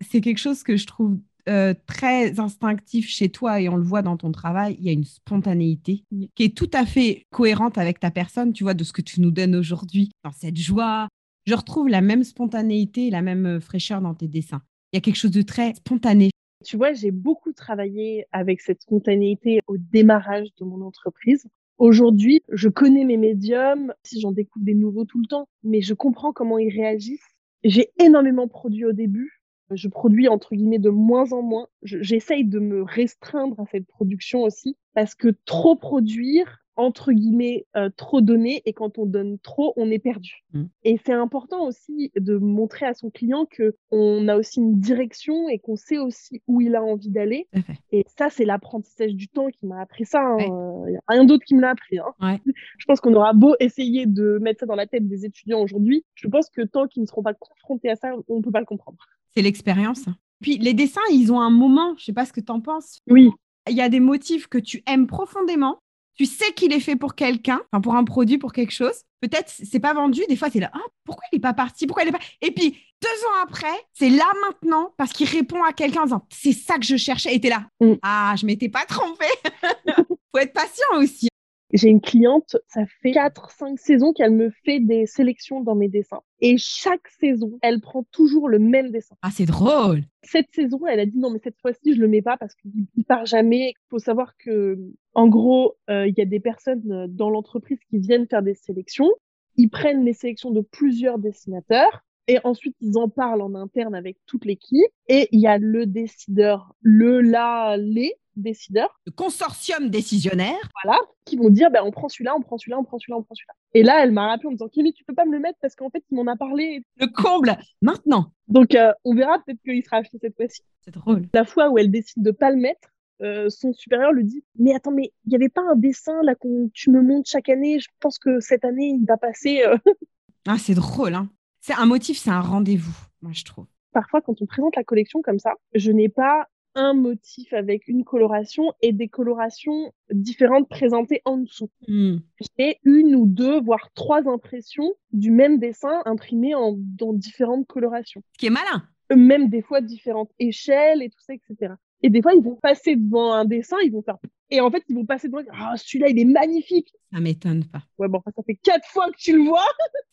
C'est 0.00 0.20
quelque 0.20 0.38
chose 0.38 0.62
que 0.62 0.76
je 0.76 0.86
trouve 0.86 1.18
euh, 1.48 1.74
très 1.86 2.40
instinctif 2.40 3.06
chez 3.08 3.28
toi 3.28 3.60
et 3.60 3.68
on 3.68 3.76
le 3.76 3.82
voit 3.82 4.00
dans 4.00 4.16
ton 4.16 4.32
travail. 4.32 4.76
Il 4.78 4.86
y 4.86 4.88
a 4.88 4.92
une 4.92 5.04
spontanéité 5.04 6.04
qui 6.34 6.42
est 6.42 6.56
tout 6.56 6.70
à 6.72 6.86
fait 6.86 7.26
cohérente 7.30 7.76
avec 7.76 8.00
ta 8.00 8.10
personne, 8.10 8.52
tu 8.52 8.64
vois, 8.64 8.72
de 8.72 8.82
ce 8.82 8.94
que 8.94 9.02
tu 9.02 9.20
nous 9.20 9.30
donnes 9.30 9.54
aujourd'hui, 9.54 10.10
dans 10.24 10.32
cette 10.32 10.56
joie. 10.56 11.08
Je 11.46 11.54
retrouve 11.54 11.88
la 11.88 12.00
même 12.00 12.24
spontanéité, 12.24 13.10
la 13.10 13.20
même 13.20 13.44
euh, 13.44 13.60
fraîcheur 13.60 14.00
dans 14.00 14.14
tes 14.14 14.28
dessins. 14.28 14.62
Il 14.92 14.96
y 14.96 14.98
a 14.98 15.00
quelque 15.00 15.16
chose 15.18 15.32
de 15.32 15.42
très 15.42 15.74
spontané. 15.74 16.30
Tu 16.64 16.78
vois, 16.78 16.94
j'ai 16.94 17.10
beaucoup 17.10 17.52
travaillé 17.52 18.24
avec 18.32 18.62
cette 18.62 18.80
spontanéité 18.80 19.60
au 19.66 19.76
démarrage 19.76 20.48
de 20.58 20.64
mon 20.64 20.80
entreprise. 20.80 21.44
Aujourd'hui, 21.76 22.42
je 22.50 22.70
connais 22.70 23.04
mes 23.04 23.18
médiums, 23.18 23.92
si 24.02 24.20
j'en 24.20 24.32
découvre 24.32 24.64
des 24.64 24.74
nouveaux 24.74 25.04
tout 25.04 25.20
le 25.20 25.26
temps, 25.26 25.46
mais 25.62 25.82
je 25.82 25.92
comprends 25.92 26.32
comment 26.32 26.58
ils 26.58 26.74
réagissent. 26.74 27.28
J'ai 27.64 27.90
énormément 27.98 28.48
produit 28.48 28.86
au 28.86 28.92
début. 28.92 29.42
Je 29.70 29.88
produis 29.88 30.28
entre 30.28 30.54
guillemets 30.54 30.78
de 30.78 30.90
moins 30.90 31.32
en 31.32 31.42
moins. 31.42 31.68
Je- 31.82 32.02
J'essaye 32.02 32.44
de 32.44 32.58
me 32.58 32.82
restreindre 32.82 33.58
à 33.60 33.66
cette 33.66 33.86
production 33.86 34.42
aussi 34.42 34.76
parce 34.94 35.14
que 35.14 35.28
trop 35.46 35.76
produire, 35.76 36.63
entre 36.76 37.12
guillemets 37.12 37.66
euh, 37.76 37.90
trop 37.96 38.20
donner 38.20 38.62
et 38.64 38.72
quand 38.72 38.98
on 38.98 39.06
donne 39.06 39.38
trop, 39.38 39.72
on 39.76 39.90
est 39.90 39.98
perdu. 39.98 40.44
Mm. 40.52 40.64
Et 40.84 41.00
c'est 41.04 41.12
important 41.12 41.66
aussi 41.66 42.10
de 42.16 42.36
montrer 42.36 42.86
à 42.86 42.94
son 42.94 43.10
client 43.10 43.46
que 43.50 43.76
on 43.90 44.28
a 44.28 44.36
aussi 44.36 44.60
une 44.60 44.78
direction 44.80 45.48
et 45.48 45.58
qu'on 45.58 45.76
sait 45.76 45.98
aussi 45.98 46.42
où 46.46 46.60
il 46.60 46.74
a 46.74 46.82
envie 46.82 47.10
d'aller. 47.10 47.48
Et 47.92 48.04
ça, 48.18 48.28
c'est 48.30 48.44
l'apprentissage 48.44 49.14
du 49.14 49.28
temps 49.28 49.48
qui 49.48 49.66
m'a 49.66 49.80
appris 49.80 50.04
ça. 50.04 50.34
Ouais. 50.36 50.48
n'y 50.48 50.96
a 50.96 51.00
rien 51.08 51.24
d'autre 51.24 51.44
qui 51.44 51.54
me 51.54 51.60
l'a 51.60 51.70
appris. 51.70 51.98
hein. 51.98 52.12
Ouais. 52.20 52.40
Je 52.78 52.84
pense 52.86 53.00
qu'on 53.00 53.14
aura 53.14 53.32
beau 53.32 53.54
essayer 53.60 54.06
de 54.06 54.38
mettre 54.40 54.60
ça 54.60 54.66
dans 54.66 54.74
la 54.74 54.86
tête 54.86 55.06
des 55.06 55.24
étudiants 55.24 55.60
aujourd'hui, 55.60 56.04
je 56.14 56.28
pense 56.28 56.48
que 56.50 56.62
tant 56.62 56.86
qu'ils 56.86 57.02
ne 57.02 57.06
seront 57.06 57.22
pas 57.22 57.34
confrontés 57.34 57.90
à 57.90 57.96
ça, 57.96 58.12
on 58.28 58.38
ne 58.38 58.42
peut 58.42 58.50
pas 58.50 58.60
le 58.60 58.66
comprendre. 58.66 58.98
C'est 59.34 59.42
l'expérience. 59.42 60.06
Puis 60.40 60.58
les 60.58 60.74
dessins, 60.74 61.00
ils 61.10 61.32
ont 61.32 61.40
un 61.40 61.50
moment, 61.50 61.94
je 61.98 62.04
sais 62.04 62.12
pas 62.12 62.24
ce 62.24 62.32
que 62.32 62.40
tu 62.40 62.52
en 62.52 62.60
penses. 62.60 62.98
Oui, 63.08 63.30
Il 63.68 63.76
y 63.76 63.80
a 63.80 63.88
des 63.88 64.00
motifs 64.00 64.46
que 64.46 64.58
tu 64.58 64.82
aimes 64.86 65.06
profondément. 65.06 65.78
Tu 66.16 66.26
sais 66.26 66.52
qu'il 66.52 66.72
est 66.72 66.80
fait 66.80 66.96
pour 66.96 67.14
quelqu'un, 67.14 67.60
enfin 67.72 67.80
pour 67.80 67.94
un 67.96 68.04
produit, 68.04 68.38
pour 68.38 68.52
quelque 68.52 68.70
chose. 68.72 68.94
Peut-être 69.20 69.50
c'est 69.62 69.80
pas 69.80 69.94
vendu. 69.94 70.22
Des 70.28 70.36
fois, 70.36 70.48
c'est 70.52 70.60
là, 70.60 70.70
ah, 70.74 70.78
pourquoi 71.04 71.24
il 71.32 71.36
est 71.36 71.40
pas 71.40 71.54
parti? 71.54 71.86
Pourquoi 71.86 72.04
il 72.04 72.08
est 72.10 72.12
pas? 72.12 72.18
Et 72.42 72.50
puis 72.52 72.70
deux 73.02 73.26
ans 73.28 73.42
après, 73.42 73.72
c'est 73.92 74.10
là 74.10 74.26
maintenant 74.46 74.94
parce 74.96 75.12
qu'il 75.12 75.28
répond 75.28 75.62
à 75.64 75.72
quelqu'un 75.72 76.02
en 76.02 76.04
disant, 76.04 76.26
c'est 76.30 76.52
ça 76.52 76.78
que 76.78 76.84
je 76.84 76.96
cherchais. 76.96 77.34
Et 77.34 77.40
t'es 77.40 77.48
là, 77.50 77.64
Mm. 77.80 77.94
ah, 78.02 78.34
je 78.38 78.46
m'étais 78.46 78.68
pas 78.68 78.84
trompée. 78.86 79.24
Faut 80.32 80.38
être 80.40 80.52
patient 80.52 80.86
aussi. 80.98 81.28
J'ai 81.74 81.88
une 81.88 82.00
cliente, 82.00 82.56
ça 82.68 82.84
fait 83.02 83.10
4-5 83.10 83.76
saisons 83.78 84.12
qu'elle 84.12 84.30
me 84.30 84.50
fait 84.64 84.78
des 84.78 85.06
sélections 85.06 85.60
dans 85.60 85.74
mes 85.74 85.88
dessins. 85.88 86.20
Et 86.40 86.54
chaque 86.56 87.08
saison, 87.08 87.58
elle 87.62 87.80
prend 87.80 88.04
toujours 88.12 88.48
le 88.48 88.60
même 88.60 88.92
dessin. 88.92 89.16
Ah, 89.22 89.30
c'est 89.32 89.44
drôle. 89.44 90.02
Cette 90.22 90.46
saison, 90.52 90.86
elle 90.86 91.00
a 91.00 91.06
dit 91.06 91.18
non, 91.18 91.30
mais 91.30 91.40
cette 91.42 91.58
fois-ci, 91.60 91.94
je 91.94 92.00
le 92.00 92.06
mets 92.06 92.22
pas 92.22 92.36
parce 92.36 92.54
qu'il 92.54 92.70
il 92.96 93.04
part 93.04 93.26
jamais. 93.26 93.70
Il 93.70 93.88
faut 93.90 93.98
savoir 93.98 94.36
que, 94.36 94.78
en 95.14 95.26
gros, 95.26 95.74
euh, 95.90 96.06
il 96.06 96.14
y 96.16 96.20
a 96.20 96.26
des 96.26 96.38
personnes 96.38 96.92
euh, 96.92 97.06
dans 97.08 97.28
l'entreprise 97.28 97.80
qui 97.90 97.98
viennent 97.98 98.28
faire 98.28 98.42
des 98.42 98.54
sélections. 98.54 99.10
Ils 99.56 99.68
prennent 99.68 100.04
les 100.04 100.12
sélections 100.12 100.52
de 100.52 100.60
plusieurs 100.60 101.18
dessinateurs. 101.18 102.04
Et 102.28 102.38
ensuite, 102.44 102.76
ils 102.80 102.96
en 102.96 103.08
parlent 103.08 103.42
en 103.42 103.54
interne 103.56 103.96
avec 103.96 104.16
toute 104.26 104.44
l'équipe. 104.44 104.92
Et 105.08 105.28
il 105.32 105.40
y 105.40 105.48
a 105.48 105.58
le 105.58 105.86
décideur, 105.86 106.72
le, 106.82 107.20
la, 107.20 107.76
les 107.76 108.14
décideurs 108.36 109.00
Le 109.06 109.12
consortium 109.12 109.88
décisionnaire. 109.90 110.56
voilà, 110.82 110.98
qui 111.24 111.36
vont 111.36 111.50
dire, 111.50 111.70
ben, 111.70 111.82
on 111.84 111.90
prend 111.90 112.08
celui-là, 112.08 112.34
on 112.36 112.40
prend 112.40 112.58
celui-là, 112.58 112.78
on 112.78 112.84
prend 112.84 112.98
celui-là, 112.98 113.16
on 113.18 113.22
prend 113.22 113.34
celui-là. 113.34 113.54
Et 113.74 113.82
là, 113.82 114.02
elle 114.02 114.12
m'a 114.12 114.28
rappelé 114.28 114.48
en 114.48 114.50
me 114.52 114.56
disant, 114.56 114.68
Kémy, 114.68 114.92
tu 114.92 115.04
peux 115.04 115.14
pas 115.14 115.24
me 115.24 115.32
le 115.32 115.40
mettre 115.40 115.58
parce 115.60 115.74
qu'en 115.74 115.90
fait, 115.90 116.02
il 116.10 116.16
m'en 116.16 116.30
a 116.30 116.36
parlé. 116.36 116.84
Le 116.96 117.06
comble. 117.06 117.56
Maintenant. 117.82 118.32
Donc, 118.48 118.74
euh, 118.74 118.92
on 119.04 119.14
verra 119.14 119.38
peut-être 119.44 119.60
qu'il 119.62 119.82
sera 119.84 119.96
acheté 119.98 120.18
cette 120.20 120.36
fois-ci. 120.36 120.62
C'est 120.84 120.94
drôle. 120.94 121.22
La 121.32 121.44
fois 121.44 121.70
où 121.70 121.78
elle 121.78 121.90
décide 121.90 122.22
de 122.22 122.30
pas 122.30 122.50
le 122.50 122.56
mettre, 122.56 122.88
euh, 123.22 123.48
son 123.48 123.72
supérieur 123.72 124.12
lui 124.12 124.24
dit, 124.24 124.44
mais 124.58 124.74
attends, 124.74 124.90
mais 124.90 125.12
il 125.24 125.30
n'y 125.30 125.36
avait 125.36 125.48
pas 125.48 125.62
un 125.62 125.76
dessin 125.76 126.22
là 126.22 126.34
qu'on 126.34 126.68
tu 126.74 126.90
me 126.90 127.00
montres 127.00 127.30
chaque 127.30 127.48
année. 127.48 127.78
Je 127.80 127.88
pense 128.00 128.18
que 128.18 128.40
cette 128.40 128.64
année, 128.64 128.88
il 129.00 129.04
va 129.06 129.16
passer. 129.16 129.62
euh. 129.64 129.76
Ah, 130.46 130.56
c'est 130.58 130.74
drôle. 130.74 131.14
Hein. 131.14 131.30
C'est 131.60 131.72
un 131.74 131.86
motif, 131.86 132.18
c'est 132.18 132.28
un 132.30 132.40
rendez-vous, 132.42 132.94
moi, 133.22 133.32
je 133.32 133.44
trouve. 133.44 133.64
Parfois, 133.92 134.20
quand 134.20 134.42
on 134.42 134.46
présente 134.46 134.76
la 134.76 134.84
collection 134.84 135.22
comme 135.22 135.38
ça, 135.38 135.54
je 135.74 135.90
n'ai 135.90 136.10
pas 136.10 136.48
un 136.74 136.94
motif 136.94 137.52
avec 137.52 137.88
une 137.88 138.04
coloration 138.04 138.72
et 138.80 138.92
des 138.92 139.08
colorations 139.08 139.92
différentes 140.10 140.68
présentées 140.68 141.22
en 141.24 141.38
dessous. 141.38 141.70
Hmm. 141.88 142.16
j'ai 142.58 142.78
une 142.84 143.14
ou 143.14 143.26
deux, 143.26 143.60
voire 143.60 143.90
trois 143.94 144.28
impressions 144.28 144.92
du 145.12 145.30
même 145.30 145.58
dessin 145.58 146.02
imprimé 146.04 146.54
en, 146.54 146.74
dans 146.76 147.12
différentes 147.12 147.66
colorations. 147.66 148.22
Ce 148.32 148.38
qui 148.38 148.46
est 148.46 148.50
malin. 148.50 148.82
Même 149.14 149.48
des 149.48 149.62
fois 149.62 149.80
différentes 149.80 150.32
échelles 150.38 151.02
et 151.02 151.10
tout 151.10 151.20
ça, 151.20 151.34
etc. 151.34 151.74
Et 152.02 152.10
des 152.10 152.20
fois, 152.20 152.34
ils 152.34 152.42
vont 152.42 152.56
passer 152.56 152.96
devant 152.96 153.32
un 153.32 153.46
dessin, 153.46 153.78
ils 153.82 153.90
vont 153.90 154.02
faire... 154.02 154.18
Et 154.50 154.60
en 154.60 154.70
fait, 154.70 154.82
ils 154.88 154.94
vont 154.94 155.06
passer 155.06 155.28
devant... 155.28 155.42
Ah, 155.52 155.74
celui-là, 155.76 156.08
il 156.10 156.18
est 156.18 156.26
magnifique 156.26 156.92
Ça 157.10 157.18
m'étonne 157.18 157.64
pas. 157.64 157.82
Ouais, 157.98 158.08
bon, 158.08 158.20
ça 158.26 158.42
fait 158.44 158.56
quatre 158.56 158.86
fois 158.88 159.10
que 159.10 159.16
tu 159.16 159.34
le 159.34 159.42
vois 159.42 159.64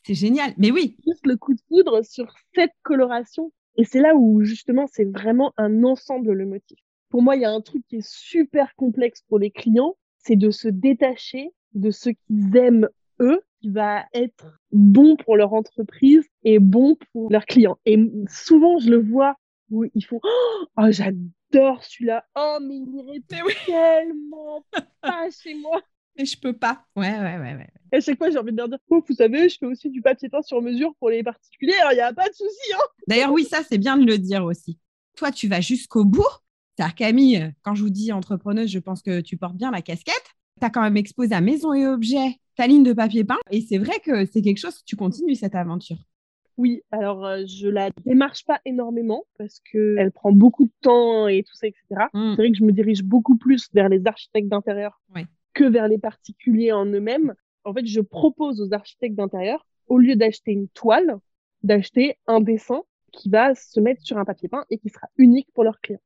C'est 0.05 0.13
génial. 0.13 0.53
Mais 0.57 0.71
oui, 0.71 0.95
Juste 1.05 1.25
le 1.25 1.35
coup 1.35 1.53
de 1.53 1.59
foudre 1.67 2.01
sur 2.05 2.33
cette 2.55 2.71
coloration. 2.83 3.51
Et 3.75 3.83
c'est 3.83 4.01
là 4.01 4.15
où, 4.15 4.43
justement, 4.43 4.85
c'est 4.91 5.05
vraiment 5.05 5.53
un 5.57 5.83
ensemble, 5.83 6.33
le 6.33 6.45
motif. 6.45 6.79
Pour 7.09 7.21
moi, 7.21 7.35
il 7.35 7.41
y 7.41 7.45
a 7.45 7.51
un 7.51 7.61
truc 7.61 7.83
qui 7.87 7.97
est 7.97 8.07
super 8.07 8.75
complexe 8.75 9.21
pour 9.27 9.39
les 9.39 9.51
clients, 9.51 9.95
c'est 10.17 10.35
de 10.35 10.51
se 10.51 10.67
détacher 10.67 11.51
de 11.73 11.91
ce 11.91 12.09
qu'ils 12.09 12.55
aiment 12.55 12.89
eux, 13.19 13.41
qui 13.61 13.69
va 13.69 14.05
être 14.13 14.59
bon 14.71 15.15
pour 15.15 15.37
leur 15.37 15.53
entreprise 15.53 16.27
et 16.43 16.59
bon 16.59 16.97
pour 17.11 17.31
leurs 17.31 17.45
clients. 17.45 17.77
Et 17.85 17.97
souvent, 18.27 18.79
je 18.79 18.89
le 18.89 18.97
vois 18.97 19.35
où 19.69 19.85
ils 19.93 20.05
font 20.05 20.19
Oh, 20.23 20.87
j'adore 20.89 21.83
celui-là. 21.83 22.25
Oh, 22.35 22.57
mais 22.61 22.77
il 22.77 22.95
irait 22.95 23.55
tellement 23.65 24.65
pas 25.01 25.29
chez 25.29 25.55
moi. 25.55 25.81
Mais 26.17 26.25
je 26.25 26.39
peux 26.39 26.53
pas. 26.53 26.85
Ouais, 26.95 27.11
ouais, 27.11 27.37
ouais, 27.37 27.55
ouais. 27.55 27.69
Et 27.93 27.97
à 27.97 28.01
chaque 28.01 28.17
fois, 28.17 28.29
j'ai 28.29 28.37
envie 28.37 28.51
de 28.51 28.57
leur 28.57 28.69
dire 28.69 28.79
Oh, 28.89 29.03
vous 29.07 29.15
savez, 29.15 29.49
je 29.49 29.57
fais 29.57 29.65
aussi 29.65 29.89
du 29.89 30.01
papier 30.01 30.29
peint 30.29 30.41
sur 30.41 30.61
mesure 30.61 30.93
pour 30.99 31.09
les 31.09 31.23
particuliers. 31.23 31.73
Il 31.91 31.95
n'y 31.95 32.01
a 32.01 32.13
pas 32.13 32.29
de 32.29 32.33
souci. 32.33 32.73
Hein. 32.73 32.83
D'ailleurs, 33.07 33.31
oui, 33.31 33.43
ça, 33.43 33.61
c'est 33.67 33.77
bien 33.77 33.97
de 33.97 34.05
le 34.05 34.17
dire 34.17 34.43
aussi. 34.45 34.77
Toi, 35.17 35.31
tu 35.31 35.47
vas 35.47 35.61
jusqu'au 35.61 36.05
bout. 36.05 36.23
C'est-à-dire, 36.75 36.95
Camille, 36.95 37.53
quand 37.63 37.75
je 37.75 37.83
vous 37.83 37.89
dis 37.89 38.11
entrepreneuse, 38.11 38.69
je 38.69 38.79
pense 38.79 39.01
que 39.01 39.21
tu 39.21 39.37
portes 39.37 39.55
bien 39.55 39.71
la 39.71 39.81
casquette. 39.81 40.35
Tu 40.59 40.65
as 40.65 40.69
quand 40.69 40.81
même 40.81 40.97
exposé 40.97 41.33
à 41.33 41.41
Maison 41.41 41.73
et 41.73 41.85
Objets 41.87 42.37
ta 42.55 42.67
ligne 42.67 42.83
de 42.83 42.93
papier 42.93 43.23
peint. 43.23 43.39
Et 43.49 43.61
c'est 43.61 43.77
vrai 43.77 43.99
que 44.03 44.25
c'est 44.25 44.41
quelque 44.41 44.59
chose 44.59 44.77
que 44.77 44.85
tu 44.85 44.95
continues 44.95 45.35
cette 45.35 45.55
aventure. 45.55 45.97
Oui, 46.57 46.81
alors 46.91 47.25
euh, 47.25 47.43
je 47.47 47.67
la 47.67 47.89
démarche 48.05 48.45
pas 48.45 48.59
énormément 48.65 49.23
parce 49.37 49.61
que 49.71 49.95
elle 49.97 50.11
prend 50.11 50.31
beaucoup 50.31 50.65
de 50.65 50.71
temps 50.81 51.27
et 51.27 51.43
tout 51.43 51.55
ça, 51.55 51.67
etc. 51.67 52.07
Mm. 52.13 52.31
C'est 52.31 52.41
vrai 52.41 52.51
que 52.51 52.57
je 52.57 52.63
me 52.63 52.71
dirige 52.71 53.03
beaucoup 53.03 53.37
plus 53.37 53.67
vers 53.73 53.89
les 53.89 54.05
architectes 54.05 54.49
d'intérieur 54.49 55.01
Ouais. 55.15 55.25
Que 55.53 55.63
vers 55.63 55.87
les 55.87 55.97
particuliers 55.97 56.71
en 56.71 56.85
eux-mêmes. 56.85 57.33
En 57.63 57.73
fait, 57.73 57.85
je 57.85 58.01
propose 58.01 58.61
aux 58.61 58.73
architectes 58.73 59.15
d'intérieur, 59.15 59.65
au 59.87 59.97
lieu 59.97 60.15
d'acheter 60.15 60.51
une 60.51 60.67
toile, 60.69 61.19
d'acheter 61.63 62.17
un 62.27 62.41
dessin 62.41 62.81
qui 63.11 63.29
va 63.29 63.53
se 63.55 63.79
mettre 63.79 64.01
sur 64.01 64.17
un 64.17 64.25
papier 64.25 64.49
peint 64.49 64.65
et 64.69 64.77
qui 64.77 64.89
sera 64.89 65.07
unique 65.17 65.47
pour 65.53 65.63
leurs 65.63 65.79
clients. 65.81 66.01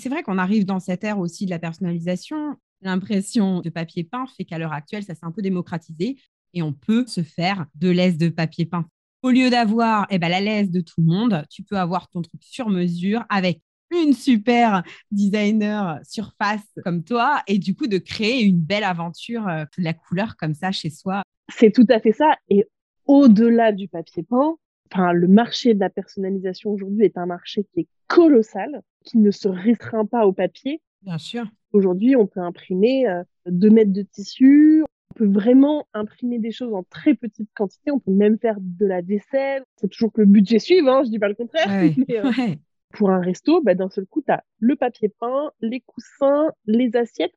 C'est 0.00 0.08
vrai 0.08 0.22
qu'on 0.22 0.38
arrive 0.38 0.64
dans 0.64 0.80
cette 0.80 1.04
ère 1.04 1.18
aussi 1.18 1.44
de 1.44 1.50
la 1.50 1.58
personnalisation. 1.58 2.56
L'impression 2.80 3.60
de 3.60 3.70
papier 3.70 4.04
peint 4.04 4.26
fait 4.36 4.44
qu'à 4.44 4.58
l'heure 4.58 4.72
actuelle, 4.72 5.02
ça 5.02 5.14
s'est 5.14 5.26
un 5.26 5.32
peu 5.32 5.42
démocratisé 5.42 6.16
et 6.54 6.62
on 6.62 6.72
peut 6.72 7.06
se 7.06 7.22
faire 7.22 7.66
de 7.74 7.90
l'aise 7.90 8.16
de 8.16 8.28
papier 8.28 8.66
peint. 8.66 8.88
Au 9.22 9.30
lieu 9.30 9.50
d'avoir 9.50 10.06
eh 10.10 10.18
ben, 10.18 10.28
la 10.28 10.40
laisse 10.40 10.70
de 10.70 10.80
tout 10.80 11.00
le 11.00 11.06
monde, 11.06 11.44
tu 11.50 11.64
peux 11.64 11.76
avoir 11.76 12.08
ton 12.08 12.22
truc 12.22 12.40
sur 12.44 12.68
mesure 12.68 13.24
avec 13.28 13.60
une 13.90 14.12
super 14.12 14.82
designer 15.10 16.00
surface 16.04 16.66
comme 16.84 17.02
toi 17.04 17.42
et 17.46 17.58
du 17.58 17.74
coup 17.74 17.86
de 17.86 17.98
créer 17.98 18.42
une 18.42 18.60
belle 18.60 18.84
aventure 18.84 19.48
euh, 19.48 19.64
de 19.78 19.84
la 19.84 19.94
couleur 19.94 20.36
comme 20.36 20.54
ça 20.54 20.72
chez 20.72 20.90
soi. 20.90 21.22
C'est 21.48 21.72
tout 21.72 21.86
à 21.88 22.00
fait 22.00 22.12
ça. 22.12 22.36
Et 22.48 22.66
au-delà 23.06 23.72
du 23.72 23.88
papier 23.88 24.22
peint, 24.22 24.56
enfin, 24.92 25.12
le 25.12 25.28
marché 25.28 25.74
de 25.74 25.80
la 25.80 25.90
personnalisation 25.90 26.70
aujourd'hui 26.70 27.04
est 27.04 27.16
un 27.16 27.26
marché 27.26 27.64
qui 27.72 27.80
est 27.80 27.88
colossal, 28.06 28.82
qui 29.04 29.18
ne 29.18 29.30
se 29.30 29.48
restreint 29.48 30.06
pas 30.06 30.26
au 30.26 30.32
papier. 30.32 30.80
Bien 31.02 31.18
sûr. 31.18 31.46
Aujourd'hui, 31.72 32.16
on 32.16 32.26
peut 32.26 32.40
imprimer 32.40 33.08
euh, 33.08 33.22
2 33.46 33.70
mètres 33.70 33.92
de 33.92 34.02
tissu. 34.02 34.82
On 35.10 35.14
peut 35.14 35.28
vraiment 35.28 35.86
imprimer 35.94 36.38
des 36.38 36.50
choses 36.50 36.74
en 36.74 36.82
très 36.82 37.14
petite 37.14 37.48
quantité. 37.54 37.90
On 37.90 37.98
peut 37.98 38.12
même 38.12 38.38
faire 38.38 38.56
de 38.60 38.86
la 38.86 39.00
vaisselle. 39.00 39.64
C'est 39.76 39.88
toujours 39.88 40.12
que 40.12 40.20
le 40.20 40.26
budget 40.26 40.58
suive, 40.58 40.86
hein, 40.88 41.02
je 41.04 41.10
dis 41.10 41.18
pas 41.18 41.28
le 41.28 41.34
contraire. 41.34 41.66
Ouais, 41.68 41.94
Mais, 42.08 42.18
euh, 42.18 42.30
ouais. 42.36 42.58
Pour 42.90 43.10
un 43.10 43.20
resto, 43.20 43.62
bah, 43.62 43.74
d'un 43.74 43.90
seul 43.90 44.06
coup, 44.06 44.22
tu 44.22 44.32
as 44.32 44.42
le 44.58 44.76
papier 44.76 45.08
peint, 45.20 45.52
les 45.60 45.80
coussins, 45.80 46.50
les 46.66 46.96
assiettes. 46.96 47.34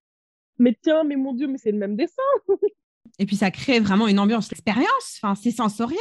Mais 0.57 0.77
tiens, 0.81 1.03
mais 1.03 1.15
mon 1.15 1.33
Dieu, 1.33 1.47
mais 1.47 1.57
c'est 1.57 1.71
le 1.71 1.77
même 1.77 1.95
dessin. 1.95 2.21
Et 3.19 3.25
puis 3.25 3.35
ça 3.35 3.51
crée 3.51 3.79
vraiment 3.79 4.07
une 4.07 4.19
ambiance, 4.19 4.49
l'expérience. 4.51 5.19
Enfin, 5.21 5.35
c'est 5.35 5.51
sensoriel. 5.51 5.99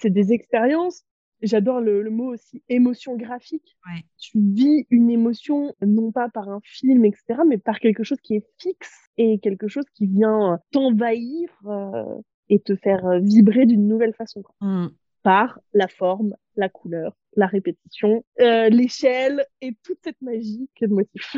C'est 0.00 0.10
des 0.10 0.32
expériences. 0.32 1.04
J'adore 1.42 1.80
le, 1.80 2.02
le 2.02 2.10
mot 2.10 2.34
aussi 2.34 2.62
émotion 2.68 3.16
graphique. 3.16 3.76
Ouais. 3.86 4.02
Tu 4.18 4.38
vis 4.38 4.86
une 4.90 5.10
émotion 5.10 5.74
non 5.80 6.12
pas 6.12 6.28
par 6.28 6.48
un 6.48 6.60
film, 6.62 7.04
etc., 7.04 7.40
mais 7.46 7.56
par 7.56 7.78
quelque 7.78 8.04
chose 8.04 8.20
qui 8.22 8.34
est 8.34 8.46
fixe 8.58 9.08
et 9.16 9.38
quelque 9.38 9.68
chose 9.68 9.84
qui 9.94 10.06
vient 10.06 10.60
t'envahir 10.70 11.48
euh, 11.66 12.20
et 12.48 12.60
te 12.60 12.76
faire 12.76 13.20
vibrer 13.20 13.66
d'une 13.66 13.88
nouvelle 13.88 14.14
façon. 14.14 14.42
quoi. 14.42 14.54
Hum. 14.60 14.90
Par 15.22 15.60
la 15.72 15.88
forme, 15.88 16.34
la 16.60 16.68
couleur, 16.68 17.16
la 17.36 17.46
répétition, 17.46 18.24
euh, 18.40 18.68
l'échelle 18.68 19.44
et 19.60 19.76
toute 19.82 19.98
cette 20.04 20.20
magie 20.20 20.68
que 20.78 20.84
le 20.84 20.94
motif. 20.94 21.36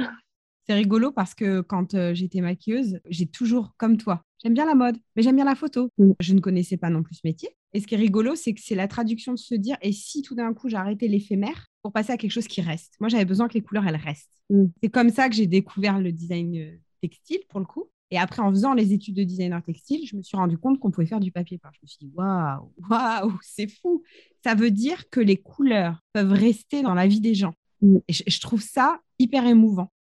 C'est 0.66 0.74
rigolo 0.74 1.11
parce 1.11 1.35
que 1.35 1.61
quand 1.61 1.94
euh, 1.94 2.14
j'étais 2.14 2.40
maquilleuse, 2.40 3.00
j'ai 3.08 3.26
toujours, 3.26 3.74
comme 3.78 3.96
toi, 3.96 4.22
j'aime 4.42 4.54
bien 4.54 4.66
la 4.66 4.74
mode, 4.74 4.96
mais 5.16 5.22
j'aime 5.22 5.37
bien 5.37 5.44
la 5.44 5.56
photo. 5.56 5.90
Mm. 5.98 6.12
Je 6.20 6.35
ne 6.35 6.40
connaissais 6.40 6.76
pas 6.76 6.90
non 6.90 7.02
plus 7.02 7.16
ce 7.16 7.20
métier. 7.24 7.50
Et 7.72 7.80
ce 7.80 7.87
qui 7.87 7.94
est 7.94 7.98
rigolo, 7.98 8.37
c'est 8.37 8.54
que 8.54 8.61
c'est 8.62 8.74
la 8.74 8.87
traduction 8.87 9.32
de 9.32 9.38
se 9.38 9.54
dire, 9.54 9.76
et 9.82 9.92
si 9.92 10.22
tout 10.22 10.35
d'un 10.35 10.52
coup 10.54 10.68
j'arrêtais 10.68 11.08
l'éphémère 11.08 11.66
pour 11.82 11.92
passer 11.92 12.12
à 12.12 12.16
quelque 12.16 12.30
chose 12.30 12.46
qui 12.46 12.61
reste? 12.61 12.94
Moi, 13.00 13.08
j'avais 13.08 13.24
besoin 13.24 13.48
que 13.48 13.54
les 13.54 13.62
couleurs, 13.62 13.87
elles 13.87 13.96
restent. 13.96 14.38
Mm. 14.50 14.66
C'est 14.82 14.90
comme 14.90 15.11
ça 15.11 15.28
que 15.28 15.35
j'ai 15.35 15.46
découvert 15.46 15.98
le 15.98 16.12
design 16.12 16.56
euh, 16.56 16.77
textile, 17.00 17.40
pour 17.48 17.58
le 17.58 17.66
coup. 17.66 17.88
Et 18.13 18.19
après, 18.19 18.42
en 18.42 18.50
faisant 18.50 18.75
les 18.75 18.92
études 18.92 19.17
de 19.17 19.25
designer 19.25 19.63
textile, 19.63 20.06
je 20.06 20.17
me 20.17 20.23
suis 20.23 20.37
rendu 20.37 20.58
compte 20.58 20.79
qu'on 20.79 20.90
pouvait 20.90 21.06
faire 21.06 21.19
du 21.19 21.33
papier 21.33 21.56
peint. 21.56 21.71
Je 21.73 21.79
me 21.83 21.87
suis 21.87 21.98
dit, 21.98 22.13
waouh, 22.15 22.71
waouh, 22.90 23.38
c'est 23.40 23.69
fou. 23.69 24.02
Ça 24.44 24.54
veut 24.54 24.71
dire 24.71 25.08
que 25.08 25.19
les 25.19 25.38
couleurs 25.38 25.98
peuvent 26.13 26.33
rester 26.33 26.83
dans 26.83 26.92
la 26.92 27.06
vie 27.06 27.23
des 27.23 27.35
gens. 27.35 27.54
Et 27.83 28.13
je, 28.13 28.23
je 28.27 28.40
trouve 28.40 28.60
ça 28.60 29.00
hyper 29.19 29.46
émouvant. 29.46 29.90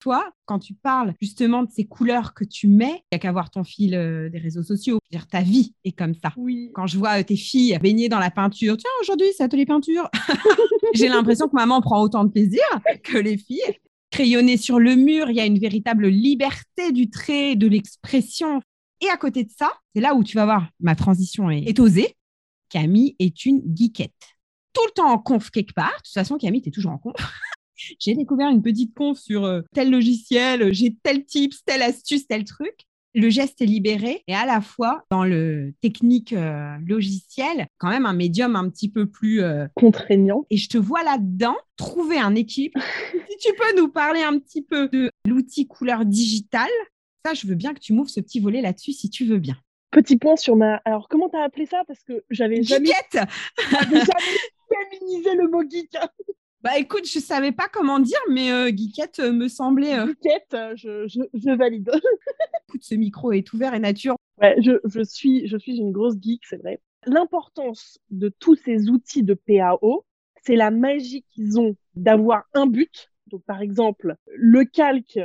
Toi, 0.00 0.28
quand 0.46 0.58
tu 0.58 0.74
parles 0.74 1.14
justement 1.20 1.62
de 1.62 1.70
ces 1.70 1.84
couleurs 1.84 2.34
que 2.34 2.42
tu 2.42 2.66
mets, 2.66 3.04
il 3.12 3.14
n'y 3.14 3.16
a 3.16 3.18
qu'à 3.20 3.30
voir 3.30 3.48
ton 3.50 3.62
fil 3.62 3.94
euh, 3.94 4.28
des 4.28 4.40
réseaux 4.40 4.64
sociaux. 4.64 4.98
Dire, 5.12 5.28
ta 5.28 5.42
vie 5.42 5.76
est 5.84 5.92
comme 5.92 6.14
ça. 6.16 6.32
Oui. 6.36 6.72
Quand 6.74 6.88
je 6.88 6.98
vois 6.98 7.20
euh, 7.20 7.22
tes 7.22 7.36
filles 7.36 7.78
baignées 7.80 8.08
dans 8.08 8.18
la 8.18 8.32
peinture, 8.32 8.76
tiens, 8.76 8.90
aujourd'hui, 9.00 9.28
c'est 9.36 9.44
atelier 9.44 9.66
peinture. 9.66 10.10
J'ai 10.94 11.06
l'impression 11.06 11.46
que 11.46 11.54
maman 11.54 11.80
prend 11.80 12.02
autant 12.02 12.24
de 12.24 12.30
plaisir 12.30 12.64
que 13.04 13.18
les 13.18 13.36
filles. 13.36 13.78
Crayonner 14.12 14.58
sur 14.58 14.78
le 14.78 14.94
mur, 14.94 15.30
il 15.30 15.36
y 15.36 15.40
a 15.40 15.46
une 15.46 15.58
véritable 15.58 16.06
liberté 16.06 16.92
du 16.92 17.08
trait, 17.08 17.56
de 17.56 17.66
l'expression. 17.66 18.60
Et 19.00 19.08
à 19.08 19.16
côté 19.16 19.42
de 19.42 19.50
ça, 19.50 19.72
c'est 19.94 20.02
là 20.02 20.14
où 20.14 20.22
tu 20.22 20.36
vas 20.36 20.44
voir, 20.44 20.68
ma 20.80 20.94
transition 20.94 21.50
est, 21.50 21.62
est 21.62 21.80
osée. 21.80 22.14
Camille 22.68 23.16
est 23.18 23.46
une 23.46 23.62
geekette. 23.74 24.12
Tout 24.74 24.84
le 24.86 24.92
temps 24.92 25.10
en 25.10 25.18
conf 25.18 25.50
quelque 25.50 25.72
part. 25.72 25.90
De 25.92 26.02
toute 26.04 26.14
façon, 26.14 26.36
Camille, 26.36 26.62
tu 26.62 26.68
es 26.68 26.72
toujours 26.72 26.92
en 26.92 26.98
conf. 26.98 27.14
j'ai 27.74 28.14
découvert 28.14 28.50
une 28.50 28.62
petite 28.62 28.94
conf 28.94 29.18
sur 29.18 29.44
euh, 29.44 29.62
tel 29.72 29.90
logiciel, 29.90 30.72
j'ai 30.72 30.94
tel 31.02 31.24
tips, 31.24 31.64
telle 31.64 31.82
astuce, 31.82 32.26
tel 32.26 32.44
truc. 32.44 32.86
Le 33.14 33.28
geste 33.28 33.60
est 33.60 33.66
libéré 33.66 34.22
et 34.26 34.34
à 34.34 34.46
la 34.46 34.60
fois 34.60 35.04
dans 35.10 35.24
le 35.24 35.74
technique 35.82 36.32
euh, 36.32 36.76
logiciel, 36.86 37.66
quand 37.78 37.90
même 37.90 38.06
un 38.06 38.14
médium 38.14 38.56
un 38.56 38.70
petit 38.70 38.90
peu 38.90 39.06
plus 39.06 39.42
euh, 39.42 39.66
contraignant. 39.74 40.46
Et 40.50 40.56
je 40.56 40.68
te 40.68 40.78
vois 40.78 41.02
là-dedans 41.02 41.56
trouver 41.76 42.18
un 42.18 42.34
équipe. 42.34 42.74
si 43.28 43.36
tu 43.38 43.54
peux 43.54 43.76
nous 43.76 43.88
parler 43.88 44.22
un 44.22 44.38
petit 44.38 44.62
peu 44.62 44.88
de 44.88 45.10
l'outil 45.26 45.66
couleur 45.66 46.06
digitale, 46.06 46.70
ça, 47.24 47.34
je 47.34 47.46
veux 47.46 47.54
bien 47.54 47.74
que 47.74 47.80
tu 47.80 47.92
m'ouvres 47.92 48.10
ce 48.10 48.20
petit 48.20 48.40
volet 48.40 48.62
là-dessus 48.62 48.92
si 48.92 49.10
tu 49.10 49.24
veux 49.24 49.38
bien. 49.38 49.56
Petit 49.90 50.16
point 50.16 50.36
sur 50.36 50.56
ma. 50.56 50.76
Alors, 50.84 51.08
comment 51.08 51.28
tu 51.28 51.36
as 51.36 51.42
appelé 51.42 51.66
ça? 51.66 51.82
Parce 51.86 52.02
que 52.02 52.24
j'avais 52.30 52.62
jamais. 52.62 52.88
jamais 53.12 54.00
féminisé 54.90 55.34
le 55.34 55.48
mot 55.48 55.62
geek. 55.68 55.94
Bah 56.62 56.78
écoute, 56.78 57.08
je 57.08 57.18
savais 57.18 57.50
pas 57.50 57.66
comment 57.68 57.98
dire, 57.98 58.20
mais 58.30 58.52
euh, 58.52 58.68
Geekette 58.68 59.18
euh, 59.18 59.32
me 59.32 59.48
semblait. 59.48 59.98
Euh... 59.98 60.06
Geekette, 60.06 60.54
euh, 60.54 60.72
je, 60.76 61.08
je, 61.08 61.20
je, 61.34 61.50
valide. 61.50 61.90
écoute, 62.68 62.84
ce 62.84 62.94
micro 62.94 63.32
est 63.32 63.52
ouvert 63.52 63.74
et 63.74 63.80
nature. 63.80 64.14
Ouais, 64.40 64.54
je, 64.62 64.78
je, 64.84 65.02
suis, 65.02 65.48
je 65.48 65.56
suis 65.56 65.78
une 65.78 65.90
grosse 65.90 66.14
geek, 66.20 66.42
c'est 66.48 66.58
vrai. 66.58 66.80
L'importance 67.04 67.98
de 68.10 68.28
tous 68.28 68.54
ces 68.54 68.90
outils 68.90 69.24
de 69.24 69.34
PAO, 69.34 70.06
c'est 70.44 70.54
la 70.54 70.70
magie 70.70 71.24
qu'ils 71.30 71.58
ont 71.58 71.74
d'avoir 71.96 72.44
un 72.54 72.66
but. 72.66 73.10
Donc, 73.26 73.42
par 73.42 73.60
exemple, 73.60 74.14
le 74.26 74.64
calque 74.64 75.18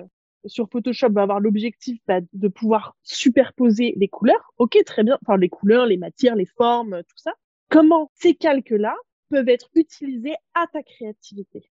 sur 0.45 0.67
Photoshop 0.71 1.11
va 1.11 1.21
avoir 1.21 1.39
l'objectif 1.39 1.99
bah, 2.07 2.21
de 2.33 2.47
pouvoir 2.47 2.95
superposer 3.03 3.93
les 3.97 4.07
couleurs. 4.07 4.53
Ok, 4.57 4.75
très 4.87 5.03
bien. 5.03 5.19
Enfin, 5.21 5.37
les 5.37 5.49
couleurs, 5.49 5.85
les 5.85 5.97
matières, 5.97 6.35
les 6.35 6.47
formes, 6.47 7.03
tout 7.03 7.17
ça. 7.17 7.33
Comment 7.69 8.09
ces 8.15 8.33
calques-là 8.33 8.95
peuvent 9.29 9.49
être 9.49 9.69
utilisés 9.75 10.35
à 10.53 10.67
ta 10.67 10.83
créativité. 10.83 11.69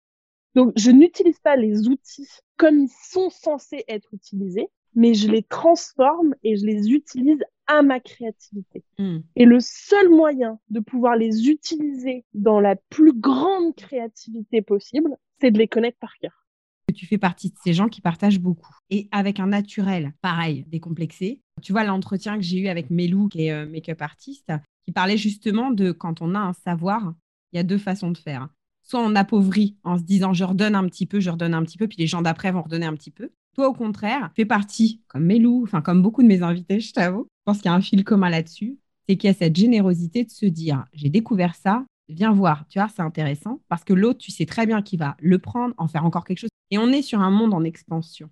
Donc, 0.55 0.73
je 0.77 0.91
n'utilise 0.91 1.39
pas 1.39 1.57
les 1.57 1.89
outils 1.89 2.29
comme 2.57 2.81
ils 2.81 2.93
sont 3.11 3.31
censés 3.31 3.85
être 3.89 4.13
utilisés, 4.13 4.69
mais 4.95 5.15
je 5.15 5.29
les 5.29 5.43
transforme 5.43 6.35
et 6.43 6.57
je 6.57 6.67
les 6.67 6.91
utilise 6.91 7.43
à 7.67 7.83
ma 7.83 8.01
créativité. 8.01 8.83
Mm. 8.99 9.19
Et 9.37 9.45
le 9.45 9.61
seul 9.61 10.09
moyen 10.09 10.59
de 10.71 10.81
pouvoir 10.81 11.17
les 11.17 11.49
utiliser 11.49 12.25
dans 12.35 12.59
la 12.59 12.75
plus 12.75 13.13
grande 13.13 13.75
créativité 13.77 14.61
possible, 14.61 15.17
c'est 15.41 15.53
de 15.53 15.59
les 15.59 15.69
connaître 15.69 15.99
par 15.99 16.17
cœur. 16.19 16.33
Tu 16.93 17.07
fais 17.07 17.19
partie 17.19 17.51
de 17.51 17.57
ces 17.63 17.73
gens 17.73 17.89
qui 17.89 18.01
partagent 18.01 18.41
beaucoup. 18.41 18.75
Et 18.91 19.09
avec 19.13 19.39
un 19.39 19.47
naturel, 19.47 20.13
pareil, 20.23 20.65
décomplexé. 20.67 21.41
Tu 21.63 21.71
vois 21.71 21.85
l'entretien 21.85 22.37
que 22.37 22.43
j'ai 22.43 22.59
eu 22.59 22.67
avec 22.67 22.91
Melou, 22.91 23.29
qui 23.29 23.47
est 23.47 23.53
euh, 23.53 23.67
make-up 23.67 24.03
artiste, 24.03 24.53
qui 24.85 24.91
parlait 24.91 25.17
justement 25.17 25.71
de 25.71 25.93
quand 25.93 26.21
on 26.21 26.35
a 26.35 26.41
un 26.41 26.53
savoir, 26.53 27.15
il 27.53 27.57
y 27.57 27.61
a 27.61 27.65
deux 27.65 27.79
façons 27.79 28.11
de 28.11 28.19
faire. 28.19 28.49
Soit 28.83 29.01
on 29.01 29.15
appauvrit 29.15 29.77
en 29.85 29.99
se 29.99 30.03
disant 30.03 30.33
je 30.33 30.45
redonne 30.45 30.75
un 30.75 30.87
petit 30.87 31.07
peu, 31.07 31.21
je 31.21 31.31
redonne 31.31 31.55
un 31.55 31.63
petit 31.63 31.79
peu, 31.79 31.87
puis 31.87 31.99
les 31.99 32.07
gens 32.07 32.23
d'après 32.23 32.51
vont 32.51 32.63
redonner 32.63 32.87
un 32.87 32.95
petit 32.95 33.11
peu. 33.11 33.31
Toi, 33.55 33.69
au 33.69 33.75
contraire, 33.75 34.31
fais 34.35 34.45
partie, 34.45 35.03
comme 35.09 35.25
Mélou, 35.25 35.63
enfin 35.65 35.83
comme 35.83 36.03
beaucoup 36.03 36.23
de 36.23 36.29
mes 36.29 36.43
invités, 36.43 36.81
je 36.81 36.93
t'avoue, 36.93 37.27
je 37.41 37.45
pense 37.45 37.59
qu'il 37.59 37.67
y 37.67 37.69
a 37.69 37.75
un 37.75 37.81
fil 37.81 38.05
commun 38.05 38.31
là-dessus, 38.31 38.79
c'est 39.09 39.17
qu'il 39.17 39.29
y 39.29 39.31
a 39.31 39.35
cette 39.35 39.57
générosité 39.57 40.25
de 40.25 40.31
se 40.31 40.47
dire 40.47 40.85
j'ai 40.93 41.11
découvert 41.11 41.55
ça, 41.55 41.85
viens 42.09 42.33
voir, 42.33 42.67
tu 42.69 42.79
vois, 42.79 42.89
c'est 42.89 43.03
intéressant, 43.03 43.61
parce 43.69 43.85
que 43.85 43.93
l'autre, 43.93 44.19
tu 44.19 44.31
sais 44.31 44.47
très 44.47 44.67
bien 44.67 44.83
qu'il 44.83 44.99
va 44.99 45.17
le 45.21 45.39
prendre, 45.39 45.75
en 45.79 45.89
faire 45.89 46.05
encore 46.05 46.25
quelque 46.25 46.39
chose. 46.39 46.51
Et 46.71 46.79
on 46.79 46.89
est 46.89 47.03
sur 47.03 47.21
un 47.21 47.31
monde 47.31 47.55
en 47.55 47.65
expansion. 47.65 48.31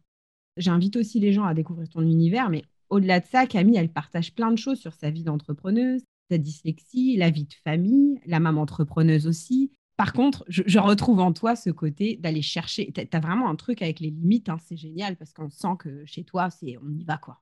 J'invite 0.56 0.96
aussi 0.96 1.20
les 1.20 1.32
gens 1.32 1.44
à 1.44 1.54
découvrir 1.54 1.88
ton 1.88 2.02
univers, 2.02 2.50
mais 2.50 2.64
au-delà 2.90 3.20
de 3.20 3.26
ça, 3.26 3.46
Camille, 3.46 3.76
elle 3.76 3.92
partage 3.92 4.34
plein 4.34 4.50
de 4.50 4.56
choses 4.56 4.78
sur 4.78 4.94
sa 4.94 5.10
vie 5.10 5.22
d'entrepreneuse, 5.22 6.02
ta 6.28 6.38
dyslexie, 6.38 7.16
la 7.16 7.30
vie 7.30 7.44
de 7.44 7.54
famille, 7.64 8.20
la 8.26 8.40
maman 8.40 8.62
entrepreneuse 8.62 9.26
aussi. 9.26 9.72
Par 9.96 10.12
contre, 10.12 10.44
je, 10.46 10.78
retrouve 10.78 11.18
en 11.18 11.32
toi 11.32 11.56
ce 11.56 11.70
côté 11.70 12.16
d'aller 12.16 12.42
chercher. 12.42 12.92
Tu 12.92 13.00
as, 13.00 13.20
vraiment 13.20 13.48
un 13.48 13.56
truc 13.56 13.82
avec 13.82 13.98
les 13.98 14.10
limites, 14.10 14.48
hein, 14.48 14.58
c'est 14.64 14.76
génial 14.76 15.16
parce 15.16 15.32
qu'on 15.32 15.50
sent 15.50 15.76
que 15.78 16.04
chez 16.04 16.22
toi, 16.22 16.50
c'est 16.50 16.76
on 16.78 16.88
y 16.90 17.04
va 17.04 17.18
quoi. 17.18 17.40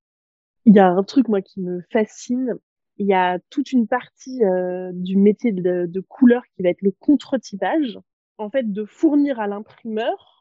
Il 0.64 0.74
y 0.74 0.78
a 0.78 0.88
un 0.88 1.02
truc 1.02 1.28
moi 1.28 1.42
qui 1.42 1.60
me 1.60 1.82
fascine. 1.92 2.54
Il 2.96 3.06
y 3.06 3.12
a 3.12 3.38
toute 3.50 3.72
une 3.72 3.86
partie 3.86 4.42
euh, 4.42 4.90
du 4.94 5.18
métier 5.18 5.52
de, 5.52 6.00
couleur 6.08 6.42
qui 6.54 6.62
va 6.62 6.70
être 6.70 6.80
le 6.80 6.92
contre-typage. 6.92 7.98
En 8.38 8.48
fait, 8.48 8.72
de 8.72 8.84
fournir 8.86 9.38
à 9.38 9.46
l'imprimeur 9.46 10.36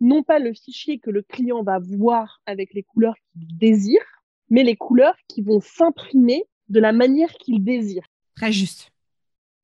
non 0.00 0.22
pas 0.22 0.38
le 0.38 0.54
fichier 0.54 0.98
que 0.98 1.10
le 1.10 1.22
client 1.22 1.62
va 1.62 1.78
voir 1.78 2.40
avec 2.46 2.72
les 2.72 2.82
couleurs 2.82 3.16
qu'il 3.32 3.58
désire, 3.58 4.04
mais 4.48 4.62
les 4.62 4.76
couleurs 4.76 5.16
qui 5.28 5.42
vont 5.42 5.60
s'imprimer 5.60 6.44
de 6.68 6.80
la 6.80 6.92
manière 6.92 7.32
qu'il 7.34 7.64
désire. 7.64 8.06
Très 8.36 8.52
juste. 8.52 8.90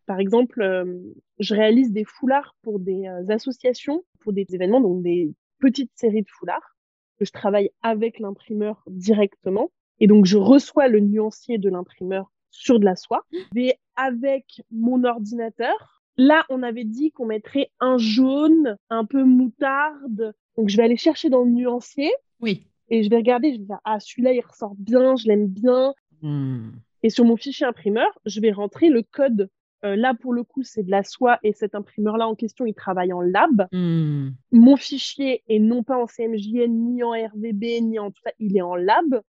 Par 0.06 0.20
exemple, 0.20 0.60
euh, 0.60 1.00
je 1.38 1.54
réalise 1.54 1.92
des 1.92 2.04
foulards 2.04 2.54
pour 2.62 2.78
des 2.78 3.06
euh, 3.06 3.28
associations, 3.28 4.04
pour 4.20 4.32
des 4.32 4.46
événements, 4.50 4.80
donc 4.80 5.02
des 5.02 5.32
petites 5.58 5.92
séries 5.94 6.22
de 6.22 6.28
foulards 6.28 6.76
que 7.18 7.24
je 7.24 7.32
travaille 7.32 7.70
avec 7.82 8.18
l'imprimeur 8.18 8.82
directement. 8.86 9.70
Et 10.00 10.06
donc, 10.06 10.26
je 10.26 10.36
reçois 10.36 10.88
le 10.88 11.00
nuancier 11.00 11.58
de 11.58 11.70
l'imprimeur 11.70 12.30
sur 12.50 12.80
de 12.80 12.84
la 12.84 12.96
soie. 12.96 13.24
Et 13.56 13.74
avec 13.96 14.62
mon 14.70 15.04
ordinateur, 15.04 16.02
là, 16.16 16.44
on 16.48 16.62
avait 16.62 16.84
dit 16.84 17.12
qu'on 17.12 17.26
mettrait 17.26 17.70
un 17.80 17.98
jaune, 17.98 18.76
un 18.90 19.04
peu 19.04 19.24
moutarde. 19.24 20.34
Donc, 20.56 20.68
je 20.68 20.76
vais 20.76 20.82
aller 20.82 20.96
chercher 20.96 21.30
dans 21.30 21.44
le 21.44 21.50
nuancier. 21.50 22.12
Oui. 22.40 22.66
Et 22.88 23.02
je 23.02 23.10
vais 23.10 23.16
regarder, 23.16 23.54
je 23.54 23.58
vais 23.58 23.64
dire, 23.64 23.80
ah, 23.84 24.00
celui-là, 24.00 24.32
il 24.32 24.40
ressort 24.40 24.74
bien, 24.76 25.16
je 25.16 25.28
l'aime 25.28 25.46
bien. 25.46 25.94
Hmm. 26.22 26.70
Et 27.04 27.10
sur 27.10 27.26
mon 27.26 27.36
fichier 27.36 27.66
imprimeur, 27.66 28.08
je 28.24 28.40
vais 28.40 28.50
rentrer 28.50 28.88
le 28.88 29.02
code. 29.02 29.50
Euh, 29.84 29.94
là, 29.94 30.14
pour 30.14 30.32
le 30.32 30.42
coup, 30.42 30.62
c'est 30.62 30.82
de 30.82 30.90
la 30.90 31.04
soie 31.04 31.38
et 31.42 31.52
cet 31.52 31.74
imprimeur-là 31.74 32.26
en 32.26 32.34
question, 32.34 32.64
il 32.64 32.72
travaille 32.72 33.12
en 33.12 33.20
lab. 33.20 33.68
Hmm. 33.72 34.30
Mon 34.52 34.76
fichier 34.76 35.42
est 35.46 35.58
non 35.58 35.82
pas 35.82 35.98
en 35.98 36.06
CMJN, 36.06 36.72
ni 36.72 37.02
en 37.02 37.10
RVB, 37.10 37.82
ni 37.82 37.98
en 37.98 38.10
tout 38.10 38.22
ça, 38.24 38.30
il 38.38 38.56
est 38.56 38.62
en 38.62 38.74
lab. 38.74 39.20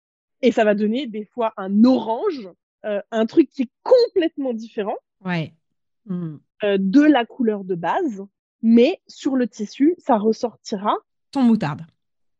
Et 0.41 0.53
ça 0.53 0.63
va 0.63 0.73
donner 0.73 1.05
des 1.05 1.25
fois 1.25 1.51
un 1.57 1.83
orange, 1.83 2.49
euh, 2.85 3.01
un 3.11 3.25
truc 3.25 3.49
qui 3.49 3.63
est 3.63 3.71
complètement 3.83 4.53
différent 4.53 4.95
ouais. 5.25 5.53
Hmm. 6.05 6.37
euh, 6.63 6.77
de 6.79 7.01
la 7.01 7.25
couleur 7.25 7.65
de 7.65 7.75
base. 7.75 8.23
Mais 8.61 9.01
sur 9.05 9.35
le 9.35 9.49
tissu, 9.49 9.95
ça 9.97 10.17
ressortira. 10.17 10.95
Ton 11.31 11.43
moutarde 11.43 11.81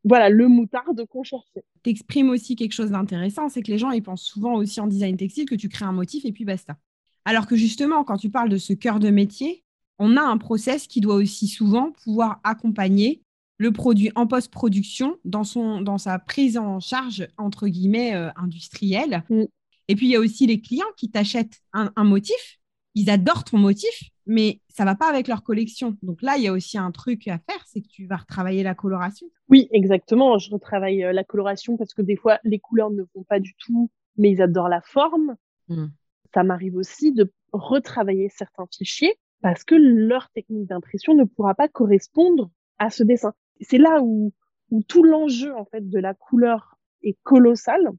voilà, 0.06 0.30
le 0.30 0.47
moutarde 0.47 1.06
qu'on 1.08 1.24
cherchait. 1.24 1.64
T'exprimes 1.84 2.30
aussi 2.30 2.56
quelque 2.56 2.74
chose 2.74 2.91
d'intéressant, 2.91 3.49
c'est 3.49 3.62
que 3.62 3.72
les 3.72 3.78
gens, 3.78 3.91
ils 3.91 4.03
pensent 4.03 4.24
souvent 4.24 4.53
aussi 4.56 4.80
en 4.80 4.88
design 4.88 5.18
textile 5.18 5.45
que 5.49 5.56
tu 5.56 5.68
crées 5.68 5.86
un 5.86 5.91
motif 5.91 6.26
et 6.26 6.32
puis 6.32 6.45
basta. 6.45 6.78
Alors 7.26 7.47
que 7.47 7.56
justement, 7.56 8.03
quand 8.03 8.18
tu 8.18 8.30
parles 8.30 8.49
de 8.49 8.58
ce 8.58 8.74
cœur 8.74 8.99
de 8.99 9.10
métier, 9.10 9.64
on 9.97 10.16
a 10.16 10.22
un 10.22 10.38
process 10.38 10.88
qui 10.88 11.01
doit 11.01 11.16
aussi 11.16 11.47
souvent 11.47 11.91
pouvoir 12.03 12.39
accompagner 12.43 13.22
le 13.58 13.72
produit 13.72 14.12
en 14.16 14.28
post-production 14.28 15.18
dans, 15.26 15.43
son, 15.43 15.82
dans 15.82 15.97
sa 15.97 16.20
prise 16.20 16.58
en 16.58 16.80
charge, 16.80 17.28
entre 17.38 17.68
guillemets, 17.68 18.14
euh, 18.14 18.30
industrielle. 18.36 19.24
Mm. 19.30 19.43
Et 19.88 19.95
puis, 19.95 20.08
il 20.08 20.12
y 20.12 20.16
a 20.16 20.20
aussi 20.20 20.45
les 20.45 20.62
clients 20.62 20.86
qui 20.97 21.10
t'achètent 21.10 21.62
un 21.74 22.03
motif 22.03 22.60
ils 22.95 23.10
adorent 23.10 23.43
ton 23.43 23.58
motif, 23.58 24.10
mais 24.26 24.61
ça 24.69 24.86
va 24.86 24.95
pas 24.95 25.07
avec 25.07 25.28
leur 25.28 25.43
collection. 25.43 25.97
Donc 26.01 26.21
là, 26.21 26.38
il 26.38 26.43
y 26.43 26.47
a 26.47 26.51
aussi 26.51 26.78
un 26.78 26.91
truc 26.91 27.28
à 27.28 27.38
faire, 27.38 27.63
c'est 27.67 27.82
que 27.82 27.88
tu 27.88 28.05
vas 28.05 28.17
retravailler 28.17 28.63
la 28.63 28.76
coloration. 28.76 29.28
Oui, 29.49 29.67
exactement. 29.71 30.38
Je 30.38 30.51
retravaille 30.51 31.03
euh, 31.03 31.13
la 31.13 31.23
coloration 31.23 31.78
parce 31.78 31.93
que 31.93 32.01
des 32.01 32.15
fois, 32.15 32.39
les 32.43 32.59
couleurs 32.59 32.91
ne 32.91 33.03
vont 33.15 33.23
pas 33.23 33.39
du 33.39 33.53
tout, 33.55 33.89
mais 34.17 34.32
ils 34.32 34.41
adorent 34.41 34.69
la 34.69 34.82
forme. 34.82 35.36
Hmm. 35.67 35.88
Ça 36.34 36.43
m'arrive 36.43 36.76
aussi 36.76 37.11
de 37.11 37.32
retravailler 37.51 38.30
certains 38.30 38.67
fichiers 38.76 39.15
parce 39.41 39.63
que 39.63 39.76
leur 39.76 40.30
technique 40.32 40.67
d'impression 40.67 41.13
ne 41.13 41.23
pourra 41.23 41.53
pas 41.53 41.67
correspondre 41.67 42.49
à 42.78 42.89
ce 42.89 43.03
dessin. 43.03 43.34
C'est 43.61 43.78
là 43.78 44.01
où, 44.01 44.34
où 44.71 44.82
tout 44.84 45.03
l'enjeu 45.03 45.55
en 45.55 45.65
fait 45.65 45.88
de 45.88 45.99
la 45.99 46.13
couleur 46.13 46.78
est 47.03 47.17
colossal 47.23 47.91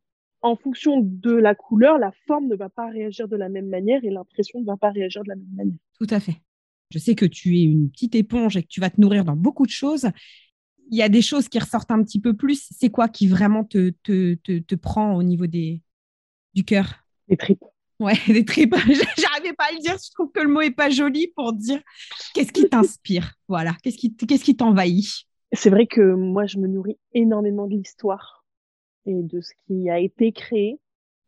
en 0.47 0.57
fonction 0.57 1.01
de 1.01 1.33
la 1.33 1.55
couleur, 1.55 1.99
la 1.99 2.13
forme 2.27 2.47
ne 2.47 2.57
va 2.57 2.69
pas 2.69 2.89
réagir 2.89 3.29
de 3.29 3.37
la 3.37 3.49
même 3.49 3.69
manière 3.69 4.05
et 4.05 4.11
l'impression 4.11 4.61
ne 4.61 4.65
va 4.65 4.77
pas 4.77 4.91
réagir 4.91 5.23
de 5.25 5.29
la 5.29 5.37
même 5.37 5.55
manière. 5.55 5.79
Tout 5.99 6.07
à 6.11 6.21
fait. 6.21 6.37
Je 6.91 6.99
sais 6.99 7.15
que 7.15 7.27
tu 7.27 7.59
es 7.59 7.63
une 7.65 7.91
petite 7.91 8.15
éponge 8.15 8.57
et 8.57 8.63
que 8.63 8.69
tu 8.69 8.81
vas 8.81 8.91
te 8.91 9.01
nourrir 9.01 9.25
dans 9.25 9.37
beaucoup 9.37 9.67
de 9.67 9.71
choses. 9.71 10.09
Il 10.91 10.97
y 10.97 11.03
a 11.03 11.09
des 11.09 11.23
choses 11.23 11.49
qui 11.49 11.59
ressortent 11.59 11.91
un 11.91 12.03
petit 12.03 12.21
peu 12.21 12.35
plus. 12.35 12.69
C'est 12.71 12.91
quoi 12.91 13.09
qui 13.09 13.27
vraiment 13.27 13.65
te, 13.65 13.91
te, 14.05 14.35
te, 14.35 14.75
prend 14.77 15.17
au 15.17 15.23
niveau 15.25 15.49
des, 15.49 15.83
du 16.55 16.65
cœur? 16.65 16.95
Des 17.29 17.37
tripes. 17.37 17.65
Ouais, 17.99 18.15
des 18.29 18.45
tripes. 18.45 18.77
J'arrivais 19.19 19.55
pas 19.55 19.65
à 19.69 19.73
le 19.73 19.81
dire. 19.81 19.97
Je 20.03 20.13
trouve 20.13 20.31
que 20.33 20.41
le 20.41 20.49
mot 20.49 20.61
est 20.61 20.71
pas 20.71 20.91
joli 20.91 21.33
pour 21.35 21.53
dire 21.53 21.83
qu'est-ce 22.35 22.53
qui 22.53 22.69
t'inspire. 22.69 23.35
Voilà. 23.49 23.75
Qu'est-ce 23.83 23.97
qui, 23.97 24.15
qu'est-ce 24.15 24.45
qui 24.45 24.57
t'envahit? 24.57 25.27
C'est 25.53 25.71
vrai 25.71 25.89
que 25.89 26.15
moi, 26.15 26.47
je 26.47 26.59
me 26.59 26.69
nourris 26.69 26.99
énormément 27.15 27.67
de 27.67 27.75
l'histoire 27.75 28.46
et 29.07 29.23
de 29.23 29.41
ce 29.41 29.53
qui 29.67 29.89
a 29.89 29.99
été 29.99 30.33
créé. 30.33 30.79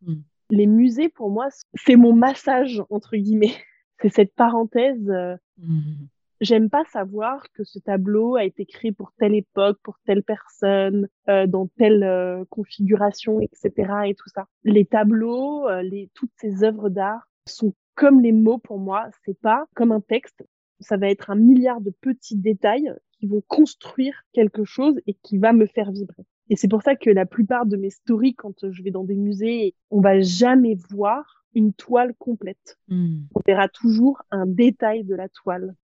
Mmh. 0.02 0.14
Les 0.50 0.66
musées, 0.66 1.08
pour 1.08 1.30
moi, 1.30 1.48
c'est 1.74 1.96
mon 1.96 2.12
massage, 2.12 2.82
entre 2.90 3.16
guillemets. 3.16 3.54
C'est 4.00 4.12
cette 4.12 4.34
parenthèse. 4.34 5.10
Euh, 5.10 5.34
mmh. 5.58 6.06
J'aime 6.40 6.70
pas 6.70 6.84
savoir 6.84 7.42
que 7.52 7.64
ce 7.64 7.80
tableau 7.80 8.36
a 8.36 8.44
été 8.44 8.64
créé 8.64 8.92
pour 8.92 9.10
telle 9.18 9.34
époque, 9.34 9.76
pour 9.82 9.98
telle 10.06 10.22
personne, 10.22 11.08
euh, 11.28 11.48
dans 11.48 11.66
telle 11.66 12.04
euh, 12.04 12.44
configuration, 12.48 13.40
etc. 13.40 13.72
et 14.06 14.14
tout 14.14 14.28
ça. 14.28 14.46
Les 14.62 14.84
tableaux, 14.84 15.68
les, 15.82 16.10
toutes 16.14 16.30
ces 16.36 16.62
œuvres 16.62 16.90
d'art 16.90 17.28
sont 17.44 17.74
comme 17.96 18.20
les 18.20 18.30
mots 18.30 18.58
pour 18.58 18.78
moi. 18.78 19.08
C'est 19.24 19.40
pas 19.40 19.66
comme 19.74 19.90
un 19.90 20.00
texte. 20.00 20.46
Ça 20.78 20.96
va 20.96 21.10
être 21.10 21.30
un 21.30 21.34
milliard 21.34 21.80
de 21.80 21.90
petits 21.90 22.36
détails 22.36 22.94
qui 23.18 23.26
vont 23.26 23.42
construire 23.48 24.22
quelque 24.32 24.64
chose 24.64 25.00
et 25.08 25.14
qui 25.14 25.38
va 25.38 25.52
me 25.52 25.66
faire 25.66 25.90
vibrer. 25.90 26.24
Et 26.50 26.56
c'est 26.56 26.68
pour 26.68 26.82
ça 26.82 26.96
que 26.96 27.10
la 27.10 27.26
plupart 27.26 27.66
de 27.66 27.76
mes 27.76 27.90
stories, 27.90 28.34
quand 28.34 28.70
je 28.70 28.82
vais 28.82 28.90
dans 28.90 29.04
des 29.04 29.16
musées, 29.16 29.74
on 29.90 30.00
va 30.00 30.20
jamais 30.20 30.76
voir 30.90 31.44
une 31.54 31.72
toile 31.72 32.14
complète. 32.18 32.78
Hmm. 32.88 33.20
On 33.34 33.40
verra 33.46 33.68
toujours 33.68 34.22
un 34.30 34.46
détail 34.46 35.04
de 35.04 35.14
la 35.14 35.28
toile. 35.28 35.74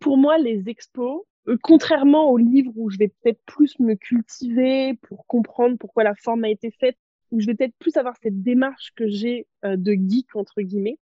Pour 0.00 0.16
moi, 0.16 0.38
les 0.38 0.68
expos, 0.68 1.22
euh, 1.48 1.56
contrairement 1.62 2.30
aux 2.30 2.38
livres 2.38 2.72
où 2.76 2.90
je 2.90 2.98
vais 2.98 3.08
peut-être 3.08 3.40
plus 3.46 3.78
me 3.78 3.94
cultiver 3.94 4.94
pour 5.02 5.26
comprendre 5.26 5.76
pourquoi 5.78 6.04
la 6.04 6.14
forme 6.14 6.44
a 6.44 6.50
été 6.50 6.70
faite, 6.70 6.96
où 7.30 7.40
je 7.40 7.46
vais 7.46 7.54
peut-être 7.54 7.76
plus 7.78 7.96
avoir 7.96 8.14
cette 8.22 8.42
démarche 8.42 8.92
que 8.96 9.08
j'ai 9.08 9.46
euh, 9.64 9.76
de 9.76 9.92
geek 9.92 10.36
entre 10.36 10.62
guillemets. 10.62 10.98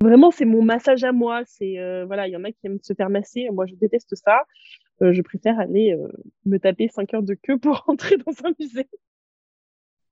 Vraiment, 0.00 0.30
c'est 0.30 0.46
mon 0.46 0.62
massage 0.62 1.04
à 1.04 1.12
moi. 1.12 1.42
C'est 1.44 1.78
euh, 1.78 2.06
voilà, 2.06 2.26
il 2.26 2.32
y 2.32 2.36
en 2.36 2.44
a 2.44 2.50
qui 2.50 2.58
aiment 2.66 2.78
se 2.82 2.94
faire 2.94 3.10
masser. 3.10 3.48
Moi, 3.52 3.66
je 3.66 3.74
déteste 3.74 4.14
ça. 4.16 4.44
Euh, 5.02 5.12
je 5.12 5.22
préfère 5.22 5.58
aller 5.58 5.92
euh, 5.92 6.08
me 6.44 6.58
taper 6.58 6.88
5 6.88 7.14
heures 7.14 7.22
de 7.22 7.34
queue 7.34 7.58
pour 7.58 7.76
rentrer 7.86 8.16
dans 8.16 8.32
un 8.44 8.52
musée. 8.58 8.88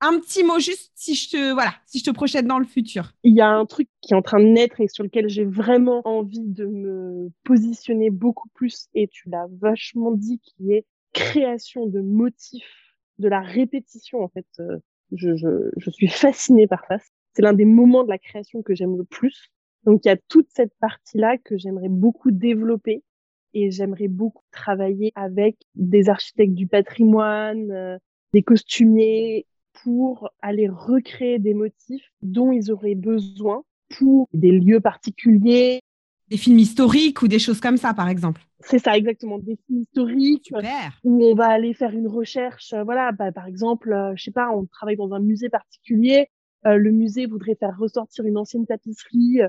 Un 0.01 0.17
petit 0.19 0.43
mot 0.43 0.59
juste 0.59 0.91
si 0.95 1.13
je 1.13 1.29
te 1.29 1.53
voilà, 1.53 1.73
si 1.85 1.99
je 1.99 2.05
te 2.05 2.11
projette 2.11 2.45
dans 2.45 2.59
le 2.59 2.65
futur. 2.65 3.11
Il 3.23 3.35
y 3.35 3.41
a 3.41 3.49
un 3.49 3.65
truc 3.65 3.89
qui 4.01 4.13
est 4.13 4.15
en 4.15 4.21
train 4.21 4.39
de 4.39 4.45
naître 4.45 4.79
et 4.79 4.87
sur 4.87 5.03
lequel 5.03 5.27
j'ai 5.27 5.43
vraiment 5.43 6.01
envie 6.07 6.47
de 6.47 6.65
me 6.65 7.29
positionner 7.43 8.09
beaucoup 8.09 8.47
plus 8.53 8.87
et 8.93 9.09
tu 9.09 9.29
l'as 9.29 9.47
vachement 9.59 10.11
dit 10.11 10.39
qui 10.39 10.71
est 10.71 10.85
création 11.11 11.85
de 11.85 11.99
motifs, 11.99 12.95
de 13.17 13.27
la 13.27 13.41
répétition 13.41 14.23
en 14.23 14.29
fait. 14.29 14.47
Euh, 14.59 14.77
je, 15.11 15.35
je, 15.35 15.69
je 15.75 15.89
suis 15.89 16.07
fascinée 16.07 16.67
par 16.67 16.85
ça. 16.85 16.97
C'est 17.33 17.41
l'un 17.41 17.53
des 17.53 17.65
moments 17.65 18.05
de 18.05 18.09
la 18.09 18.19
création 18.19 18.61
que 18.61 18.73
j'aime 18.73 18.95
le 18.95 19.03
plus. 19.03 19.51
Donc 19.83 20.05
il 20.05 20.07
y 20.07 20.11
a 20.11 20.17
toute 20.29 20.47
cette 20.49 20.73
partie-là 20.79 21.37
que 21.37 21.57
j'aimerais 21.57 21.89
beaucoup 21.89 22.31
développer 22.31 23.03
et 23.53 23.71
j'aimerais 23.71 24.07
beaucoup 24.07 24.43
travailler 24.51 25.11
avec 25.15 25.57
des 25.75 26.09
architectes 26.09 26.53
du 26.53 26.67
patrimoine, 26.67 27.71
euh, 27.71 27.97
des 28.33 28.43
costumiers 28.43 29.45
pour 29.83 30.29
aller 30.41 30.67
recréer 30.67 31.39
des 31.39 31.53
motifs 31.53 32.11
dont 32.21 32.51
ils 32.51 32.71
auraient 32.71 32.95
besoin 32.95 33.63
pour 33.97 34.27
des 34.33 34.51
lieux 34.51 34.79
particuliers. 34.79 35.81
Des 36.27 36.37
films 36.37 36.59
historiques 36.59 37.21
ou 37.21 37.27
des 37.27 37.39
choses 37.39 37.59
comme 37.59 37.77
ça, 37.77 37.93
par 37.93 38.07
exemple. 38.07 38.41
C'est 38.59 38.77
ça, 38.77 38.95
exactement. 38.95 39.39
Des 39.39 39.57
films 39.65 39.81
historiques 39.81 40.51
où 41.03 41.23
on 41.23 41.33
va 41.33 41.47
aller 41.47 41.73
faire 41.73 41.91
une 41.91 42.07
recherche. 42.07 42.73
Euh, 42.73 42.83
voilà, 42.83 43.11
bah, 43.11 43.31
par 43.31 43.47
exemple, 43.47 43.91
euh, 43.93 44.13
je 44.15 44.25
sais 44.25 44.31
pas, 44.31 44.49
on 44.51 44.65
travaille 44.65 44.97
dans 44.97 45.13
un 45.13 45.19
musée 45.19 45.49
particulier. 45.49 46.27
le 46.65 46.91
musée 46.91 47.25
voudrait 47.25 47.55
faire 47.55 47.77
ressortir 47.79 48.25
une 48.25 48.37
ancienne 48.37 48.67
tapisserie 48.67 49.39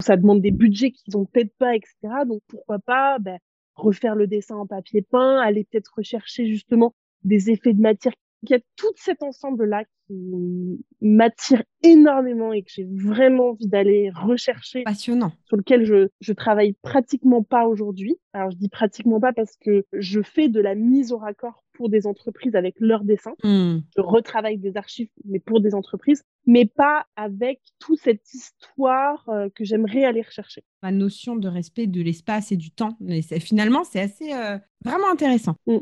ça 0.00 0.16
demande 0.16 0.40
des 0.40 0.50
budgets 0.50 0.90
qu'ils 0.90 1.16
ont 1.16 1.26
peut-être 1.26 1.54
pas, 1.58 1.74
etc. 1.74 1.94
Donc 2.26 2.42
pourquoi 2.48 2.78
pas 2.78 3.18
ben, 3.18 3.38
refaire 3.74 4.14
le 4.14 4.26
dessin 4.26 4.56
en 4.56 4.66
papier 4.66 5.02
peint, 5.02 5.40
aller 5.40 5.64
peut-être 5.64 5.92
rechercher 5.96 6.46
justement 6.46 6.94
des 7.24 7.50
effets 7.50 7.72
de 7.72 7.80
matière. 7.80 8.14
Il 8.42 8.50
y 8.50 8.54
a 8.54 8.60
tout 8.76 8.92
cet 8.96 9.22
ensemble-là 9.22 9.84
qui 10.06 10.84
m'attire 11.00 11.62
énormément 11.82 12.52
et 12.52 12.62
que 12.62 12.70
j'ai 12.72 12.84
vraiment 12.84 13.50
envie 13.50 13.68
d'aller 13.68 14.10
rechercher. 14.10 14.82
Passionnant. 14.82 15.32
Sur 15.46 15.56
lequel 15.56 15.84
je, 15.84 16.08
je 16.20 16.32
travaille 16.32 16.74
pratiquement 16.82 17.42
pas 17.42 17.66
aujourd'hui. 17.66 18.16
Alors 18.32 18.50
je 18.50 18.56
dis 18.56 18.68
pratiquement 18.68 19.20
pas 19.20 19.32
parce 19.32 19.56
que 19.56 19.84
je 19.92 20.22
fais 20.22 20.48
de 20.48 20.60
la 20.60 20.74
mise 20.74 21.12
au 21.12 21.18
raccord 21.18 21.62
pour 21.72 21.88
des 21.88 22.06
entreprises 22.06 22.54
avec 22.54 22.74
leurs 22.78 23.04
dessins. 23.04 23.34
Hmm. 23.42 23.78
Je 23.96 24.02
retravaille 24.02 24.58
des 24.58 24.76
archives, 24.76 25.08
mais 25.24 25.38
pour 25.38 25.60
des 25.60 25.74
entreprises, 25.74 26.22
mais 26.46 26.66
pas 26.66 27.06
avec 27.16 27.60
toute 27.78 27.98
cette 28.00 28.32
histoire 28.32 29.28
euh, 29.28 29.48
que 29.54 29.64
j'aimerais 29.64 30.04
aller 30.04 30.22
rechercher. 30.22 30.62
La 30.82 30.90
notion 30.90 31.36
de 31.36 31.48
respect 31.48 31.86
de 31.86 32.02
l'espace 32.02 32.52
et 32.52 32.56
du 32.56 32.70
temps, 32.70 32.96
finalement, 33.40 33.84
c'est 33.84 34.00
assez 34.00 34.32
euh, 34.32 34.58
vraiment 34.84 35.10
intéressant. 35.10 35.56
Hmm. 35.66 35.78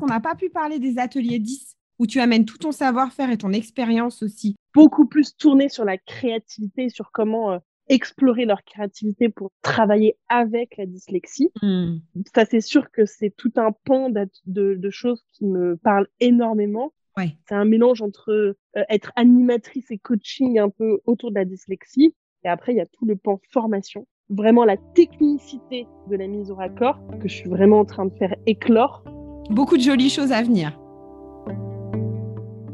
On 0.00 0.06
n'a 0.06 0.20
pas 0.20 0.34
pu 0.34 0.50
parler 0.50 0.78
des 0.78 0.98
ateliers 0.98 1.38
10 1.38 1.75
où 1.98 2.06
tu 2.06 2.20
amènes 2.20 2.44
tout 2.44 2.58
ton 2.58 2.72
savoir-faire 2.72 3.30
et 3.30 3.38
ton 3.38 3.52
expérience 3.52 4.22
aussi. 4.22 4.56
Beaucoup 4.74 5.06
plus 5.06 5.36
tourné 5.36 5.68
sur 5.68 5.84
la 5.84 5.98
créativité, 5.98 6.88
sur 6.88 7.10
comment 7.12 7.52
euh, 7.52 7.58
explorer 7.88 8.44
leur 8.44 8.64
créativité 8.64 9.28
pour 9.28 9.50
travailler 9.62 10.16
avec 10.28 10.76
la 10.76 10.86
dyslexie. 10.86 11.50
Hmm. 11.62 11.98
Ça, 12.34 12.44
c'est 12.44 12.60
sûr 12.60 12.90
que 12.90 13.06
c'est 13.06 13.30
tout 13.36 13.52
un 13.56 13.72
pan 13.84 14.10
de, 14.10 14.90
choses 14.90 15.24
qui 15.32 15.46
me 15.46 15.76
parlent 15.76 16.08
énormément. 16.20 16.92
Ouais. 17.16 17.36
C'est 17.48 17.54
un 17.54 17.64
mélange 17.64 18.02
entre 18.02 18.30
euh, 18.30 18.54
être 18.88 19.12
animatrice 19.16 19.90
et 19.90 19.98
coaching 19.98 20.58
un 20.58 20.68
peu 20.68 21.00
autour 21.06 21.30
de 21.30 21.36
la 21.36 21.44
dyslexie. 21.44 22.14
Et 22.44 22.48
après, 22.48 22.72
il 22.72 22.76
y 22.76 22.80
a 22.80 22.86
tout 22.86 23.06
le 23.06 23.16
pan 23.16 23.40
formation. 23.50 24.06
Vraiment 24.28 24.64
la 24.64 24.76
technicité 24.94 25.86
de 26.10 26.16
la 26.16 26.26
mise 26.26 26.50
au 26.50 26.56
raccord 26.56 26.98
que 27.20 27.28
je 27.28 27.34
suis 27.34 27.48
vraiment 27.48 27.80
en 27.80 27.84
train 27.84 28.06
de 28.06 28.14
faire 28.16 28.34
éclore. 28.46 29.04
Beaucoup 29.50 29.76
de 29.76 29.82
jolies 29.82 30.10
choses 30.10 30.32
à 30.32 30.42
venir. 30.42 30.76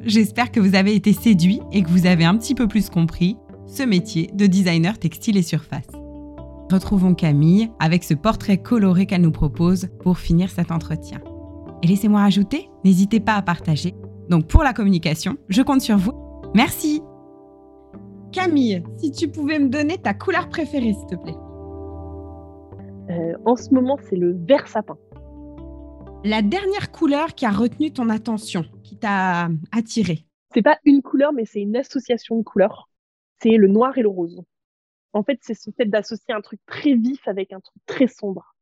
J'espère 0.05 0.51
que 0.51 0.59
vous 0.59 0.75
avez 0.75 0.97
été 0.97 1.13
séduit 1.13 1.61
et 1.71 1.83
que 1.83 1.89
vous 1.89 2.07
avez 2.07 2.25
un 2.25 2.37
petit 2.37 2.57
peu 2.57 2.67
plus 2.67 2.91
compris 2.91 3.37
ce 3.67 3.85
métier 3.85 4.31
de 4.35 4.47
designer 4.47 4.99
textile 4.99 5.37
et 5.37 5.43
surface. 5.43 5.87
Retrouvons 6.73 7.15
Camille 7.15 7.71
avec 7.79 8.03
ce 8.03 8.15
portrait 8.15 8.59
coloré 8.59 9.07
qu'elle 9.07 9.21
nous 9.21 9.31
propose 9.31 9.91
pour 10.01 10.19
finir 10.19 10.51
cet 10.51 10.73
entretien. 10.73 11.21
Et 11.83 11.87
laissez-moi 11.87 12.23
ajouter, 12.23 12.69
n'hésitez 12.85 13.21
pas 13.21 13.35
à 13.35 13.43
partager. 13.43 13.95
Donc 14.29 14.49
pour 14.49 14.65
la 14.65 14.73
communication, 14.73 15.37
je 15.49 15.63
compte 15.63 15.83
sur 15.83 15.99
vous. 15.99 16.13
Merci. 16.53 17.01
Camille, 18.33 18.83
si 18.97 19.13
tu 19.13 19.29
pouvais 19.29 19.61
me 19.61 19.69
donner 19.69 19.99
ta 19.99 20.15
couleur 20.15 20.49
préférée, 20.49 20.95
s'il 20.95 21.07
te 21.07 21.23
plaît. 21.23 21.37
Euh, 23.11 23.35
en 23.45 23.55
ce 23.55 23.73
moment, 23.73 23.99
c'est 24.09 24.17
le 24.17 24.37
vert 24.49 24.67
sapin. 24.67 24.97
La 26.25 26.43
dernière 26.43 26.91
couleur 26.91 27.35
qui 27.35 27.47
a 27.47 27.51
retenu 27.51 27.93
ton 27.93 28.09
attention, 28.09 28.65
qui 28.93 28.99
t'a 28.99 29.49
attiré 29.71 30.25
C'est 30.53 30.63
pas 30.63 30.79
une 30.85 31.03
couleur, 31.03 31.33
mais 31.33 31.45
c'est 31.45 31.61
une 31.61 31.77
association 31.77 32.37
de 32.37 32.43
couleurs 32.43 32.89
c'est 33.43 33.57
le 33.57 33.69
noir 33.69 33.97
et 33.99 34.03
le 34.03 34.09
rose. 34.09 34.41
En 35.13 35.23
fait, 35.23 35.39
c'est 35.43 35.55
ce 35.55 35.71
fait 35.71 35.85
d'associer 35.85 36.33
un 36.33 36.41
truc 36.41 36.61
très 36.67 36.95
vif 36.95 37.27
avec 37.27 37.53
un 37.53 37.61
truc 37.61 37.83
très 37.87 38.07
sombre. 38.07 38.55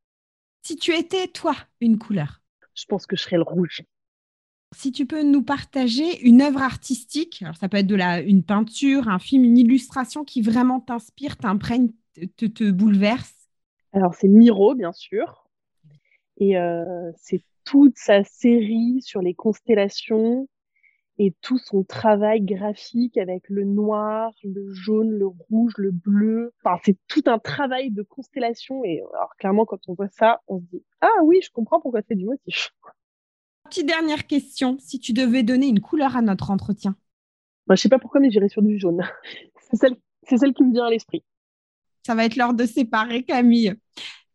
Si 0.62 0.76
tu 0.76 0.94
étais, 0.94 1.28
toi, 1.28 1.54
une 1.80 1.98
couleur? 1.98 2.40
Je 2.74 2.84
pense 2.86 3.06
que 3.06 3.16
je 3.16 3.22
serais 3.22 3.36
le 3.36 3.42
rouge. 3.42 3.82
Si 4.74 4.92
tu 4.92 5.06
peux 5.06 5.22
nous 5.22 5.42
partager 5.42 6.20
une 6.26 6.42
œuvre 6.42 6.62
artistique, 6.62 7.42
alors 7.42 7.56
ça 7.56 7.68
peut 7.68 7.78
être 7.78 7.86
de 7.86 7.96
la, 7.96 8.20
une 8.20 8.42
peinture, 8.42 9.08
un 9.08 9.18
film, 9.18 9.44
une 9.44 9.58
illustration 9.58 10.24
qui 10.24 10.42
vraiment 10.42 10.80
t'inspire, 10.80 11.36
t'imprègne, 11.36 11.90
te, 12.36 12.46
te, 12.46 12.70
bouleverse? 12.70 13.34
Alors 13.92 14.14
c'est 14.14 14.28
Miro, 14.28 14.74
bien 14.74 14.92
sûr. 14.92 15.48
Et 16.38 16.56
euh, 16.56 17.10
c'est 17.16 17.44
toute 17.64 17.96
sa 17.96 18.24
série 18.24 19.00
sur 19.02 19.20
les 19.20 19.34
constellations, 19.34 20.48
et 21.22 21.34
tout 21.42 21.58
son 21.58 21.84
travail 21.84 22.40
graphique 22.40 23.18
avec 23.18 23.42
le 23.50 23.64
noir, 23.64 24.32
le 24.42 24.72
jaune, 24.72 25.10
le 25.10 25.26
rouge, 25.26 25.74
le 25.76 25.90
bleu. 25.90 26.54
Enfin, 26.64 26.80
c'est 26.82 26.96
tout 27.08 27.22
un 27.26 27.38
travail 27.38 27.90
de 27.90 28.02
constellation. 28.02 28.82
Et 28.86 29.02
alors, 29.12 29.36
clairement, 29.38 29.66
quand 29.66 29.80
on 29.88 29.92
voit 29.92 30.08
ça, 30.08 30.40
on 30.48 30.60
se 30.60 30.64
dit 30.72 30.82
Ah 31.02 31.22
oui, 31.24 31.40
je 31.42 31.50
comprends 31.50 31.78
pourquoi 31.78 32.00
c'est 32.08 32.14
du 32.14 32.24
motif. 32.24 32.70
Petite 33.64 33.86
dernière 33.86 34.26
question. 34.26 34.78
Si 34.78 34.98
tu 34.98 35.12
devais 35.12 35.42
donner 35.42 35.66
une 35.66 35.80
couleur 35.80 36.16
à 36.16 36.22
notre 36.22 36.50
entretien 36.50 36.96
Moi, 37.66 37.76
Je 37.76 37.82
sais 37.82 37.90
pas 37.90 37.98
pourquoi, 37.98 38.20
mais 38.20 38.30
j'irais 38.30 38.48
sur 38.48 38.62
du 38.62 38.78
jaune. 38.78 39.02
c'est 39.70 39.76
celle, 39.76 39.96
celle 40.26 40.54
qui 40.54 40.64
me 40.64 40.72
vient 40.72 40.86
à 40.86 40.90
l'esprit. 40.90 41.22
Ça 42.06 42.14
va 42.14 42.24
être 42.24 42.36
l'heure 42.36 42.54
de 42.54 42.64
séparer, 42.64 43.24
Camille. 43.24 43.74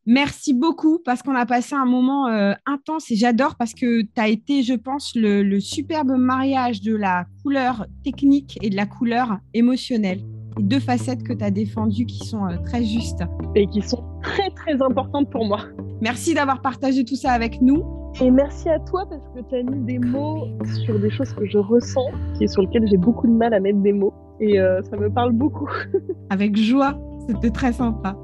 Merci 0.08 0.54
beaucoup 0.54 1.00
parce 1.04 1.24
qu'on 1.24 1.34
a 1.34 1.48
passé 1.48 1.74
un 1.74 1.86
moment 1.86 2.28
euh, 2.28 2.54
intense 2.68 3.10
et 3.10 3.16
j'adore 3.16 3.56
parce 3.56 3.74
que 3.74 4.04
tu 4.04 4.12
as 4.18 4.28
été, 4.28 4.62
je 4.62 4.76
pense, 4.76 5.14
le, 5.16 5.60
superbe 5.60 6.12
mariage 6.12 6.82
de 6.82 6.96
la 6.96 7.26
couleur 7.42 7.88
technique 8.04 8.60
et 8.62 8.70
de 8.70 8.76
la 8.76 8.86
couleur 8.86 9.40
émotionnelle. 9.56 10.22
deux 10.60 10.80
facettes 10.80 11.24
que 11.24 11.34
tu 11.34 11.44
as 11.44 11.50
défendues 11.50 12.06
qui 12.06 12.24
sont 12.24 12.46
euh, 12.46 12.58
très 12.66 12.84
justes. 12.84 13.24
Et 13.56 13.66
qui 13.66 13.82
sont 13.82 14.04
très, 14.22 14.52
très 14.52 14.80
importantes 14.80 15.32
pour 15.32 15.46
moi. 15.46 15.62
Merci 16.02 16.36
d'avoir 16.36 16.62
partagé 16.62 17.04
tout 17.04 17.16
ça 17.16 17.32
avec 17.32 17.60
nous. 17.62 17.84
Et 18.22 18.30
merci 18.30 18.70
à 18.70 18.80
toi 18.82 19.06
parce 19.10 19.28
que 19.34 19.50
tu 19.50 19.56
as 19.56 19.64
mis 19.64 19.86
des 19.86 19.98
mots 19.98 20.48
sur 20.86 21.00
des 21.00 21.10
choses 21.10 21.34
que 21.34 21.48
je 21.48 21.58
ressens 21.58 22.12
et 22.40 22.48
sur 22.48 22.62
lesquelles 22.62 22.88
j'ai 22.88 22.98
beaucoup 22.98 23.26
de 23.26 23.34
mal 23.34 23.56
à 23.56 23.60
mettre 23.60 23.80
des 23.80 23.94
mots. 23.94 24.14
Et 24.40 24.60
euh, 24.60 24.84
ça 24.84 24.98
me 24.98 25.10
parle 25.10 25.32
beaucoup. 25.32 25.70
avec 26.30 26.56
joie, 26.56 26.96
c'était 27.28 27.50
très 27.50 27.74
sympa. 27.74 28.16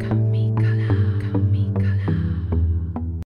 Come. 0.00 0.29